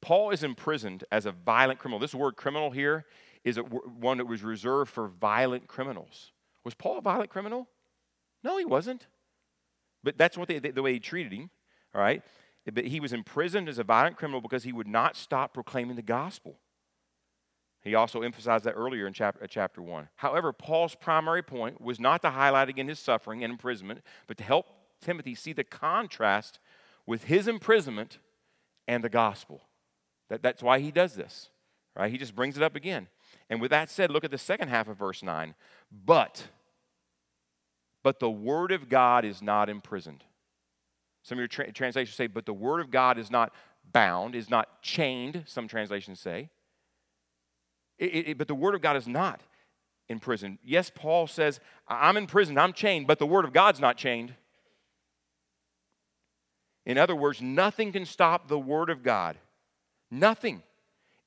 Paul 0.01 0.29
is 0.29 0.43
imprisoned 0.43 1.03
as 1.11 1.25
a 1.25 1.31
violent 1.31 1.79
criminal. 1.79 1.99
This 1.99 2.13
word 2.13 2.35
criminal 2.35 2.69
here 2.69 3.05
is 3.43 3.57
one 3.57 4.17
that 4.17 4.27
was 4.27 4.43
reserved 4.43 4.91
for 4.91 5.07
violent 5.07 5.67
criminals. 5.67 6.31
Was 6.63 6.73
Paul 6.73 6.97
a 6.97 7.01
violent 7.01 7.29
criminal? 7.29 7.67
No, 8.43 8.57
he 8.57 8.65
wasn't. 8.65 9.07
But 10.05 10.17
that's 10.19 10.37
what 10.37 10.47
they, 10.47 10.59
the 10.59 10.83
way 10.83 10.93
he 10.93 10.99
treated 10.99 11.33
him, 11.33 11.49
all 11.93 11.99
right? 11.99 12.21
But 12.71 12.85
he 12.85 12.99
was 12.99 13.11
imprisoned 13.11 13.67
as 13.67 13.79
a 13.79 13.83
violent 13.83 14.17
criminal 14.17 14.39
because 14.39 14.63
he 14.63 14.71
would 14.71 14.87
not 14.87 15.17
stop 15.17 15.53
proclaiming 15.53 15.95
the 15.95 16.03
gospel. 16.03 16.59
He 17.81 17.95
also 17.95 18.21
emphasized 18.21 18.65
that 18.65 18.73
earlier 18.73 19.07
in 19.07 19.13
chapter, 19.13 19.43
uh, 19.43 19.47
chapter 19.47 19.81
1. 19.81 20.09
However, 20.15 20.53
Paul's 20.53 20.95
primary 20.95 21.43
point 21.43 21.81
was 21.81 21.99
not 21.99 22.21
to 22.21 22.29
highlight 22.29 22.69
again 22.69 22.87
his 22.87 22.99
suffering 22.99 23.43
and 23.43 23.51
imprisonment, 23.51 24.01
but 24.27 24.37
to 24.37 24.43
help 24.43 24.67
Timothy 25.01 25.35
see 25.35 25.53
the 25.53 25.63
contrast 25.63 26.59
with 27.05 27.25
his 27.25 27.47
imprisonment 27.47 28.19
and 28.87 29.03
the 29.03 29.09
gospel. 29.09 29.61
That, 30.29 30.41
that's 30.41 30.63
why 30.63 30.79
he 30.79 30.91
does 30.91 31.15
this, 31.15 31.49
right? 31.95 32.11
He 32.11 32.17
just 32.17 32.35
brings 32.35 32.57
it 32.57 32.63
up 32.63 32.75
again. 32.75 33.07
And 33.49 33.59
with 33.59 33.71
that 33.71 33.89
said, 33.89 34.11
look 34.11 34.23
at 34.23 34.31
the 34.31 34.37
second 34.37 34.69
half 34.69 34.87
of 34.87 34.97
verse 34.97 35.21
9. 35.21 35.55
But, 35.91 36.45
but 38.05 38.19
the 38.19 38.29
word 38.29 38.71
of 38.71 38.87
God 38.87 39.25
is 39.25 39.41
not 39.41 39.67
imprisoned. 39.67 40.23
Some 41.23 41.37
of 41.37 41.39
your 41.39 41.47
tra- 41.47 41.71
translations 41.71 42.15
say, 42.15 42.27
but 42.27 42.45
the 42.45 42.53
word 42.53 42.79
of 42.79 42.91
God 42.91 43.17
is 43.17 43.31
not 43.31 43.51
bound, 43.91 44.35
is 44.35 44.49
not 44.49 44.81
chained, 44.83 45.43
some 45.47 45.67
translations 45.67 46.19
say. 46.19 46.49
It, 47.97 48.27
it, 48.27 48.37
but 48.37 48.47
the 48.47 48.55
Word 48.55 48.75
of 48.75 48.81
God 48.81 48.97
is 48.97 49.07
not 49.07 49.41
in 50.09 50.19
prison. 50.19 50.59
Yes, 50.63 50.91
Paul 50.93 51.27
says, 51.27 51.59
I'm 51.87 52.17
in 52.17 52.27
prison, 52.27 52.57
I'm 52.57 52.73
chained, 52.73 53.07
but 53.07 53.19
the 53.19 53.25
Word 53.25 53.45
of 53.45 53.53
God's 53.53 53.79
not 53.79 53.97
chained. 53.97 54.33
In 56.85 56.97
other 56.97 57.15
words, 57.15 57.41
nothing 57.41 57.91
can 57.91 58.05
stop 58.05 58.47
the 58.47 58.59
Word 58.59 58.89
of 58.89 59.01
God. 59.01 59.37
Nothing. 60.11 60.61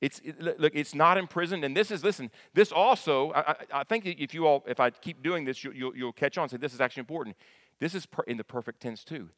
It's 0.01 0.21
it, 0.21 0.61
look, 0.61 0.73
it's 0.75 0.95
not 0.95 1.19
imprisoned, 1.19 1.65
and 1.65 1.77
this 1.77 1.91
is 1.91 2.05
listen. 2.05 2.31
This 2.55 2.71
also, 2.71 3.33
I, 3.33 3.57
I 3.73 3.85
think 3.85 4.07
if 4.07 4.33
you 4.33 4.47
all, 4.47 4.65
if 4.69 4.79
I 4.79 4.91
keep 4.91 5.23
doing 5.23 5.45
this, 5.45 5.65
you, 5.65 5.71
will 5.71 5.97
you'll 5.97 6.13
catch 6.13 6.39
on. 6.39 6.49
Say 6.49 6.57
this 6.57 6.75
is 6.75 6.81
actually 6.81 7.01
important. 7.01 7.37
This 7.81 7.95
is 7.95 8.07
per, 8.07 8.23
in 8.25 8.37
the 8.37 8.45
perfect 8.45 8.81
tense 8.81 9.05
too. 9.05 9.31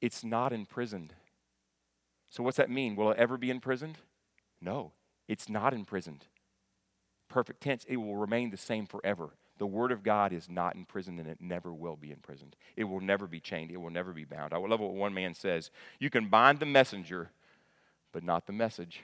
It's 0.00 0.22
not 0.24 0.52
imprisoned. 0.52 1.14
So 2.30 2.42
what's 2.42 2.56
that 2.56 2.70
mean? 2.70 2.96
Will 2.96 3.10
it 3.10 3.18
ever 3.18 3.36
be 3.36 3.50
imprisoned? 3.50 3.98
No, 4.60 4.92
it's 5.28 5.48
not 5.48 5.74
imprisoned 5.74 6.26
perfect 7.28 7.62
tense, 7.62 7.84
it 7.88 7.96
will 7.96 8.16
remain 8.16 8.50
the 8.50 8.56
same 8.56 8.86
forever. 8.86 9.30
The 9.58 9.66
Word 9.66 9.90
of 9.90 10.02
God 10.02 10.32
is 10.32 10.48
not 10.50 10.76
imprisoned 10.76 11.18
and 11.18 11.28
it 11.28 11.40
never 11.40 11.72
will 11.72 11.96
be 11.96 12.10
imprisoned. 12.10 12.56
It 12.76 12.84
will 12.84 13.00
never 13.00 13.26
be 13.26 13.40
chained. 13.40 13.70
It 13.70 13.78
will 13.78 13.90
never 13.90 14.12
be 14.12 14.24
bound. 14.24 14.52
I 14.52 14.58
love 14.58 14.80
what 14.80 14.92
one 14.92 15.14
man 15.14 15.34
says 15.34 15.70
You 15.98 16.10
can 16.10 16.28
bind 16.28 16.60
the 16.60 16.66
messenger, 16.66 17.30
but 18.12 18.22
not 18.22 18.46
the 18.46 18.52
message. 18.52 19.02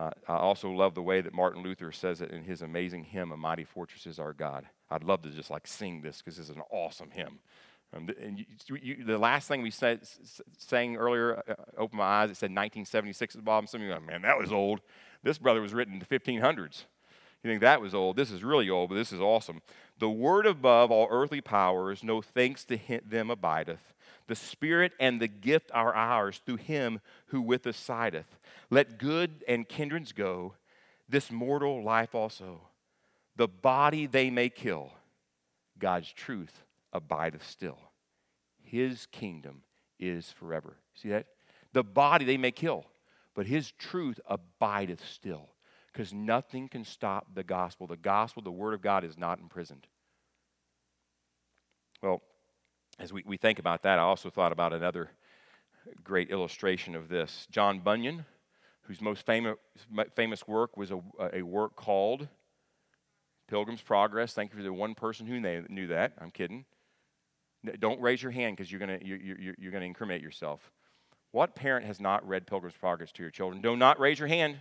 Uh, 0.00 0.10
I 0.28 0.36
also 0.36 0.70
love 0.70 0.94
the 0.94 1.02
way 1.02 1.20
that 1.20 1.34
Martin 1.34 1.62
Luther 1.62 1.92
says 1.92 2.22
it 2.22 2.30
in 2.30 2.44
his 2.44 2.62
amazing 2.62 3.04
hymn, 3.04 3.32
A 3.32 3.36
Mighty 3.36 3.64
Fortress 3.64 4.06
is 4.06 4.18
Our 4.18 4.32
God. 4.32 4.64
I'd 4.90 5.04
love 5.04 5.20
to 5.22 5.28
just 5.28 5.50
like 5.50 5.66
sing 5.66 6.00
this 6.00 6.18
because 6.18 6.38
this 6.38 6.48
is 6.48 6.56
an 6.56 6.62
awesome 6.70 7.10
hymn. 7.10 7.40
Um, 7.94 8.08
and 8.18 8.38
you, 8.38 8.46
you, 8.80 9.04
the 9.04 9.18
last 9.18 9.46
thing 9.46 9.60
we 9.60 9.70
said, 9.70 10.00
sang 10.56 10.96
earlier, 10.96 11.42
uh, 11.46 11.54
opened 11.76 11.98
my 11.98 12.04
eyes, 12.04 12.30
it 12.30 12.38
said 12.38 12.46
1976 12.46 13.34
at 13.34 13.40
the 13.40 13.44
bottom. 13.44 13.66
Some 13.66 13.82
of 13.82 13.86
you 13.86 13.92
are 13.92 13.96
like, 13.96 14.06
man, 14.06 14.22
that 14.22 14.38
was 14.38 14.50
old. 14.50 14.80
This 15.22 15.36
brother 15.36 15.60
was 15.60 15.74
written 15.74 15.92
in 15.92 15.98
the 15.98 16.06
1500s. 16.06 16.84
You 17.42 17.50
think 17.50 17.60
that 17.60 17.82
was 17.82 17.94
old. 17.94 18.16
This 18.16 18.30
is 18.30 18.42
really 18.42 18.70
old, 18.70 18.88
but 18.88 18.94
this 18.94 19.12
is 19.12 19.20
awesome. 19.20 19.60
The 19.98 20.08
word 20.08 20.46
above 20.46 20.90
all 20.90 21.08
earthly 21.10 21.42
powers, 21.42 22.02
no 22.02 22.22
thanks 22.22 22.64
to 22.66 22.78
them 23.06 23.30
abideth. 23.30 23.92
The 24.26 24.36
Spirit 24.36 24.92
and 25.00 25.20
the 25.20 25.28
gift 25.28 25.70
are 25.74 25.94
ours 25.94 26.40
through 26.44 26.56
him 26.56 27.00
who 27.26 27.40
with 27.40 27.66
us 27.66 27.76
sideth. 27.76 28.38
Let 28.70 28.98
good 28.98 29.44
and 29.48 29.68
kindreds 29.68 30.12
go, 30.12 30.54
this 31.08 31.30
mortal 31.30 31.82
life 31.82 32.14
also. 32.14 32.60
The 33.36 33.48
body 33.48 34.06
they 34.06 34.30
may 34.30 34.48
kill, 34.48 34.92
God's 35.78 36.12
truth 36.12 36.62
abideth 36.92 37.46
still. 37.46 37.78
His 38.62 39.06
kingdom 39.06 39.62
is 39.98 40.30
forever. 40.30 40.76
See 40.94 41.08
that? 41.08 41.26
The 41.72 41.82
body 41.82 42.24
they 42.24 42.36
may 42.36 42.52
kill, 42.52 42.86
but 43.34 43.46
his 43.46 43.72
truth 43.72 44.20
abideth 44.26 45.04
still 45.04 45.50
because 45.92 46.12
nothing 46.12 46.68
can 46.68 46.84
stop 46.84 47.34
the 47.34 47.42
gospel. 47.42 47.86
The 47.86 47.96
gospel, 47.96 48.42
the 48.42 48.50
word 48.50 48.74
of 48.74 48.82
God, 48.82 49.04
is 49.04 49.18
not 49.18 49.40
imprisoned. 49.40 49.86
Well, 52.02 52.22
as 53.00 53.12
we, 53.12 53.24
we 53.26 53.36
think 53.38 53.58
about 53.58 53.82
that, 53.82 53.98
I 53.98 54.02
also 54.02 54.28
thought 54.28 54.52
about 54.52 54.72
another 54.72 55.10
great 56.04 56.30
illustration 56.30 56.94
of 56.94 57.08
this. 57.08 57.48
John 57.50 57.80
Bunyan, 57.80 58.26
whose 58.82 59.00
most 59.00 59.24
famous, 59.24 59.56
famous 60.14 60.46
work 60.46 60.76
was 60.76 60.90
a, 60.90 61.00
a 61.32 61.42
work 61.42 61.76
called 61.76 62.28
Pilgrim's 63.48 63.80
Progress. 63.80 64.34
Thank 64.34 64.52
you 64.52 64.58
for 64.58 64.62
the 64.62 64.72
one 64.72 64.94
person 64.94 65.26
who 65.26 65.40
knew 65.40 65.86
that. 65.86 66.12
I'm 66.20 66.30
kidding. 66.30 66.66
Don't 67.78 68.00
raise 68.00 68.22
your 68.22 68.32
hand 68.32 68.56
because 68.56 68.70
you're 68.70 68.78
going 68.78 69.00
you're, 69.02 69.18
you're, 69.18 69.54
you're 69.58 69.72
gonna 69.72 69.86
incriminate 69.86 70.22
yourself. 70.22 70.70
What 71.32 71.54
parent 71.54 71.86
has 71.86 72.00
not 72.00 72.26
read 72.26 72.46
Pilgrim's 72.46 72.76
Progress 72.76 73.12
to 73.12 73.22
your 73.22 73.30
children? 73.30 73.62
Do 73.62 73.76
not 73.76 73.98
raise 73.98 74.18
your 74.18 74.28
hand. 74.28 74.58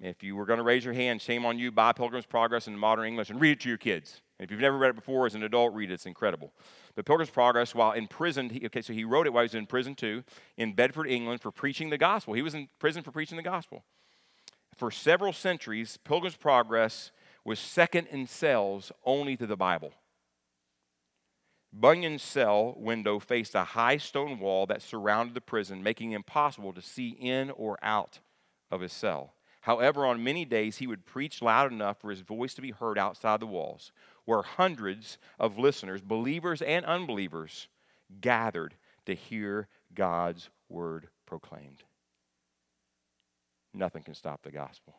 If 0.00 0.22
you 0.22 0.34
were 0.34 0.44
going 0.44 0.56
to 0.56 0.64
raise 0.64 0.84
your 0.84 0.92
hand, 0.92 1.22
shame 1.22 1.46
on 1.46 1.56
you. 1.56 1.70
Buy 1.70 1.92
Pilgrim's 1.92 2.26
Progress 2.26 2.66
in 2.66 2.76
modern 2.76 3.06
English 3.06 3.30
and 3.30 3.40
read 3.40 3.52
it 3.52 3.60
to 3.60 3.68
your 3.68 3.78
kids. 3.78 4.22
And 4.38 4.44
if 4.44 4.50
you've 4.50 4.60
never 4.60 4.76
read 4.76 4.90
it 4.90 4.96
before 4.96 5.26
as 5.26 5.34
an 5.34 5.42
adult, 5.42 5.74
read 5.74 5.90
it. 5.90 5.94
It's 5.94 6.06
incredible. 6.06 6.52
But 6.94 7.04
Pilgrim's 7.04 7.30
Progress, 7.30 7.74
while 7.74 7.92
imprisoned, 7.92 8.52
he, 8.52 8.66
okay, 8.66 8.82
so 8.82 8.92
he 8.92 9.04
wrote 9.04 9.26
it 9.26 9.32
while 9.32 9.42
he 9.42 9.46
was 9.46 9.54
in 9.54 9.66
prison 9.66 9.94
too, 9.94 10.24
in 10.56 10.72
Bedford, 10.74 11.06
England, 11.06 11.40
for 11.40 11.50
preaching 11.50 11.90
the 11.90 11.98
gospel. 11.98 12.34
He 12.34 12.42
was 12.42 12.54
in 12.54 12.68
prison 12.78 13.02
for 13.02 13.12
preaching 13.12 13.36
the 13.36 13.42
gospel. 13.42 13.84
For 14.76 14.90
several 14.90 15.32
centuries, 15.32 15.98
Pilgrim's 16.04 16.36
Progress 16.36 17.12
was 17.44 17.60
second 17.60 18.08
in 18.08 18.26
sales 18.26 18.90
only 19.04 19.36
to 19.36 19.46
the 19.46 19.56
Bible. 19.56 19.92
Bunyan's 21.72 22.22
cell 22.22 22.74
window 22.76 23.18
faced 23.18 23.54
a 23.54 23.64
high 23.64 23.96
stone 23.96 24.38
wall 24.38 24.66
that 24.66 24.82
surrounded 24.82 25.34
the 25.34 25.40
prison, 25.40 25.82
making 25.82 26.12
it 26.12 26.16
impossible 26.16 26.72
to 26.72 26.82
see 26.82 27.08
in 27.20 27.50
or 27.50 27.78
out 27.82 28.20
of 28.70 28.80
his 28.80 28.92
cell. 28.92 29.34
However, 29.62 30.06
on 30.06 30.22
many 30.22 30.44
days, 30.44 30.76
he 30.76 30.86
would 30.86 31.06
preach 31.06 31.42
loud 31.42 31.72
enough 31.72 32.00
for 32.00 32.10
his 32.10 32.20
voice 32.20 32.54
to 32.54 32.62
be 32.62 32.70
heard 32.70 32.98
outside 32.98 33.40
the 33.40 33.46
walls, 33.46 33.92
where 34.24 34.42
hundreds 34.42 35.18
of 35.38 35.58
listeners, 35.58 36.00
believers 36.00 36.62
and 36.62 36.84
unbelievers, 36.84 37.68
gathered 38.20 38.74
to 39.06 39.14
hear 39.14 39.68
God's 39.94 40.48
word 40.68 41.08
proclaimed. 41.26 41.82
Nothing 43.72 44.02
can 44.02 44.14
stop 44.14 44.42
the 44.42 44.50
gospel. 44.50 44.94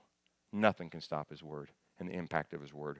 Nothing 0.51 0.89
can 0.89 1.01
stop 1.01 1.29
his 1.29 1.41
word 1.41 1.69
and 1.99 2.09
the 2.09 2.13
impact 2.13 2.53
of 2.53 2.61
his 2.61 2.73
word. 2.73 2.99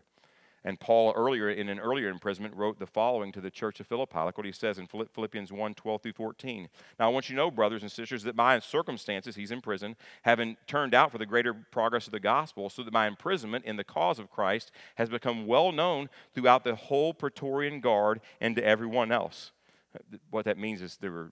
And 0.65 0.79
Paul, 0.79 1.13
earlier 1.15 1.47
in 1.47 1.69
an 1.69 1.79
earlier 1.79 2.09
imprisonment, 2.09 2.55
wrote 2.55 2.79
the 2.79 2.87
following 2.87 3.31
to 3.33 3.39
the 3.39 3.51
church 3.51 3.79
of 3.79 3.85
Philippi. 3.85 4.19
Look 4.19 4.35
what 4.35 4.47
he 4.47 4.51
says 4.51 4.79
in 4.79 4.87
Philippians 4.87 5.51
1 5.51 5.75
12 5.75 6.01
through 6.01 6.13
14. 6.13 6.67
Now, 6.99 7.05
I 7.05 7.09
want 7.09 7.29
you 7.29 7.35
to 7.35 7.37
know, 7.37 7.51
brothers 7.51 7.83
and 7.83 7.91
sisters, 7.91 8.23
that 8.23 8.35
my 8.35 8.57
circumstances, 8.57 9.35
he's 9.35 9.51
in 9.51 9.61
prison, 9.61 9.95
haven't 10.23 10.57
turned 10.65 10.95
out 10.95 11.11
for 11.11 11.19
the 11.19 11.25
greater 11.27 11.53
progress 11.53 12.07
of 12.07 12.13
the 12.13 12.19
gospel, 12.19 12.71
so 12.71 12.81
that 12.81 12.91
my 12.91 13.05
imprisonment 13.05 13.63
in 13.63 13.75
the 13.75 13.83
cause 13.83 14.17
of 14.17 14.31
Christ 14.31 14.71
has 14.95 15.07
become 15.07 15.45
well 15.45 15.71
known 15.71 16.09
throughout 16.33 16.63
the 16.63 16.73
whole 16.73 17.13
Praetorian 17.13 17.79
Guard 17.79 18.19
and 18.41 18.55
to 18.55 18.65
everyone 18.65 19.11
else. 19.11 19.51
What 20.31 20.45
that 20.45 20.57
means 20.57 20.81
is 20.81 20.97
there 20.97 21.11
were, 21.11 21.31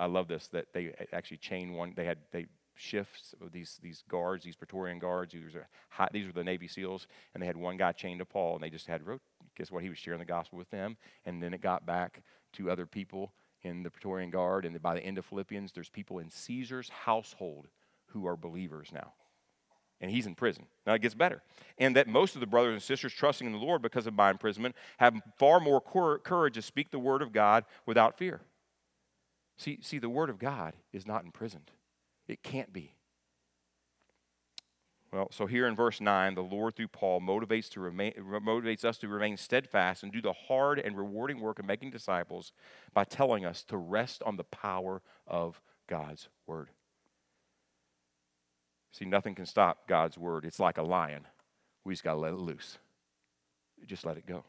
I 0.00 0.06
love 0.06 0.28
this, 0.28 0.48
that 0.48 0.72
they 0.72 0.94
actually 1.12 1.36
chained 1.36 1.76
one, 1.76 1.92
they 1.94 2.06
had, 2.06 2.18
they 2.32 2.46
shifts 2.76 3.34
of 3.40 3.52
these, 3.52 3.78
these 3.82 4.04
guards, 4.08 4.44
these 4.44 4.56
Praetorian 4.56 4.98
guards. 4.98 5.32
These 5.32 5.54
were, 5.54 5.66
high, 5.88 6.08
these 6.12 6.26
were 6.26 6.32
the 6.32 6.44
Navy 6.44 6.68
SEALs, 6.68 7.06
and 7.34 7.42
they 7.42 7.46
had 7.46 7.56
one 7.56 7.76
guy 7.76 7.92
chained 7.92 8.20
to 8.20 8.24
Paul, 8.24 8.54
and 8.54 8.62
they 8.62 8.70
just 8.70 8.86
had, 8.86 9.06
wrote 9.06 9.22
guess 9.56 9.70
what? 9.70 9.82
He 9.82 9.88
was 9.88 9.98
sharing 9.98 10.18
the 10.18 10.26
gospel 10.26 10.58
with 10.58 10.70
them, 10.70 10.96
and 11.24 11.42
then 11.42 11.54
it 11.54 11.62
got 11.62 11.86
back 11.86 12.22
to 12.52 12.70
other 12.70 12.86
people 12.86 13.32
in 13.62 13.82
the 13.82 13.90
Praetorian 13.90 14.30
Guard, 14.30 14.64
and 14.64 14.80
by 14.80 14.94
the 14.94 15.02
end 15.02 15.18
of 15.18 15.24
Philippians, 15.24 15.72
there's 15.72 15.88
people 15.88 16.18
in 16.18 16.30
Caesar's 16.30 16.90
household 16.90 17.68
who 18.06 18.26
are 18.26 18.36
believers 18.36 18.90
now. 18.92 19.14
And 20.00 20.10
he's 20.10 20.26
in 20.26 20.34
prison. 20.34 20.66
Now 20.86 20.92
it 20.92 21.00
gets 21.00 21.14
better. 21.14 21.42
And 21.78 21.96
that 21.96 22.06
most 22.06 22.34
of 22.34 22.40
the 22.40 22.46
brothers 22.46 22.74
and 22.74 22.82
sisters 22.82 23.14
trusting 23.14 23.46
in 23.46 23.52
the 23.54 23.58
Lord 23.58 23.80
because 23.80 24.06
of 24.06 24.12
my 24.12 24.30
imprisonment 24.30 24.76
have 24.98 25.14
far 25.38 25.58
more 25.58 25.80
courage 25.80 26.54
to 26.54 26.62
speak 26.62 26.90
the 26.90 26.98
word 26.98 27.22
of 27.22 27.32
God 27.32 27.64
without 27.86 28.18
fear. 28.18 28.42
See, 29.56 29.78
see, 29.80 29.98
the 29.98 30.10
word 30.10 30.28
of 30.28 30.38
God 30.38 30.74
is 30.92 31.06
not 31.06 31.24
imprisoned. 31.24 31.70
It 32.28 32.42
can't 32.42 32.72
be. 32.72 32.92
Well, 35.12 35.28
so 35.30 35.46
here 35.46 35.66
in 35.66 35.76
verse 35.76 36.00
9, 36.00 36.34
the 36.34 36.42
Lord 36.42 36.74
through 36.74 36.88
Paul 36.88 37.20
motivates, 37.20 37.70
to 37.70 37.80
remain, 37.80 38.12
motivates 38.14 38.84
us 38.84 38.98
to 38.98 39.08
remain 39.08 39.36
steadfast 39.36 40.02
and 40.02 40.12
do 40.12 40.20
the 40.20 40.32
hard 40.32 40.78
and 40.78 40.96
rewarding 40.96 41.40
work 41.40 41.58
of 41.58 41.64
making 41.64 41.90
disciples 41.90 42.52
by 42.92 43.04
telling 43.04 43.44
us 43.44 43.62
to 43.64 43.76
rest 43.76 44.22
on 44.24 44.36
the 44.36 44.44
power 44.44 45.00
of 45.26 45.60
God's 45.88 46.28
word. 46.46 46.70
See, 48.92 49.04
nothing 49.04 49.34
can 49.34 49.46
stop 49.46 49.86
God's 49.86 50.18
word. 50.18 50.44
It's 50.44 50.60
like 50.60 50.78
a 50.78 50.82
lion. 50.82 51.26
We 51.84 51.94
just 51.94 52.04
got 52.04 52.14
to 52.14 52.20
let 52.20 52.32
it 52.32 52.38
loose. 52.38 52.78
Just 53.86 54.04
let 54.04 54.16
it 54.16 54.26
go. 54.26 54.44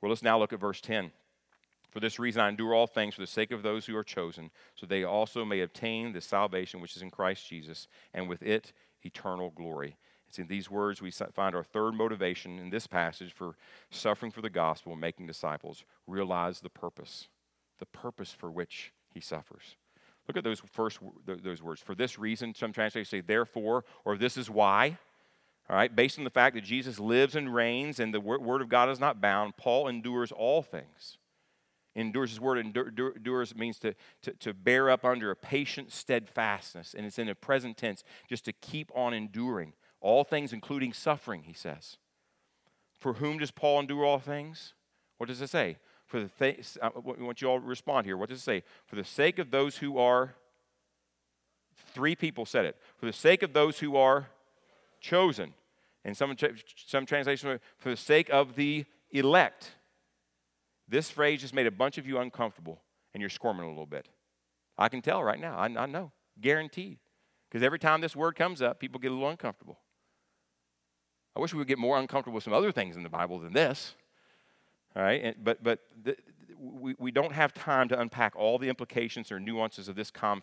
Well, 0.00 0.08
let's 0.10 0.22
now 0.22 0.38
look 0.38 0.52
at 0.52 0.60
verse 0.60 0.80
10. 0.80 1.12
For 1.90 2.00
this 2.00 2.18
reason, 2.18 2.40
I 2.40 2.48
endure 2.48 2.72
all 2.72 2.86
things 2.86 3.14
for 3.14 3.20
the 3.20 3.26
sake 3.26 3.50
of 3.50 3.62
those 3.62 3.86
who 3.86 3.96
are 3.96 4.04
chosen, 4.04 4.50
so 4.76 4.86
they 4.86 5.04
also 5.04 5.44
may 5.44 5.60
obtain 5.60 6.12
the 6.12 6.20
salvation 6.20 6.80
which 6.80 6.96
is 6.96 7.02
in 7.02 7.10
Christ 7.10 7.48
Jesus, 7.48 7.88
and 8.14 8.28
with 8.28 8.42
it, 8.42 8.72
eternal 9.02 9.50
glory. 9.50 9.96
It's 10.28 10.38
in 10.38 10.46
these 10.46 10.70
words 10.70 11.02
we 11.02 11.10
find 11.10 11.56
our 11.56 11.64
third 11.64 11.94
motivation 11.94 12.60
in 12.60 12.70
this 12.70 12.86
passage 12.86 13.32
for 13.32 13.56
suffering 13.90 14.30
for 14.30 14.42
the 14.42 14.50
gospel 14.50 14.92
and 14.92 15.00
making 15.00 15.26
disciples. 15.26 15.84
Realize 16.06 16.60
the 16.60 16.70
purpose, 16.70 17.26
the 17.80 17.86
purpose 17.86 18.32
for 18.32 18.48
which 18.48 18.92
he 19.12 19.20
suffers. 19.20 19.76
Look 20.28 20.36
at 20.36 20.44
those 20.44 20.62
first 20.70 21.00
those 21.26 21.60
words. 21.60 21.80
For 21.80 21.96
this 21.96 22.16
reason, 22.16 22.54
some 22.54 22.72
translations 22.72 23.08
say 23.08 23.20
therefore, 23.20 23.84
or 24.04 24.16
this 24.16 24.36
is 24.36 24.48
why. 24.48 24.98
All 25.68 25.74
right, 25.74 25.94
based 25.94 26.18
on 26.18 26.24
the 26.24 26.30
fact 26.30 26.54
that 26.54 26.64
Jesus 26.64 27.00
lives 27.00 27.34
and 27.34 27.52
reigns 27.52 27.98
and 27.98 28.14
the 28.14 28.20
word 28.20 28.60
of 28.60 28.68
God 28.68 28.88
is 28.88 29.00
not 29.00 29.20
bound, 29.20 29.56
Paul 29.56 29.88
endures 29.88 30.30
all 30.30 30.62
things 30.62 31.18
Endures, 31.96 32.30
this 32.30 32.40
word 32.40 32.58
endures 32.58 33.54
means 33.56 33.78
to, 33.80 33.94
to, 34.22 34.32
to 34.34 34.54
bear 34.54 34.90
up 34.90 35.04
under 35.04 35.30
a 35.30 35.36
patient 35.36 35.90
steadfastness, 35.90 36.94
and 36.94 37.04
it's 37.04 37.18
in 37.18 37.26
the 37.26 37.34
present 37.34 37.76
tense, 37.76 38.04
just 38.28 38.44
to 38.44 38.52
keep 38.52 38.92
on 38.94 39.12
enduring. 39.12 39.72
All 40.00 40.22
things, 40.22 40.52
including 40.52 40.92
suffering, 40.92 41.42
he 41.42 41.52
says. 41.52 41.96
For 43.00 43.14
whom 43.14 43.38
does 43.38 43.50
Paul 43.50 43.80
endure 43.80 44.04
all 44.04 44.20
things? 44.20 44.74
What 45.18 45.28
does 45.28 45.40
it 45.40 45.48
say? 45.48 45.78
For 46.06 46.20
the 46.20 46.28
th- 46.28 46.78
I 46.82 46.90
want 46.94 47.40
you 47.40 47.48
all 47.48 47.60
to 47.60 47.66
respond 47.66 48.06
here. 48.06 48.16
What 48.16 48.28
does 48.28 48.38
it 48.38 48.42
say? 48.42 48.62
For 48.86 48.96
the 48.96 49.04
sake 49.04 49.38
of 49.38 49.50
those 49.50 49.78
who 49.78 49.98
are, 49.98 50.34
three 51.92 52.14
people 52.14 52.46
said 52.46 52.64
it. 52.64 52.76
For 52.98 53.06
the 53.06 53.12
sake 53.12 53.42
of 53.42 53.52
those 53.52 53.80
who 53.80 53.96
are 53.96 54.28
chosen. 55.00 55.54
And 56.04 56.16
some, 56.16 56.36
some 56.86 57.04
translations, 57.04 57.60
for 57.78 57.90
the 57.90 57.96
sake 57.96 58.30
of 58.30 58.54
the 58.54 58.84
elect. 59.10 59.72
This 60.90 61.08
phrase 61.08 61.40
just 61.40 61.54
made 61.54 61.66
a 61.68 61.70
bunch 61.70 61.98
of 61.98 62.06
you 62.06 62.18
uncomfortable 62.18 62.82
and 63.14 63.20
you're 63.20 63.30
squirming 63.30 63.64
a 63.64 63.68
little 63.68 63.86
bit. 63.86 64.08
I 64.76 64.88
can 64.88 65.00
tell 65.00 65.22
right 65.22 65.40
now. 65.40 65.56
I, 65.56 65.66
I 65.66 65.86
know. 65.86 66.10
Guaranteed. 66.40 66.98
Because 67.48 67.64
every 67.64 67.78
time 67.78 68.00
this 68.00 68.16
word 68.16 68.34
comes 68.34 68.60
up, 68.60 68.80
people 68.80 69.00
get 69.00 69.10
a 69.10 69.14
little 69.14 69.28
uncomfortable. 69.28 69.78
I 71.36 71.40
wish 71.40 71.52
we 71.54 71.58
would 71.58 71.68
get 71.68 71.78
more 71.78 71.98
uncomfortable 71.98 72.34
with 72.34 72.44
some 72.44 72.52
other 72.52 72.72
things 72.72 72.96
in 72.96 73.04
the 73.04 73.08
Bible 73.08 73.38
than 73.38 73.52
this. 73.52 73.94
All 74.96 75.02
right? 75.02 75.22
And, 75.22 75.36
but 75.42 75.62
but 75.62 75.78
the, 76.02 76.16
we, 76.58 76.94
we 76.98 77.10
don't 77.10 77.32
have 77.32 77.54
time 77.54 77.88
to 77.88 77.98
unpack 77.98 78.34
all 78.36 78.58
the 78.58 78.68
implications 78.68 79.30
or 79.32 79.40
nuances 79.40 79.88
of 79.88 79.96
this, 79.96 80.10
con, 80.10 80.42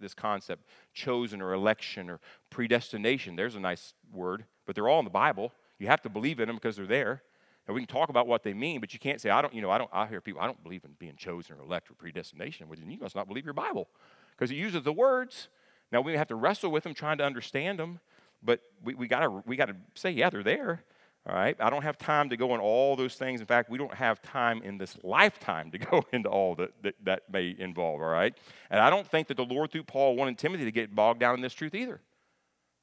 this 0.00 0.14
concept 0.14 0.64
chosen 0.92 1.40
or 1.40 1.52
election 1.52 2.10
or 2.10 2.20
predestination. 2.50 3.36
There's 3.36 3.54
a 3.54 3.60
nice 3.60 3.94
word, 4.12 4.44
but 4.66 4.74
they're 4.74 4.88
all 4.88 4.98
in 4.98 5.04
the 5.04 5.10
Bible. 5.10 5.52
You 5.78 5.86
have 5.86 6.02
to 6.02 6.08
believe 6.08 6.40
in 6.40 6.48
them 6.48 6.56
because 6.56 6.76
they're 6.76 6.86
there. 6.86 7.22
And 7.66 7.74
we 7.74 7.80
can 7.80 7.88
talk 7.88 8.08
about 8.08 8.26
what 8.26 8.42
they 8.44 8.54
mean, 8.54 8.80
but 8.80 8.92
you 8.92 9.00
can't 9.00 9.20
say, 9.20 9.30
I 9.30 9.42
don't, 9.42 9.52
you 9.52 9.60
know, 9.60 9.70
I 9.70 9.78
don't, 9.78 9.90
I 9.92 10.06
hear 10.06 10.20
people, 10.20 10.40
I 10.40 10.46
don't 10.46 10.62
believe 10.62 10.84
in 10.84 10.92
being 10.98 11.16
chosen 11.16 11.56
or 11.56 11.62
elect 11.62 11.90
or 11.90 11.94
predestination. 11.94 12.68
Well, 12.68 12.78
then 12.78 12.90
you 12.90 12.98
must 12.98 13.16
not 13.16 13.26
believe 13.26 13.44
your 13.44 13.54
Bible 13.54 13.88
because 14.30 14.50
it 14.50 14.54
uses 14.56 14.82
the 14.82 14.92
words. 14.92 15.48
Now 15.90 16.00
we 16.00 16.14
have 16.14 16.28
to 16.28 16.36
wrestle 16.36 16.70
with 16.70 16.84
them, 16.84 16.94
trying 16.94 17.18
to 17.18 17.24
understand 17.24 17.78
them, 17.78 18.00
but 18.42 18.60
we, 18.82 18.94
we 18.94 19.08
gotta 19.08 19.30
we 19.46 19.56
gotta 19.56 19.76
say, 19.94 20.10
yeah, 20.10 20.30
they're 20.30 20.42
there. 20.42 20.84
All 21.28 21.34
right. 21.34 21.56
I 21.58 21.70
don't 21.70 21.82
have 21.82 21.98
time 21.98 22.28
to 22.30 22.36
go 22.36 22.54
in 22.54 22.60
all 22.60 22.94
those 22.94 23.16
things. 23.16 23.40
In 23.40 23.48
fact, 23.48 23.68
we 23.68 23.78
don't 23.78 23.94
have 23.94 24.22
time 24.22 24.62
in 24.62 24.78
this 24.78 24.96
lifetime 25.02 25.72
to 25.72 25.78
go 25.90 26.04
into 26.12 26.28
all 26.28 26.54
that, 26.54 26.70
that 26.82 26.94
that 27.02 27.22
may 27.32 27.54
involve. 27.58 28.00
All 28.00 28.08
right. 28.08 28.36
And 28.70 28.80
I 28.80 28.90
don't 28.90 29.06
think 29.06 29.26
that 29.28 29.36
the 29.36 29.44
Lord 29.44 29.72
through 29.72 29.84
Paul 29.84 30.14
wanted 30.14 30.38
Timothy 30.38 30.64
to 30.64 30.70
get 30.70 30.94
bogged 30.94 31.18
down 31.18 31.34
in 31.34 31.40
this 31.40 31.54
truth 31.54 31.74
either. 31.74 32.00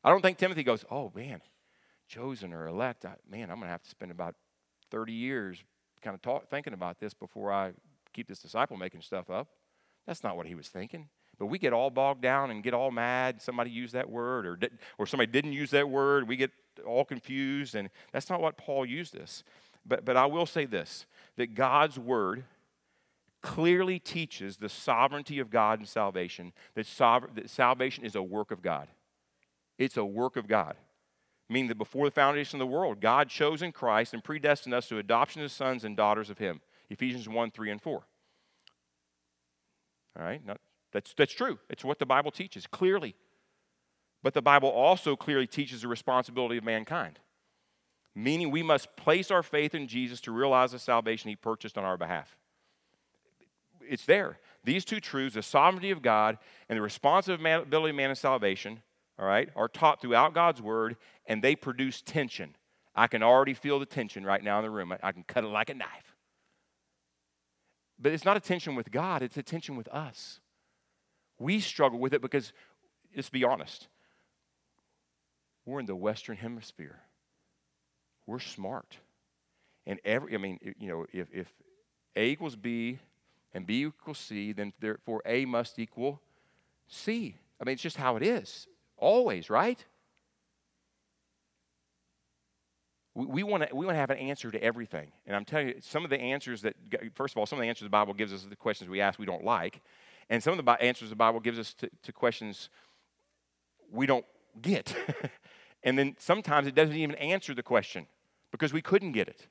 I 0.04 0.10
don't 0.10 0.22
think 0.22 0.38
Timothy 0.38 0.64
goes, 0.64 0.84
oh 0.92 1.12
man, 1.16 1.40
chosen 2.08 2.54
or 2.54 2.68
elect, 2.68 3.06
I, 3.06 3.16
man, 3.30 3.44
I'm 3.44 3.58
going 3.58 3.68
to 3.68 3.72
have 3.72 3.84
to 3.84 3.90
spend 3.90 4.12
about 4.12 4.36
30 4.94 5.12
years 5.12 5.64
kind 6.04 6.14
of 6.14 6.22
talk, 6.22 6.50
thinking 6.50 6.74
about 6.74 7.00
this 7.00 7.14
before 7.14 7.52
I 7.52 7.72
keep 8.14 8.28
this 8.28 8.40
disciple 8.40 8.78
making 8.78 9.02
stuff 9.02 9.30
up. 9.30 9.48
That's 10.06 10.24
not 10.24 10.38
what 10.38 10.46
he 10.46 10.54
was 10.54 10.68
thinking. 10.68 11.10
But 11.40 11.48
we 11.48 11.58
get 11.58 11.74
all 11.74 11.90
bogged 11.90 12.22
down 12.22 12.52
and 12.52 12.62
get 12.62 12.76
all 12.76 12.92
mad. 12.92 13.42
Somebody 13.42 13.72
used 13.72 13.94
that 13.94 14.08
word, 14.10 14.46
or, 14.46 14.56
did, 14.56 14.78
or 15.00 15.08
somebody 15.08 15.32
didn't 15.32 15.54
use 15.54 15.72
that 15.72 15.90
word. 15.90 16.28
We 16.28 16.36
get 16.36 16.52
all 16.86 17.06
confused, 17.06 17.74
and 17.74 17.90
that's 18.12 18.30
not 18.30 18.40
what 18.40 18.56
Paul 18.56 18.86
used 18.86 19.14
this. 19.14 19.44
But, 19.84 20.06
but 20.06 20.16
I 20.16 20.28
will 20.28 20.46
say 20.46 20.66
this 20.66 21.08
that 21.38 21.56
God's 21.56 21.98
word 21.98 22.44
clearly 23.42 23.98
teaches 23.98 24.58
the 24.58 24.70
sovereignty 24.70 25.40
of 25.40 25.50
God 25.50 25.80
in 25.80 25.86
salvation, 25.86 26.54
that, 26.76 26.86
sover- 26.86 27.34
that 27.36 27.50
salvation 27.50 28.06
is 28.06 28.16
a 28.16 28.24
work 28.24 28.52
of 28.52 28.62
God. 28.62 28.88
It's 29.78 29.98
a 29.98 30.06
work 30.06 30.38
of 30.38 30.48
God. 30.48 30.76
Meaning 31.54 31.68
that 31.68 31.78
before 31.78 32.08
the 32.08 32.12
foundation 32.12 32.60
of 32.60 32.68
the 32.68 32.74
world, 32.76 33.00
God 33.00 33.30
chose 33.30 33.62
in 33.62 33.72
Christ 33.72 34.12
and 34.12 34.24
predestined 34.24 34.74
us 34.74 34.88
to 34.88 34.98
adoption 34.98 35.44
as 35.44 35.54
sons 35.54 35.84
and 35.84 35.96
daughters 35.96 36.32
of 36.32 36.40
Him. 36.40 36.62
Ephesians 36.90 37.30
1 37.30 37.52
3 37.52 37.70
and 37.70 37.80
4. 37.80 38.04
All 40.18 40.26
right? 40.26 40.44
Not, 40.44 40.60
that's, 40.92 41.14
that's 41.14 41.34
true. 41.34 41.60
It's 41.70 41.86
what 41.86 42.00
the 42.00 42.08
Bible 42.08 42.32
teaches, 42.32 42.66
clearly. 42.66 43.14
But 44.24 44.34
the 44.34 44.42
Bible 44.42 44.70
also 44.70 45.16
clearly 45.16 45.46
teaches 45.46 45.84
the 45.84 45.88
responsibility 45.88 46.58
of 46.58 46.64
mankind, 46.64 47.20
meaning 48.16 48.50
we 48.50 48.64
must 48.64 48.96
place 48.96 49.30
our 49.30 49.44
faith 49.44 49.76
in 49.76 49.88
Jesus 49.88 50.22
to 50.22 50.32
realize 50.32 50.72
the 50.72 50.80
salvation 50.80 51.30
He 51.30 51.36
purchased 51.36 51.78
on 51.78 51.84
our 51.84 51.98
behalf. 51.98 52.36
It's 53.88 54.06
there. 54.06 54.40
These 54.64 54.86
two 54.86 55.00
truths, 55.00 55.36
the 55.36 55.44
sovereignty 55.44 55.92
of 55.92 56.02
God 56.02 56.40
and 56.68 56.78
the 56.78 56.82
responsibility 56.82 57.90
of 57.92 57.96
man 57.96 58.10
in 58.10 58.16
salvation, 58.16 58.82
all 59.20 59.26
right, 59.26 59.50
are 59.56 59.68
taught 59.68 60.02
throughout 60.02 60.34
God's 60.34 60.62
word 60.62 60.98
and 61.26 61.44
they 61.44 61.56
produce 61.56 62.02
tension. 62.02 62.56
I 62.96 63.08
can 63.08 63.24
already 63.24 63.54
feel 63.54 63.80
the 63.80 63.86
tension 63.86 64.26
right 64.26 64.44
now 64.44 64.60
in 64.60 64.64
the 64.64 64.70
room. 64.70 64.94
I 65.02 65.12
can 65.12 65.24
cut 65.24 65.44
it 65.44 65.48
like 65.48 65.70
a 65.70 65.74
knife. 65.74 66.16
But 68.00 68.12
it's 68.12 68.26
not 68.26 68.38
a 68.38 68.40
tension 68.40 68.76
with 68.76 68.92
God, 68.92 69.22
it's 69.22 69.38
a 69.38 69.44
tension 69.44 69.76
with 69.76 69.88
us. 69.90 70.40
We 71.40 71.60
struggle 71.60 72.00
with 72.00 72.14
it 72.14 72.22
because, 72.22 72.54
let's 73.16 73.30
be 73.30 73.44
honest, 73.44 73.88
we're 75.66 75.80
in 75.80 75.86
the 75.86 75.96
Western 75.96 76.38
Hemisphere. 76.38 77.00
We're 78.26 78.40
smart. 78.40 78.98
And 79.86 80.00
every, 80.06 80.34
I 80.34 80.38
mean, 80.38 80.60
you 80.78 80.88
know, 80.88 81.06
if, 81.12 81.28
if 81.34 81.48
A 82.16 82.30
equals 82.30 82.56
B 82.56 83.00
and 83.54 83.66
B 83.66 83.84
equals 83.84 84.18
C, 84.18 84.54
then 84.54 84.74
therefore 84.80 85.22
A 85.26 85.46
must 85.46 85.80
equal 85.80 86.22
C. 86.88 87.36
I 87.60 87.66
mean, 87.66 87.74
it's 87.74 87.82
just 87.82 87.98
how 87.98 88.16
it 88.16 88.24
is. 88.24 88.68
Always, 89.04 89.50
right? 89.50 89.84
We, 93.14 93.44
want 93.44 93.68
to 93.68 93.76
we 93.76 93.86
want 93.86 93.96
to 93.96 94.00
have 94.00 94.12
an 94.12 94.18
answer 94.18 94.50
to 94.50 94.64
everything. 94.64 95.12
And 95.28 95.36
I'm 95.36 95.44
telling 95.44 95.68
you, 95.68 95.76
some 95.82 96.06
of 96.06 96.10
the 96.10 96.18
answers 96.18 96.62
that, 96.62 96.76
first 97.14 97.34
of 97.34 97.38
all, 97.38 97.46
some 97.46 97.60
of 97.60 97.64
the 97.64 97.68
answers 97.68 97.86
the 97.86 97.90
Bible 97.90 98.14
gives 98.14 98.32
us 98.32 98.44
the 98.50 98.56
questions 98.56 98.90
we 98.90 99.02
ask 99.02 99.20
we 99.20 99.26
don't 99.26 99.44
like. 99.44 99.82
And 100.30 100.42
some 100.42 100.58
of 100.58 100.64
the 100.64 100.72
answers 100.82 101.10
the 101.10 101.18
Bible 101.18 101.42
gives 101.42 101.60
us 101.60 101.74
to, 101.76 101.90
to 102.04 102.14
questions 102.14 102.70
we 103.92 104.06
don't 104.06 104.26
get. 104.62 104.96
and 105.84 106.00
then 106.00 106.16
sometimes 106.18 106.66
it 106.66 106.74
doesn't 106.74 106.96
even 106.96 107.16
answer 107.16 107.54
the 107.54 107.62
question 107.62 108.08
because 108.52 108.72
we 108.72 108.82
couldn't 108.82 109.12
get 109.12 109.28
it. 109.28 109.48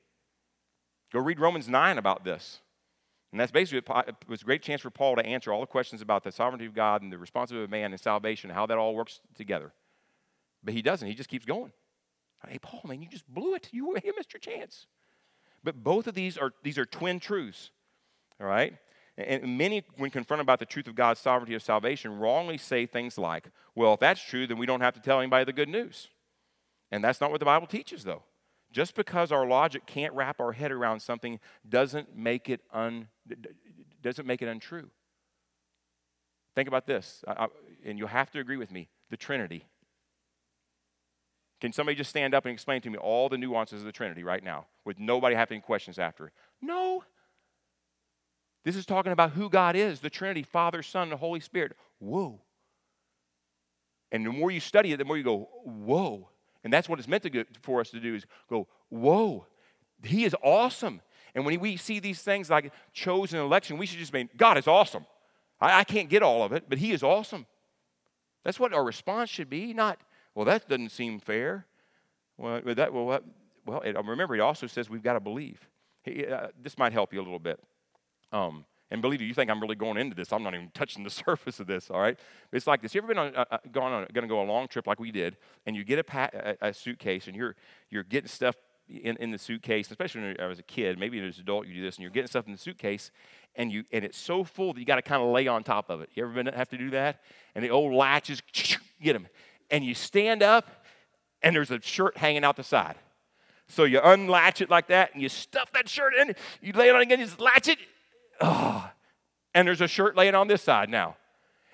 Go 1.11 1.19
read 1.19 1.39
Romans 1.39 1.69
9 1.69 1.99
about 1.99 2.25
this. 2.25 2.61
And 3.33 3.39
that's 3.39 3.51
basically, 3.51 3.79
it 3.79 4.15
was 4.27 4.43
a 4.43 4.45
great 4.45 4.61
chance 4.61 4.81
for 4.81 4.91
Paul 4.91 5.15
to 5.15 5.25
answer 5.25 5.51
all 5.51 5.59
the 5.59 5.65
questions 5.65 6.03
about 6.03 6.23
the 6.23 6.31
sovereignty 6.31 6.67
of 6.67 6.75
God 6.75 7.01
and 7.01 7.11
the 7.11 7.17
responsibility 7.17 7.63
of 7.63 7.71
man 7.71 7.91
and 7.91 7.99
salvation 7.99 8.51
and 8.51 8.55
how 8.55 8.67
that 8.67 8.77
all 8.77 8.93
works 8.93 9.21
together. 9.35 9.73
But 10.63 10.75
he 10.75 10.83
doesn't. 10.83 11.07
He 11.07 11.15
just 11.15 11.29
keeps 11.29 11.43
going. 11.43 11.71
Hey, 12.47 12.59
Paul, 12.59 12.81
man, 12.85 13.01
you 13.01 13.09
just 13.09 13.27
blew 13.27 13.55
it. 13.55 13.69
You, 13.71 13.91
missed 13.93 14.33
your 14.33 14.39
chance. 14.39 14.85
But 15.63 15.83
both 15.83 16.05
of 16.05 16.13
these 16.13 16.37
are, 16.37 16.51
these 16.61 16.77
are 16.77 16.85
twin 16.85 17.19
truths, 17.19 17.71
all 18.39 18.45
right? 18.45 18.77
And 19.17 19.57
many, 19.57 19.83
when 19.97 20.11
confronted 20.11 20.45
about 20.45 20.59
the 20.59 20.67
truth 20.67 20.87
of 20.87 20.93
God's 20.93 21.19
sovereignty 21.19 21.55
of 21.55 21.63
salvation, 21.63 22.19
wrongly 22.19 22.59
say 22.59 22.85
things 22.85 23.17
like, 23.17 23.47
well, 23.73 23.95
if 23.95 23.99
that's 23.99 24.21
true, 24.21 24.45
then 24.45 24.59
we 24.59 24.67
don't 24.67 24.81
have 24.81 24.93
to 24.93 25.01
tell 25.01 25.19
anybody 25.19 25.43
the 25.43 25.53
good 25.53 25.69
news. 25.69 26.07
And 26.91 27.03
that's 27.03 27.19
not 27.19 27.31
what 27.31 27.39
the 27.39 27.45
Bible 27.45 27.65
teaches, 27.65 28.03
though. 28.03 28.21
Just 28.73 28.95
because 28.95 29.31
our 29.31 29.45
logic 29.45 29.85
can't 29.85 30.13
wrap 30.13 30.41
our 30.41 30.51
head 30.51 30.71
around 30.71 30.99
something 30.99 31.39
doesn't 31.67 32.17
make 32.17 32.49
it, 32.49 32.59
un, 32.73 33.07
doesn't 34.01 34.25
make 34.25 34.41
it 34.41 34.47
untrue. 34.47 34.89
Think 36.55 36.67
about 36.67 36.87
this, 36.87 37.23
I, 37.27 37.47
and 37.85 37.97
you'll 37.99 38.07
have 38.07 38.31
to 38.31 38.39
agree 38.39 38.57
with 38.57 38.71
me 38.71 38.89
the 39.11 39.17
Trinity. 39.17 39.65
Can 41.61 41.71
somebody 41.71 41.95
just 41.95 42.09
stand 42.09 42.33
up 42.33 42.45
and 42.45 42.51
explain 42.51 42.81
to 42.81 42.89
me 42.89 42.97
all 42.97 43.29
the 43.29 43.37
nuances 43.37 43.81
of 43.81 43.85
the 43.85 43.91
Trinity 43.91 44.23
right 44.23 44.43
now 44.43 44.65
with 44.85 44.99
nobody 44.99 45.35
having 45.35 45.61
questions 45.61 45.99
after? 45.99 46.31
No. 46.59 47.03
This 48.65 48.75
is 48.75 48.85
talking 48.87 49.11
about 49.11 49.31
who 49.31 49.49
God 49.49 49.75
is 49.75 49.99
the 49.99 50.09
Trinity, 50.09 50.43
Father, 50.43 50.81
Son, 50.81 51.11
and 51.11 51.19
Holy 51.19 51.39
Spirit. 51.39 51.77
Whoa. 51.99 52.41
And 54.11 54.25
the 54.25 54.31
more 54.31 54.49
you 54.49 54.59
study 54.59 54.93
it, 54.93 54.97
the 54.97 55.05
more 55.05 55.17
you 55.17 55.23
go, 55.23 55.47
whoa. 55.63 56.29
And 56.63 56.71
that's 56.71 56.87
what 56.87 56.99
it's 56.99 57.07
meant 57.07 57.23
to 57.23 57.29
get 57.29 57.47
for 57.61 57.81
us 57.81 57.89
to 57.91 57.99
do 57.99 58.15
is 58.15 58.25
go, 58.49 58.67
whoa, 58.89 59.45
he 60.03 60.23
is 60.23 60.35
awesome. 60.43 61.01
And 61.35 61.45
when 61.45 61.59
we 61.59 61.77
see 61.77 61.99
these 61.99 62.21
things 62.21 62.49
like 62.49 62.71
chosen 62.93 63.39
election, 63.39 63.77
we 63.77 63.85
should 63.85 63.99
just 63.99 64.13
mean, 64.13 64.29
God 64.37 64.57
is 64.57 64.67
awesome. 64.67 65.05
I, 65.59 65.79
I 65.79 65.83
can't 65.83 66.09
get 66.09 66.23
all 66.23 66.43
of 66.43 66.53
it, 66.53 66.65
but 66.69 66.77
he 66.77 66.91
is 66.91 67.03
awesome. 67.03 67.45
That's 68.43 68.59
what 68.59 68.73
our 68.73 68.83
response 68.83 69.29
should 69.29 69.49
be, 69.49 69.73
not, 69.73 69.99
well, 70.35 70.45
that 70.45 70.67
doesn't 70.67 70.91
seem 70.91 71.19
fair. 71.19 71.65
Well, 72.37 72.61
that, 72.65 72.93
well, 72.93 73.21
well 73.65 73.81
it, 73.81 73.95
remember, 73.95 74.35
it 74.35 74.41
also 74.41 74.67
says 74.67 74.89
we've 74.89 75.03
got 75.03 75.13
to 75.13 75.19
believe. 75.19 75.67
He, 76.03 76.25
uh, 76.25 76.47
this 76.61 76.77
might 76.77 76.93
help 76.93 77.13
you 77.13 77.21
a 77.21 77.23
little 77.23 77.39
bit. 77.39 77.59
Um, 78.31 78.65
and 78.91 79.01
believe 79.01 79.21
me, 79.21 79.25
you 79.25 79.33
think 79.33 79.49
I'm 79.49 79.59
really 79.59 79.75
going 79.75 79.97
into 79.97 80.15
this. 80.15 80.31
I'm 80.31 80.43
not 80.43 80.53
even 80.53 80.69
touching 80.73 81.03
the 81.03 81.09
surface 81.25 81.59
of 81.59 81.67
this, 81.67 81.89
all 81.89 81.99
right? 81.99 82.17
It's 82.51 82.67
like 82.67 82.81
this. 82.81 82.93
You 82.93 82.99
ever 82.99 83.07
been 83.07 83.17
on, 83.17 83.35
uh, 83.35 83.45
uh 83.51 83.57
going 83.71 83.93
on, 83.93 84.07
going 84.13 84.23
to 84.23 84.27
go 84.27 84.41
a 84.41 84.45
long 84.45 84.67
trip 84.67 84.87
like 84.87 84.99
we 84.99 85.11
did, 85.11 85.37
and 85.65 85.75
you 85.75 85.83
get 85.83 85.99
a, 85.99 86.03
pa- 86.03 86.29
a, 86.33 86.55
a 86.61 86.73
suitcase, 86.73 87.27
and 87.27 87.35
you're, 87.35 87.55
you're 87.89 88.03
getting 88.03 88.27
stuff 88.27 88.55
in, 88.89 89.17
in 89.17 89.31
the 89.31 89.37
suitcase, 89.37 89.89
especially 89.89 90.21
when 90.21 90.39
I 90.39 90.47
was 90.47 90.59
a 90.59 90.63
kid, 90.63 90.99
maybe 90.99 91.19
as 91.19 91.37
an 91.37 91.43
adult 91.43 91.67
you 91.67 91.73
do 91.73 91.81
this, 91.81 91.95
and 91.95 92.03
you're 92.03 92.11
getting 92.11 92.27
stuff 92.27 92.45
in 92.45 92.51
the 92.51 92.57
suitcase, 92.57 93.11
and 93.55 93.71
you 93.71 93.83
and 93.91 94.03
it's 94.03 94.17
so 94.17 94.43
full 94.43 94.73
that 94.73 94.79
you 94.79 94.85
got 94.85 94.95
to 94.95 95.01
kind 95.01 95.21
of 95.21 95.29
lay 95.29 95.47
on 95.47 95.63
top 95.63 95.89
of 95.89 96.01
it. 96.01 96.09
You 96.13 96.23
ever 96.23 96.33
been 96.33 96.47
have 96.47 96.69
to 96.69 96.77
do 96.77 96.89
that? 96.91 97.21
And 97.55 97.63
the 97.63 97.69
old 97.69 97.93
latches 97.93 98.41
get 99.01 99.13
them, 99.13 99.27
and 99.71 99.83
you 99.83 99.93
stand 99.93 100.43
up, 100.43 100.85
and 101.41 101.55
there's 101.55 101.71
a 101.71 101.81
shirt 101.81 102.17
hanging 102.17 102.43
out 102.43 102.55
the 102.55 102.63
side. 102.63 102.95
So 103.67 103.85
you 103.85 103.99
unlatch 104.03 104.61
it 104.61 104.69
like 104.69 104.87
that, 104.87 105.13
and 105.13 105.21
you 105.21 105.29
stuff 105.29 105.71
that 105.71 105.87
shirt 105.87 106.13
in. 106.15 106.35
You 106.61 106.73
lay 106.73 106.89
it 106.89 106.95
on 106.95 107.01
again, 107.01 107.19
you 107.19 107.25
just 107.25 107.39
latch 107.39 107.67
it, 107.67 107.79
oh, 108.43 108.89
and 109.53 109.67
there's 109.67 109.81
a 109.81 109.87
shirt 109.87 110.15
laying 110.15 110.35
on 110.35 110.47
this 110.47 110.61
side 110.61 110.89
now. 110.89 111.15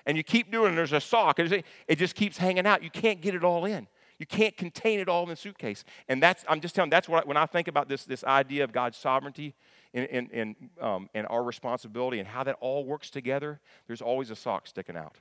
And 0.06 0.16
you 0.16 0.22
keep 0.22 0.50
doing 0.50 0.66
it, 0.66 0.68
and 0.70 0.78
there's 0.78 0.92
a 0.92 1.00
sock, 1.00 1.38
and 1.38 1.62
it 1.86 1.96
just 1.96 2.14
keeps 2.14 2.38
hanging 2.38 2.66
out. 2.66 2.82
You 2.82 2.90
can't 2.90 3.20
get 3.20 3.34
it 3.34 3.44
all 3.44 3.64
in. 3.66 3.86
You 4.18 4.26
can't 4.26 4.56
contain 4.56 5.00
it 5.00 5.08
all 5.08 5.22
in 5.22 5.30
the 5.30 5.36
suitcase. 5.36 5.82
And 6.08 6.22
that's, 6.22 6.44
I'm 6.48 6.60
just 6.60 6.74
telling, 6.74 6.90
that's 6.90 7.08
what, 7.08 7.24
I, 7.24 7.26
when 7.26 7.36
I 7.38 7.46
think 7.46 7.68
about 7.68 7.88
this, 7.88 8.04
this 8.04 8.22
idea 8.24 8.64
of 8.64 8.72
God's 8.72 8.98
sovereignty 8.98 9.54
and, 9.94 10.06
and, 10.10 10.30
and, 10.30 10.56
um, 10.80 11.08
and 11.14 11.26
our 11.28 11.42
responsibility 11.42 12.18
and 12.18 12.28
how 12.28 12.44
that 12.44 12.56
all 12.60 12.84
works 12.84 13.08
together, 13.08 13.60
there's 13.86 14.02
always 14.02 14.30
a 14.30 14.36
sock 14.36 14.66
sticking 14.66 14.96
out. 14.96 15.16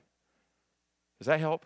Does 1.18 1.28
that 1.28 1.40
help? 1.40 1.66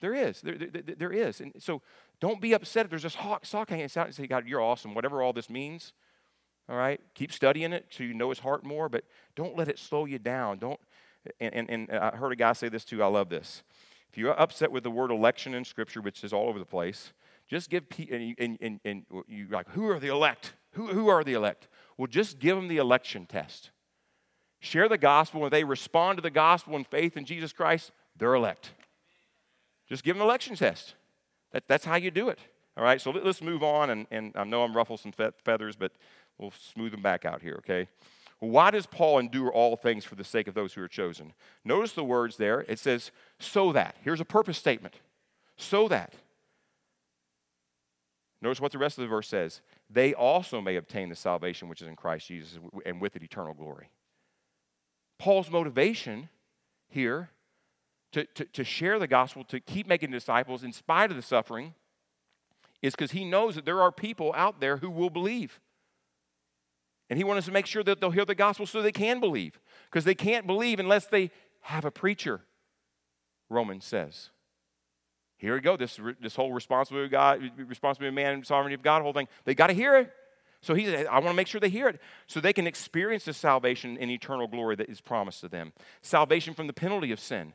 There 0.00 0.14
is. 0.14 0.42
There, 0.42 0.56
there, 0.56 0.82
there 0.96 1.12
is. 1.12 1.40
And 1.40 1.52
so 1.58 1.80
don't 2.20 2.40
be 2.40 2.52
upset 2.52 2.84
if 2.84 2.90
there's 2.90 3.10
sock, 3.12 3.46
sock 3.46 3.70
hanging 3.70 3.88
out 3.96 4.06
and 4.06 4.14
say, 4.14 4.26
God, 4.26 4.46
you're 4.46 4.60
awesome, 4.60 4.94
whatever 4.94 5.22
all 5.22 5.32
this 5.32 5.48
means. 5.48 5.92
All 6.68 6.76
right? 6.76 7.00
Keep 7.14 7.32
studying 7.32 7.72
it 7.72 7.86
so 7.90 8.04
you 8.04 8.14
know 8.14 8.28
his 8.28 8.40
heart 8.40 8.64
more, 8.64 8.88
but 8.88 9.04
don't 9.34 9.56
let 9.56 9.68
it 9.68 9.78
slow 9.78 10.04
you 10.04 10.18
down. 10.18 10.58
Don't 10.58 10.80
and, 11.40 11.54
and, 11.54 11.70
and 11.90 11.98
I 11.98 12.16
heard 12.16 12.32
a 12.32 12.36
guy 12.36 12.52
say 12.52 12.68
this 12.68 12.84
too. 12.84 13.02
I 13.02 13.06
love 13.06 13.28
this. 13.28 13.62
If 14.10 14.18
you're 14.18 14.38
upset 14.38 14.72
with 14.72 14.84
the 14.84 14.90
word 14.90 15.10
election 15.10 15.54
in 15.54 15.64
Scripture, 15.64 16.00
which 16.00 16.24
is 16.24 16.32
all 16.32 16.48
over 16.48 16.58
the 16.58 16.64
place, 16.64 17.12
just 17.46 17.70
give 17.70 17.84
and, 18.10 18.34
and, 18.38 18.58
and, 18.60 18.80
and 18.84 19.06
you 19.26 19.48
like, 19.50 19.68
who 19.70 19.88
are 19.88 19.98
the 19.98 20.08
elect? 20.08 20.54
Who, 20.72 20.88
who 20.88 21.08
are 21.08 21.24
the 21.24 21.32
elect? 21.32 21.68
Well, 21.96 22.06
just 22.06 22.38
give 22.38 22.56
them 22.56 22.68
the 22.68 22.76
election 22.76 23.26
test. 23.26 23.70
Share 24.60 24.88
the 24.88 24.98
gospel. 24.98 25.40
When 25.40 25.50
they 25.50 25.64
respond 25.64 26.18
to 26.18 26.22
the 26.22 26.30
gospel 26.30 26.76
and 26.76 26.86
faith 26.86 27.16
in 27.16 27.24
Jesus 27.24 27.52
Christ, 27.52 27.90
they're 28.16 28.34
elect. 28.34 28.70
Just 29.88 30.04
give 30.04 30.16
them 30.16 30.22
an 30.22 30.28
election 30.28 30.56
test. 30.56 30.94
That, 31.52 31.66
that's 31.66 31.84
how 31.84 31.96
you 31.96 32.10
do 32.10 32.28
it. 32.28 32.38
All 32.76 32.84
right, 32.84 33.00
so 33.00 33.10
let, 33.10 33.26
us 33.26 33.40
move 33.40 33.62
on. 33.62 33.90
And, 33.90 34.06
and 34.10 34.32
I 34.36 34.44
know 34.44 34.62
I'm 34.62 34.76
ruffling 34.76 34.98
some 34.98 35.12
feathers, 35.44 35.74
but 35.74 35.92
We'll 36.38 36.52
smooth 36.72 36.92
them 36.92 37.02
back 37.02 37.24
out 37.24 37.42
here, 37.42 37.56
okay? 37.58 37.88
Why 38.40 38.70
does 38.70 38.86
Paul 38.86 39.18
endure 39.18 39.52
all 39.52 39.76
things 39.76 40.04
for 40.04 40.14
the 40.14 40.24
sake 40.24 40.46
of 40.46 40.54
those 40.54 40.72
who 40.72 40.82
are 40.82 40.88
chosen? 40.88 41.32
Notice 41.64 41.92
the 41.92 42.04
words 42.04 42.36
there. 42.36 42.64
It 42.68 42.78
says, 42.78 43.10
so 43.40 43.72
that. 43.72 43.96
Here's 44.02 44.20
a 44.20 44.24
purpose 44.24 44.56
statement. 44.56 44.94
So 45.56 45.88
that. 45.88 46.12
Notice 48.40 48.60
what 48.60 48.70
the 48.70 48.78
rest 48.78 48.98
of 48.98 49.02
the 49.02 49.08
verse 49.08 49.26
says. 49.26 49.60
They 49.90 50.14
also 50.14 50.60
may 50.60 50.76
obtain 50.76 51.08
the 51.08 51.16
salvation 51.16 51.68
which 51.68 51.82
is 51.82 51.88
in 51.88 51.96
Christ 51.96 52.28
Jesus 52.28 52.58
and 52.86 53.00
with 53.00 53.16
it 53.16 53.24
eternal 53.24 53.54
glory. 53.54 53.90
Paul's 55.18 55.50
motivation 55.50 56.28
here 56.88 57.30
to, 58.12 58.24
to, 58.24 58.44
to 58.44 58.62
share 58.62 59.00
the 59.00 59.08
gospel, 59.08 59.42
to 59.44 59.58
keep 59.58 59.88
making 59.88 60.12
disciples 60.12 60.62
in 60.62 60.72
spite 60.72 61.10
of 61.10 61.16
the 61.16 61.22
suffering, 61.22 61.74
is 62.80 62.94
because 62.94 63.10
he 63.10 63.24
knows 63.24 63.56
that 63.56 63.64
there 63.64 63.82
are 63.82 63.90
people 63.90 64.32
out 64.36 64.60
there 64.60 64.76
who 64.76 64.88
will 64.88 65.10
believe. 65.10 65.58
And 67.10 67.16
he 67.16 67.24
wants 67.24 67.46
to 67.46 67.52
make 67.52 67.66
sure 67.66 67.82
that 67.84 68.00
they'll 68.00 68.10
hear 68.10 68.24
the 68.24 68.34
gospel 68.34 68.66
so 68.66 68.82
they 68.82 68.92
can 68.92 69.20
believe. 69.20 69.58
Because 69.90 70.04
they 70.04 70.14
can't 70.14 70.46
believe 70.46 70.78
unless 70.78 71.06
they 71.06 71.30
have 71.62 71.84
a 71.84 71.90
preacher, 71.90 72.42
Romans 73.48 73.84
says. 73.84 74.30
Here 75.38 75.54
we 75.54 75.60
go. 75.60 75.76
This, 75.76 75.98
this 76.20 76.36
whole 76.36 76.52
responsibility 76.52 77.06
of 77.06 77.12
God, 77.12 77.40
responsibility 77.56 78.08
of 78.08 78.14
man 78.14 78.44
sovereignty 78.44 78.74
of 78.74 78.82
God, 78.82 79.02
whole 79.02 79.12
thing. 79.12 79.28
They 79.44 79.54
got 79.54 79.68
to 79.68 79.72
hear 79.72 79.96
it. 79.96 80.12
So 80.60 80.74
he 80.74 80.86
said, 80.86 81.06
I 81.06 81.14
want 81.20 81.28
to 81.28 81.34
make 81.34 81.46
sure 81.46 81.60
they 81.60 81.68
hear 81.68 81.88
it 81.88 82.00
so 82.26 82.40
they 82.40 82.52
can 82.52 82.66
experience 82.66 83.24
the 83.24 83.32
salvation 83.32 83.96
and 83.98 84.10
eternal 84.10 84.48
glory 84.48 84.74
that 84.76 84.88
is 84.88 85.00
promised 85.00 85.40
to 85.42 85.48
them. 85.48 85.72
Salvation 86.02 86.52
from 86.52 86.66
the 86.66 86.72
penalty 86.72 87.12
of 87.12 87.20
sin, 87.20 87.54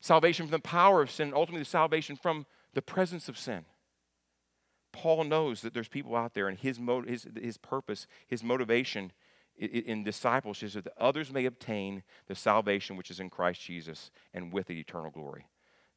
salvation 0.00 0.46
from 0.46 0.52
the 0.52 0.60
power 0.60 1.02
of 1.02 1.10
sin, 1.10 1.28
and 1.28 1.34
ultimately, 1.34 1.62
the 1.62 1.68
salvation 1.68 2.14
from 2.14 2.46
the 2.74 2.82
presence 2.82 3.28
of 3.28 3.36
sin. 3.36 3.64
Paul 4.94 5.24
knows 5.24 5.60
that 5.62 5.74
there's 5.74 5.88
people 5.88 6.14
out 6.14 6.34
there, 6.34 6.46
and 6.46 6.56
his, 6.56 6.78
his, 7.06 7.26
his 7.40 7.58
purpose, 7.58 8.06
his 8.28 8.44
motivation 8.44 9.12
in, 9.56 9.68
in 9.68 10.04
discipleship 10.04 10.68
is 10.68 10.74
that 10.74 10.88
others 10.96 11.32
may 11.32 11.44
obtain 11.46 12.04
the 12.28 12.34
salvation 12.36 12.96
which 12.96 13.10
is 13.10 13.18
in 13.18 13.28
Christ 13.28 13.60
Jesus 13.60 14.12
and 14.32 14.52
with 14.52 14.68
the 14.68 14.78
eternal 14.78 15.10
glory. 15.10 15.48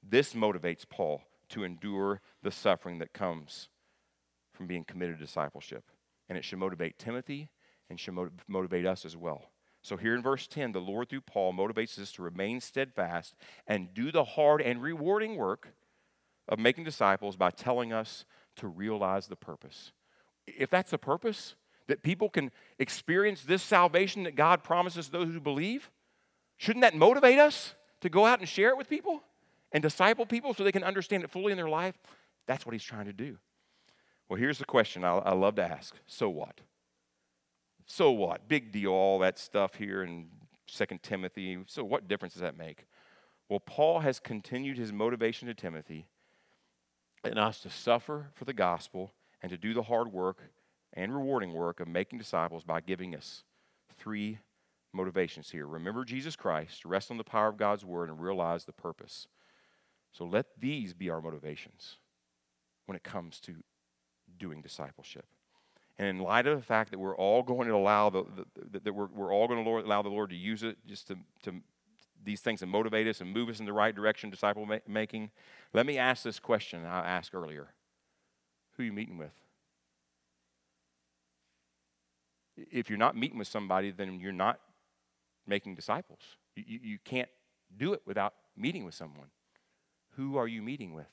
This 0.02 0.34
motivates 0.34 0.84
Paul 0.90 1.22
to 1.50 1.64
endure 1.64 2.22
the 2.42 2.52
suffering 2.52 2.98
that 2.98 3.14
comes 3.14 3.70
from 4.52 4.66
being 4.66 4.84
committed 4.84 5.20
to 5.20 5.26
discipleship. 5.26 5.86
And 6.28 6.38
it 6.38 6.44
should 6.44 6.60
motivate 6.60 6.98
Timothy 6.98 7.50
and 7.90 8.00
should 8.00 8.18
motivate 8.48 8.86
us 8.86 9.06
as 9.06 9.16
well. 9.16 9.52
So, 9.84 9.96
here 9.96 10.16
in 10.16 10.24
verse 10.24 10.48
10, 10.48 10.72
the 10.72 10.82
Lord 10.82 11.08
through 11.08 11.22
Paul 11.22 11.54
motivates 11.54 11.98
us 12.00 12.12
to 12.14 12.24
remain 12.24 12.60
steadfast 12.60 13.36
and 13.68 13.94
do 13.94 14.12
the 14.12 14.24
hard 14.24 14.62
and 14.62 14.82
rewarding 14.82 15.38
work 15.38 15.70
of 16.50 16.60
making 16.60 16.84
disciples 16.84 17.36
by 17.38 17.52
telling 17.52 17.94
us 17.94 18.26
to 18.58 18.68
realize 18.68 19.28
the 19.28 19.36
purpose. 19.36 19.92
If 20.46 20.70
that's 20.70 20.92
the 20.92 20.98
purpose, 20.98 21.56
that 21.88 22.04
people 22.04 22.30
can 22.30 22.52
experience 22.80 23.44
this 23.44 23.64
salvation 23.64 24.24
that 24.24 24.36
God 24.36 24.64
promises 24.64 25.10
those 25.10 25.30
who 25.30 25.40
believe, 25.40 25.90
shouldn't 26.58 26.82
that 26.82 26.96
motivate 26.96 27.40
us 27.40 27.76
to 28.02 28.10
go 28.10 28.26
out 28.26 28.40
and 28.40 28.48
share 28.48 28.70
it 28.70 28.78
with 28.78 28.90
people 28.90 29.24
and 29.72 29.82
disciple 29.82 30.26
people 30.26 30.54
so 30.54 30.64
they 30.64 30.72
can 30.72 30.84
understand 30.84 31.24
it 31.24 31.32
fully 31.32 31.52
in 31.52 31.58
their 31.58 31.70
life? 31.70 31.96
That's 32.46 32.66
what 32.66 32.74
he's 32.74 32.84
trying 32.84 33.06
to 33.06 33.14
do. 33.14 33.38
Well, 34.30 34.40
here's 34.40 34.60
the 34.60 34.66
question 34.66 35.04
I, 35.04 35.18
I 35.18 35.34
love 35.34 35.56
to 35.56 35.64
ask 35.64 35.96
so 36.06 36.30
what? 36.30 36.62
So 37.86 38.12
what? 38.12 38.50
Big 38.50 38.72
deal, 38.72 38.92
all 38.92 39.20
that 39.20 39.40
stuff 39.40 39.76
here 39.76 40.04
in 40.04 40.28
Second 40.68 41.02
Timothy. 41.02 41.58
So, 41.68 41.84
what 41.84 42.08
difference 42.10 42.34
does 42.34 42.42
that 42.42 42.58
make? 42.58 42.86
Well, 43.48 43.62
Paul 43.62 44.02
has 44.02 44.20
continued 44.20 44.78
his 44.78 44.92
motivation 44.92 45.48
to 45.48 45.54
Timothy 45.54 46.06
and 47.32 47.40
us 47.40 47.60
to 47.62 47.70
suffer 47.70 48.28
for 48.34 48.46
the 48.46 48.54
gospel 48.54 49.14
and 49.42 49.50
to 49.50 49.58
do 49.58 49.74
the 49.74 49.84
hard 49.84 50.12
work 50.12 50.52
and 50.94 51.14
rewarding 51.14 51.54
work 51.54 51.80
of 51.80 51.88
making 51.88 52.20
disciples 52.20 52.64
by 52.64 52.82
giving 52.82 53.16
us 53.16 53.44
three 53.98 54.40
motivations 54.94 55.52
here. 55.52 55.68
Remember 55.68 56.04
Jesus 56.04 56.36
Christ, 56.36 56.86
rest 56.86 57.12
on 57.12 57.18
the 57.18 57.24
power 57.24 57.50
of 57.50 57.58
God's 57.58 57.86
word, 57.86 58.10
and 58.10 58.20
realize 58.20 58.66
the 58.66 58.74
purpose. 58.74 59.28
So 60.12 60.26
let 60.26 60.46
these 60.60 60.94
be 60.94 61.10
our 61.10 61.22
motivations 61.22 61.98
when 62.86 62.96
it 62.96 63.04
comes 63.04 63.40
to 63.42 63.56
doing 64.40 64.62
discipleship. 64.62 65.26
And 66.00 66.08
in 66.08 66.20
light 66.20 66.48
of 66.48 66.58
the 66.58 66.66
fact 66.66 66.92
that 66.92 67.00
we're 67.00 67.16
all 67.16 67.44
going 67.44 67.68
to 67.68 67.76
allow 67.76 68.10
the, 68.10 68.26
the 68.72 68.80
that 68.80 68.94
we're, 68.94 69.08
we're 69.08 69.34
all 69.34 69.48
going 69.48 69.64
to 69.64 69.70
allow 69.70 70.02
the 70.02 70.10
Lord 70.10 70.30
to 70.30 70.36
use 70.36 70.64
it 70.64 70.78
just 70.88 71.08
to, 71.08 71.18
to 71.44 71.56
these 72.24 72.42
things 72.42 72.60
to 72.60 72.66
motivate 72.66 73.08
us 73.08 73.22
and 73.22 73.34
move 73.34 73.50
us 73.50 73.60
in 73.60 73.66
the 73.66 73.74
right 73.74 73.96
direction, 73.96 74.30
disciple 74.30 74.68
making, 74.88 75.32
let 75.74 75.86
me 75.86 75.98
ask 75.98 76.24
this 76.24 76.40
question 76.40 76.86
I 76.86 77.08
asked 77.08 77.34
earlier. 77.34 77.74
Who 78.74 78.84
are 78.84 78.86
you 78.86 78.94
meeting 78.94 79.18
with? 79.18 79.34
If 82.58 82.90
you're 82.90 82.98
not 82.98 83.16
meeting 83.16 83.38
with 83.38 83.48
somebody, 83.48 83.92
then 83.92 84.20
you're 84.20 84.32
not 84.32 84.60
making 85.46 85.76
disciples. 85.76 86.20
You, 86.56 86.64
you, 86.68 86.80
you 86.84 86.98
can't 87.04 87.30
do 87.76 87.94
it 87.94 88.02
without 88.06 88.34
meeting 88.56 88.84
with 88.84 88.96
someone. 88.96 89.28
Who 90.16 90.38
are 90.38 90.48
you 90.48 90.62
meeting 90.62 90.94
with? 90.94 91.08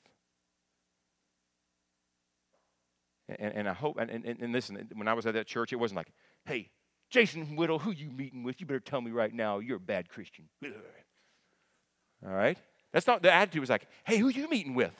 And, 3.27 3.53
and 3.53 3.69
I 3.69 3.73
hope, 3.73 3.97
and, 3.97 4.09
and, 4.09 4.25
and 4.25 4.53
listen, 4.53 4.89
when 4.93 5.07
I 5.07 5.13
was 5.13 5.25
at 5.25 5.33
that 5.33 5.47
church, 5.47 5.73
it 5.73 5.77
wasn't 5.77 5.97
like, 5.97 6.11
hey, 6.45 6.69
Jason 7.15 7.55
Whittle, 7.55 7.79
who 7.79 7.91
you 7.91 8.09
meeting 8.11 8.43
with? 8.43 8.59
You 8.59 8.67
better 8.67 8.81
tell 8.81 8.99
me 8.99 9.09
right 9.09 9.33
now 9.33 9.59
you're 9.59 9.77
a 9.77 9.79
bad 9.79 10.09
Christian. 10.09 10.49
All 12.25 12.33
right? 12.33 12.57
That's 12.91 13.07
not 13.07 13.21
the 13.21 13.31
attitude 13.31 13.61
was 13.61 13.69
like, 13.69 13.87
hey, 14.03 14.17
who 14.17 14.27
you 14.27 14.49
meeting 14.49 14.75
with? 14.75 14.91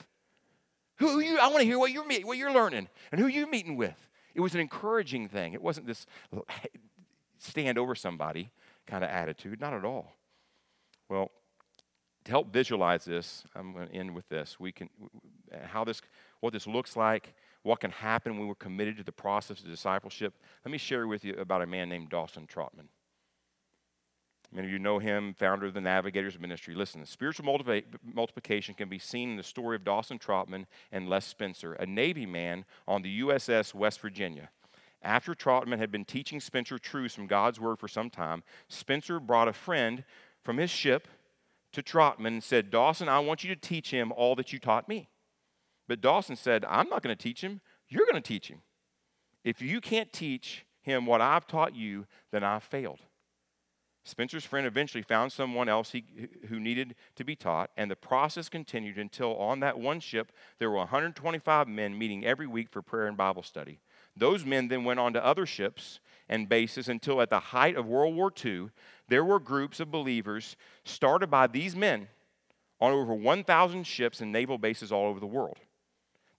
Who, 0.99 1.09
who 1.09 1.20
you 1.20 1.38
I 1.38 1.47
want 1.47 1.59
to 1.59 1.66
hear 1.66 1.78
what 1.78 1.91
you're 1.91 2.05
what 2.26 2.38
you're 2.38 2.53
learning, 2.53 2.88
and 3.11 3.20
who 3.20 3.28
you 3.28 3.51
meeting 3.51 3.76
with. 3.76 3.97
It 4.34 4.39
was 4.39 4.53
an 4.53 4.61
encouraging 4.61 5.28
thing. 5.28 5.51
It 5.51 5.61
wasn't 5.61 5.88
this 5.88 6.05
stand 7.39 7.78
over 7.78 7.95
somebody 7.95 8.49
kind 8.88 9.03
of 9.03 9.09
attitude. 9.09 9.59
Not 9.59 9.74
at 9.74 9.84
all. 9.84 10.13
Well, 11.09 11.32
to 12.24 12.32
help 12.32 12.53
visualize 12.53 13.03
this, 13.03 13.43
I'm 13.53 13.74
going 13.74 13.89
to 13.89 13.93
end 13.93 14.16
with 14.16 14.30
this. 14.30 14.57
We 14.57 14.72
can 14.72 14.88
how 15.66 15.84
this 15.84 16.01
what 16.39 16.53
this 16.53 16.66
looks 16.66 16.95
like 16.95 17.34
what 17.66 17.80
can 17.80 17.89
happen 17.89 18.38
when 18.38 18.47
we're 18.47 18.53
committed 18.53 18.95
to 18.95 19.03
the 19.03 19.11
process 19.11 19.59
of 19.59 19.68
discipleship, 19.68 20.36
let 20.63 20.72
me 20.72 20.78
share 20.78 21.07
with 21.07 21.26
you 21.26 21.34
about 21.34 21.63
a 21.63 21.66
man 21.66 21.89
named 21.89 22.09
Dawson 22.09 22.45
Trotman. 22.45 22.89
Many 24.51 24.68
of 24.68 24.72
you 24.72 24.78
know 24.78 24.99
him, 24.99 25.34
founder 25.34 25.66
of 25.66 25.74
the 25.74 25.82
Navigators 25.82 26.39
Ministry. 26.39 26.76
Listen, 26.76 27.03
spiritual 27.07 27.59
multiplication 28.13 28.76
can 28.76 28.88
be 28.88 28.99
seen 28.99 29.32
in 29.32 29.36
the 29.36 29.41
story 29.41 29.76
of 29.76 29.84
Dawson 29.84 30.20
Trotman 30.20 30.68
and 30.91 31.09
Les 31.09 31.26
Spencer, 31.26 31.74
a 31.74 31.88
Navy 31.88 32.28
man 32.28 32.66
on 32.88 33.01
the 33.01 33.22
USS 33.22 33.74
West 33.74 33.99
Virginia. 33.99 34.49
After 35.01 35.34
Trotman 35.34 35.80
had 35.80 35.91
been 35.91 36.05
teaching 36.05 36.39
Spencer 36.39 36.78
truths 36.78 37.16
from 37.16 37.26
God's 37.26 37.59
Word 37.59 37.80
for 37.80 37.88
some 37.88 38.11
time, 38.11 38.43
Spencer 38.70 39.20
brought 39.20 39.47
a 39.47 39.53
friend 39.53 40.03
from 40.43 40.57
his 40.57 40.70
ship 40.70 41.07
to 41.74 41.82
Trotman 41.82 42.34
and 42.34 42.43
said, 42.43 42.70
Dawson, 42.70 43.09
I 43.09 43.20
want 43.20 43.43
you 43.43 43.53
to 43.55 43.59
teach 43.59 43.89
him 43.89 44.11
all 44.11 44.36
that 44.36 44.53
you 44.53 44.59
taught 44.59 44.88
me. 44.88 45.09
But 45.88 46.02
Dawson 46.02 46.36
said, 46.36 46.66
I'm 46.66 46.90
not 46.90 47.04
going 47.04 47.16
to 47.16 47.22
teach 47.22 47.42
him. 47.42 47.62
You're 47.88 48.06
going 48.06 48.22
to 48.22 48.28
teach 48.28 48.48
him. 48.48 48.62
If 49.44 49.62
you 49.62 49.80
can't 49.82 50.12
teach 50.12 50.66
him 50.82 51.06
what 51.06 51.22
I've 51.22 51.48
taught 51.48 51.76
you, 51.76 52.06
then 52.32 52.44
I've 52.44 52.64
failed. 52.64 53.00
Spencer's 54.04 54.46
friend 54.46 54.68
eventually 54.68 55.02
found 55.02 55.32
someone 55.32 55.68
else 55.68 55.92
he, 55.92 56.04
who 56.48 56.60
needed 56.60 56.96
to 57.16 57.24
be 57.24 57.36
taught, 57.36 57.72
and 57.76 57.90
the 57.90 57.96
process 57.96 58.50
continued 58.50 59.00
until 59.00 59.36
on 59.38 59.60
that 59.62 59.80
one 59.80 60.00
ship 60.00 60.32
there 60.60 60.70
were 60.70 60.78
125 60.78 61.68
men 61.68 61.98
meeting 61.98 62.24
every 62.24 62.46
week 62.46 62.70
for 62.70 62.84
prayer 62.84 63.08
and 63.08 63.18
Bible 63.18 63.42
study. 63.42 63.80
Those 64.16 64.46
men 64.46 64.68
then 64.68 64.84
went 64.84 65.00
on 65.00 65.14
to 65.14 65.26
other 65.26 65.48
ships 65.48 66.00
and 66.30 66.48
bases 66.48 66.88
until 66.88 67.20
at 67.20 67.32
the 67.32 67.40
height 67.40 67.76
of 67.76 67.88
World 67.88 68.16
War 68.16 68.32
II, 68.44 68.70
there 69.08 69.26
were 69.26 69.40
groups 69.40 69.80
of 69.80 69.92
believers 69.92 70.56
started 70.84 71.32
by 71.32 71.48
these 71.48 71.76
men 71.76 72.08
on 72.80 72.92
over 72.92 73.14
1,000 73.14 73.86
ships 73.86 74.22
and 74.22 74.32
naval 74.32 74.60
bases 74.60 74.92
all 74.92 75.08
over 75.08 75.20
the 75.20 75.26
world. 75.26 75.58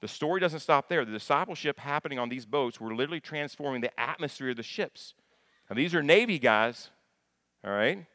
The 0.01 0.09
story 0.09 0.41
doesn't 0.41 0.61
stop 0.61 0.89
there. 0.89 1.05
The 1.05 1.13
discipleship 1.13 1.79
happening 1.81 2.19
on 2.19 2.29
these 2.29 2.45
boats 2.45 2.81
were 2.81 2.95
literally 2.95 3.21
transforming 3.21 3.81
the 3.81 3.99
atmosphere 3.99 4.51
of 4.51 4.57
the 4.57 4.63
ships. 4.63 5.15
Now, 5.71 5.77
these 5.77 5.95
are 5.95 6.03
Navy 6.03 6.39
guys, 6.39 6.91
all 7.65 7.73
right? 7.73 8.07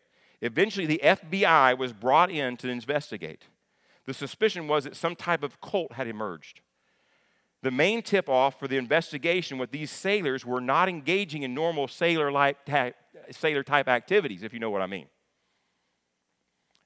Eventually, 0.42 0.86
the 0.86 1.02
FBI 1.04 1.78
was 1.78 1.92
brought 1.94 2.32
in 2.32 2.58
to 2.58 2.70
investigate. 2.70 3.44
The 4.06 4.14
suspicion 4.14 4.68
was 4.68 4.84
that 4.86 4.96
some 4.96 5.16
type 5.16 5.44
of 5.44 5.60
cult 5.62 5.94
had 5.94 6.08
emerged. 6.08 6.62
The 7.62 7.72
main 7.72 8.02
tip 8.02 8.28
off 8.28 8.60
for 8.60 8.68
the 8.68 8.78
investigation 8.78 9.60
was 9.60 9.70
these 9.70 9.92
sailors 9.92 10.46
were 10.46 10.62
not 10.62 10.90
engaging 10.90 11.44
in 11.44 11.54
normal 11.54 11.88
sailor 11.88 12.32
type 12.32 13.88
activities, 13.88 14.42
if 14.42 14.54
you 14.54 14.60
know 14.60 14.72
what 14.72 14.82
I 14.82 14.88
mean. 14.88 15.08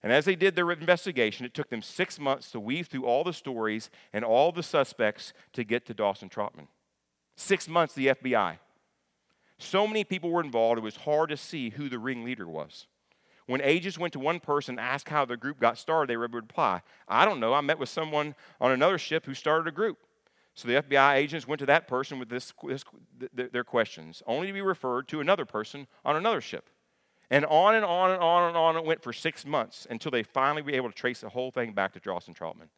And 0.06 0.14
as 0.14 0.26
they 0.26 0.36
did 0.36 0.56
their 0.56 0.72
investigation, 0.72 1.48
it 1.48 1.56
took 1.56 1.72
them 1.72 1.82
six 1.82 2.20
months 2.20 2.52
to 2.52 2.60
weave 2.60 2.86
through 2.86 3.08
all 3.08 3.24
the 3.24 3.34
stories 3.34 3.90
and 4.14 4.24
all 4.24 4.52
the 4.52 4.62
suspects 4.62 5.34
to 5.54 5.64
get 5.64 5.88
to 5.88 5.96
Dawson 5.96 6.30
Trotman. 6.30 6.68
Six 7.36 7.68
months, 7.68 7.96
the 7.96 8.10
FBI. 8.10 8.60
So 9.58 9.88
many 9.88 10.04
people 10.04 10.30
were 10.30 10.44
involved, 10.44 10.78
it 10.78 10.84
was 10.84 10.98
hard 10.98 11.30
to 11.30 11.38
see 11.38 11.72
who 11.72 11.90
the 11.90 11.98
ringleader 11.98 12.48
was. 12.48 12.86
When 13.48 13.62
agents 13.62 13.98
went 13.98 14.14
to 14.14 14.20
one 14.20 14.40
person 14.40 14.78
and 14.78 14.88
asked 14.88 15.10
how 15.10 15.26
the 15.26 15.38
group 15.38 15.60
got 15.60 15.80
started, 15.80 16.08
they 16.08 16.18
would 16.18 16.36
reply, 16.36 16.84
I 17.08 17.26
don't 17.26 17.40
know. 17.40 17.56
I 17.56 17.62
met 17.62 17.80
with 17.80 17.90
someone 17.90 18.36
on 18.62 18.72
another 18.72 19.00
ship 19.00 19.26
who 19.26 19.34
started 19.34 19.68
a 19.68 19.72
group. 19.72 19.98
So 20.54 20.68
the 20.68 20.84
FBI 20.84 21.16
agents 21.16 21.48
went 21.48 21.60
to 21.60 21.66
that 21.66 21.88
person 21.88 22.20
with 22.20 22.30
this, 22.30 22.54
this, 22.64 22.84
their 23.34 23.64
questions, 23.64 24.22
only 24.28 24.46
to 24.46 24.54
be 24.54 24.62
referred 24.62 25.08
to 25.08 25.20
another 25.20 25.46
person 25.46 25.88
on 26.06 26.16
another 26.16 26.42
ship. 26.42 26.70
And 27.30 27.46
on 27.46 27.76
and 27.76 27.86
on 27.86 28.12
and 28.12 28.22
on 28.22 28.48
and 28.48 28.58
on 28.58 28.78
it 28.78 28.86
went 28.86 29.02
for 29.02 29.14
six 29.14 29.46
months 29.46 29.88
until 29.90 30.12
they 30.12 30.24
finally 30.24 30.62
were 30.62 30.72
able 30.72 30.90
to 30.90 30.96
trace 30.96 31.22
the 31.22 31.30
whole 31.30 31.52
thing 31.52 31.74
back 31.74 31.94
to 31.94 32.00
Dawson 32.00 32.34
Troutman. 32.34 32.70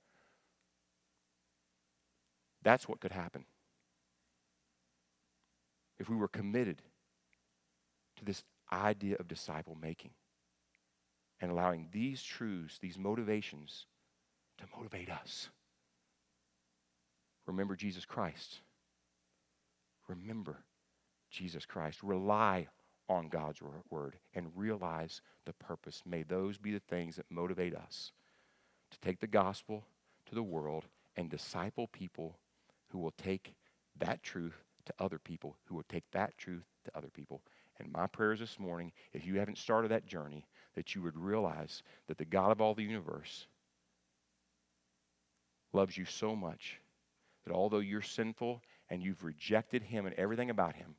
That's 2.63 2.87
what 2.87 2.99
could 2.99 3.11
happen 3.11 3.45
if 5.99 6.09
we 6.09 6.15
were 6.15 6.27
committed 6.27 6.81
to 8.17 8.25
this 8.25 8.43
idea 8.71 9.15
of 9.19 9.27
disciple 9.27 9.77
making. 9.81 10.11
and 11.39 11.51
allowing 11.51 11.89
these 11.91 12.23
truths, 12.23 12.79
these 12.79 12.97
motivations, 12.97 13.85
to 14.57 14.65
motivate 14.75 15.09
us. 15.09 15.49
Remember 17.45 17.75
Jesus 17.75 18.05
Christ. 18.05 18.61
Remember 20.07 20.63
Jesus 21.29 21.65
Christ. 21.65 22.01
Rely 22.01 22.67
on 23.09 23.29
God's 23.29 23.61
word 23.89 24.17
and 24.33 24.51
realize 24.55 25.21
the 25.45 25.53
purpose. 25.53 26.03
May 26.05 26.23
those 26.23 26.57
be 26.57 26.71
the 26.71 26.79
things 26.79 27.15
that 27.15 27.25
motivate 27.29 27.75
us 27.75 28.11
to 28.91 28.99
take 28.99 29.19
the 29.19 29.27
gospel 29.27 29.85
to 30.27 30.35
the 30.35 30.43
world 30.43 30.85
and 31.15 31.29
disciple 31.29 31.87
people 31.87 32.37
who 32.89 32.99
will 32.99 33.11
take 33.11 33.55
that 33.99 34.23
truth 34.23 34.63
to 34.85 34.93
other 34.99 35.19
people, 35.19 35.55
who 35.65 35.75
will 35.75 35.85
take 35.89 36.09
that 36.11 36.37
truth 36.37 36.65
to 36.85 36.97
other 36.97 37.09
people. 37.13 37.41
And 37.79 37.91
my 37.91 38.07
prayers 38.07 38.39
this 38.39 38.59
morning, 38.59 38.91
if 39.13 39.25
you 39.25 39.39
haven't 39.39 39.57
started 39.57 39.91
that 39.91 40.05
journey, 40.05 40.45
that 40.75 40.95
you 40.95 41.01
would 41.01 41.17
realize 41.17 41.83
that 42.07 42.17
the 42.17 42.25
God 42.25 42.51
of 42.51 42.61
all 42.61 42.73
the 42.73 42.83
universe 42.83 43.47
loves 45.73 45.97
you 45.97 46.05
so 46.05 46.35
much 46.35 46.79
that 47.45 47.53
although 47.53 47.79
you're 47.79 48.01
sinful 48.01 48.61
and 48.89 49.01
you've 49.01 49.23
rejected 49.23 49.83
him 49.83 50.05
and 50.05 50.15
everything 50.15 50.49
about 50.49 50.75
him, 50.75 50.95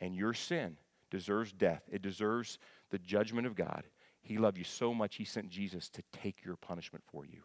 and 0.00 0.14
your 0.14 0.34
sin 0.34 0.76
deserves 1.14 1.52
death, 1.52 1.82
it 1.90 2.02
deserves 2.02 2.58
the 2.90 2.98
judgment 2.98 3.46
of 3.46 3.54
God, 3.54 3.84
he 4.20 4.36
loved 4.36 4.58
you 4.58 4.64
so 4.64 4.92
much 4.92 5.16
he 5.16 5.24
sent 5.24 5.48
Jesus 5.48 5.88
to 5.90 6.02
take 6.12 6.44
your 6.44 6.56
punishment 6.56 7.04
for 7.10 7.24
you. 7.24 7.42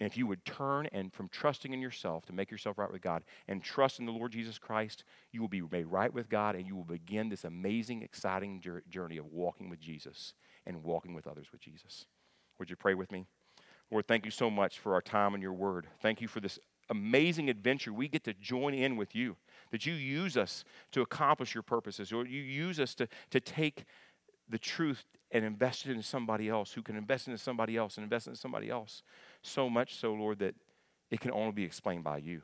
And 0.00 0.08
if 0.08 0.16
you 0.16 0.28
would 0.28 0.44
turn 0.44 0.88
and 0.92 1.12
from 1.12 1.28
trusting 1.28 1.72
in 1.72 1.80
yourself 1.80 2.24
to 2.26 2.32
make 2.32 2.52
yourself 2.52 2.78
right 2.78 2.90
with 2.90 3.02
God 3.02 3.24
and 3.48 3.62
trust 3.62 3.98
in 3.98 4.06
the 4.06 4.12
Lord 4.12 4.30
Jesus 4.30 4.56
Christ, 4.56 5.02
you 5.32 5.40
will 5.40 5.48
be 5.48 5.60
made 5.60 5.86
right 5.86 6.12
with 6.12 6.28
God 6.28 6.54
and 6.54 6.66
you 6.66 6.76
will 6.76 6.84
begin 6.84 7.28
this 7.28 7.44
amazing, 7.44 8.02
exciting 8.02 8.62
journey 8.88 9.16
of 9.16 9.26
walking 9.26 9.68
with 9.68 9.80
Jesus 9.80 10.34
and 10.66 10.84
walking 10.84 11.14
with 11.14 11.26
others 11.26 11.48
with 11.50 11.60
Jesus. 11.60 12.06
Would 12.58 12.70
you 12.70 12.76
pray 12.76 12.94
with 12.94 13.10
me? 13.10 13.26
Lord, 13.90 14.06
thank 14.06 14.24
you 14.24 14.30
so 14.30 14.50
much 14.50 14.78
for 14.78 14.94
our 14.94 15.02
time 15.02 15.34
in 15.34 15.42
your 15.42 15.52
word. 15.52 15.88
Thank 16.00 16.20
you 16.20 16.28
for 16.28 16.40
this 16.40 16.60
amazing 16.90 17.50
adventure. 17.50 17.92
We 17.92 18.08
get 18.08 18.24
to 18.24 18.34
join 18.34 18.74
in 18.74 18.96
with 18.96 19.14
you, 19.14 19.36
that 19.70 19.86
you 19.86 19.94
use 19.94 20.36
us 20.36 20.64
to 20.92 21.02
accomplish 21.02 21.54
your 21.54 21.62
purposes, 21.62 22.12
or 22.12 22.26
you 22.26 22.40
use 22.40 22.80
us 22.80 22.94
to, 22.96 23.08
to 23.30 23.40
take 23.40 23.84
the 24.48 24.58
truth 24.58 25.04
and 25.30 25.44
invest 25.44 25.86
it 25.86 25.92
in 25.92 26.02
somebody 26.02 26.48
else 26.48 26.72
who 26.72 26.82
can 26.82 26.96
invest 26.96 27.28
it 27.28 27.32
into 27.32 27.42
somebody 27.42 27.76
else 27.76 27.96
and 27.96 28.04
invest 28.04 28.26
into 28.26 28.38
somebody 28.38 28.70
else. 28.70 29.02
So 29.42 29.68
much 29.68 29.96
so, 29.96 30.12
Lord, 30.12 30.38
that 30.38 30.54
it 31.10 31.20
can 31.20 31.30
only 31.32 31.52
be 31.52 31.64
explained 31.64 32.04
by 32.04 32.18
you. 32.18 32.42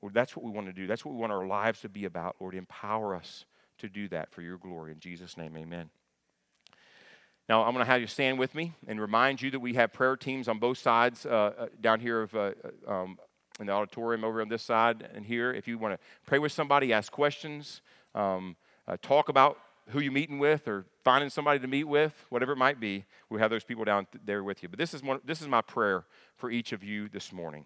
Lord, 0.00 0.14
that's 0.14 0.36
what 0.36 0.44
we 0.44 0.52
want 0.52 0.68
to 0.68 0.72
do. 0.72 0.86
That's 0.86 1.04
what 1.04 1.14
we 1.14 1.20
want 1.20 1.32
our 1.32 1.46
lives 1.46 1.80
to 1.80 1.88
be 1.88 2.04
about, 2.04 2.36
Lord. 2.40 2.54
Empower 2.54 3.14
us 3.14 3.46
to 3.78 3.88
do 3.88 4.08
that 4.08 4.30
for 4.30 4.42
your 4.42 4.58
glory. 4.58 4.92
In 4.92 5.00
Jesus' 5.00 5.36
name, 5.36 5.56
amen. 5.56 5.90
Now, 7.48 7.64
I'm 7.64 7.72
going 7.72 7.84
to 7.84 7.90
have 7.90 8.00
you 8.00 8.06
stand 8.06 8.38
with 8.38 8.54
me 8.54 8.74
and 8.86 9.00
remind 9.00 9.40
you 9.40 9.50
that 9.52 9.60
we 9.60 9.74
have 9.74 9.92
prayer 9.92 10.16
teams 10.16 10.48
on 10.48 10.58
both 10.58 10.78
sides 10.78 11.24
uh, 11.24 11.52
uh 11.58 11.66
down 11.80 11.98
here 11.98 12.22
of, 12.22 12.34
uh, 12.34 12.52
uh, 12.86 12.92
um, 12.92 13.18
in 13.58 13.66
the 13.66 13.72
auditorium 13.72 14.24
over 14.24 14.40
on 14.40 14.48
this 14.48 14.62
side 14.62 15.08
and 15.14 15.26
here. 15.26 15.52
If 15.52 15.66
you 15.66 15.78
want 15.78 15.94
to 15.94 16.00
pray 16.26 16.38
with 16.38 16.52
somebody, 16.52 16.92
ask 16.92 17.10
questions, 17.10 17.80
um, 18.14 18.56
uh, 18.86 18.96
talk 19.02 19.28
about 19.28 19.58
who 19.90 20.00
you're 20.00 20.12
meeting 20.12 20.38
with 20.38 20.68
or 20.68 20.84
finding 21.02 21.30
somebody 21.30 21.58
to 21.58 21.66
meet 21.66 21.84
with, 21.84 22.26
whatever 22.28 22.52
it 22.52 22.58
might 22.58 22.78
be, 22.78 23.04
we 23.30 23.40
have 23.40 23.50
those 23.50 23.64
people 23.64 23.84
down 23.84 24.06
there 24.24 24.44
with 24.44 24.62
you. 24.62 24.68
But 24.68 24.78
this 24.78 24.92
is, 24.94 25.02
one, 25.02 25.20
this 25.24 25.40
is 25.40 25.48
my 25.48 25.62
prayer 25.62 26.04
for 26.36 26.50
each 26.50 26.72
of 26.72 26.84
you 26.84 27.08
this 27.08 27.32
morning. 27.32 27.64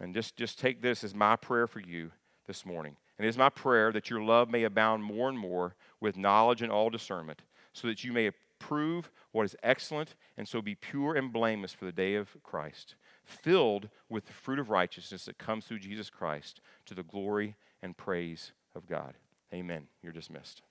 And 0.00 0.14
just, 0.14 0.36
just 0.36 0.58
take 0.58 0.82
this 0.82 1.04
as 1.04 1.14
my 1.14 1.36
prayer 1.36 1.66
for 1.66 1.80
you 1.80 2.10
this 2.46 2.64
morning. 2.64 2.96
And 3.18 3.26
it 3.26 3.28
is 3.28 3.38
my 3.38 3.48
prayer 3.48 3.92
that 3.92 4.10
your 4.10 4.22
love 4.22 4.50
may 4.50 4.64
abound 4.64 5.02
more 5.02 5.28
and 5.28 5.38
more 5.38 5.74
with 6.00 6.16
knowledge 6.16 6.62
and 6.62 6.70
all 6.70 6.90
discernment, 6.90 7.42
so 7.72 7.88
that 7.88 8.04
you 8.04 8.12
may 8.12 8.30
prove 8.58 9.10
what 9.32 9.44
is 9.44 9.56
excellent 9.62 10.14
and 10.36 10.48
so 10.48 10.62
be 10.62 10.74
pure 10.74 11.14
and 11.14 11.32
blameless 11.32 11.72
for 11.72 11.84
the 11.84 11.92
day 11.92 12.14
of 12.14 12.36
Christ, 12.42 12.94
filled 13.26 13.88
with 14.08 14.26
the 14.26 14.32
fruit 14.32 14.58
of 14.58 14.70
righteousness 14.70 15.24
that 15.26 15.38
comes 15.38 15.66
through 15.66 15.80
Jesus 15.80 16.08
Christ 16.08 16.60
to 16.86 16.94
the 16.94 17.02
glory 17.02 17.56
and 17.82 17.96
praise 17.96 18.52
of 18.74 18.86
God. 18.86 19.14
Amen. 19.52 19.88
You're 20.02 20.12
dismissed. 20.12 20.62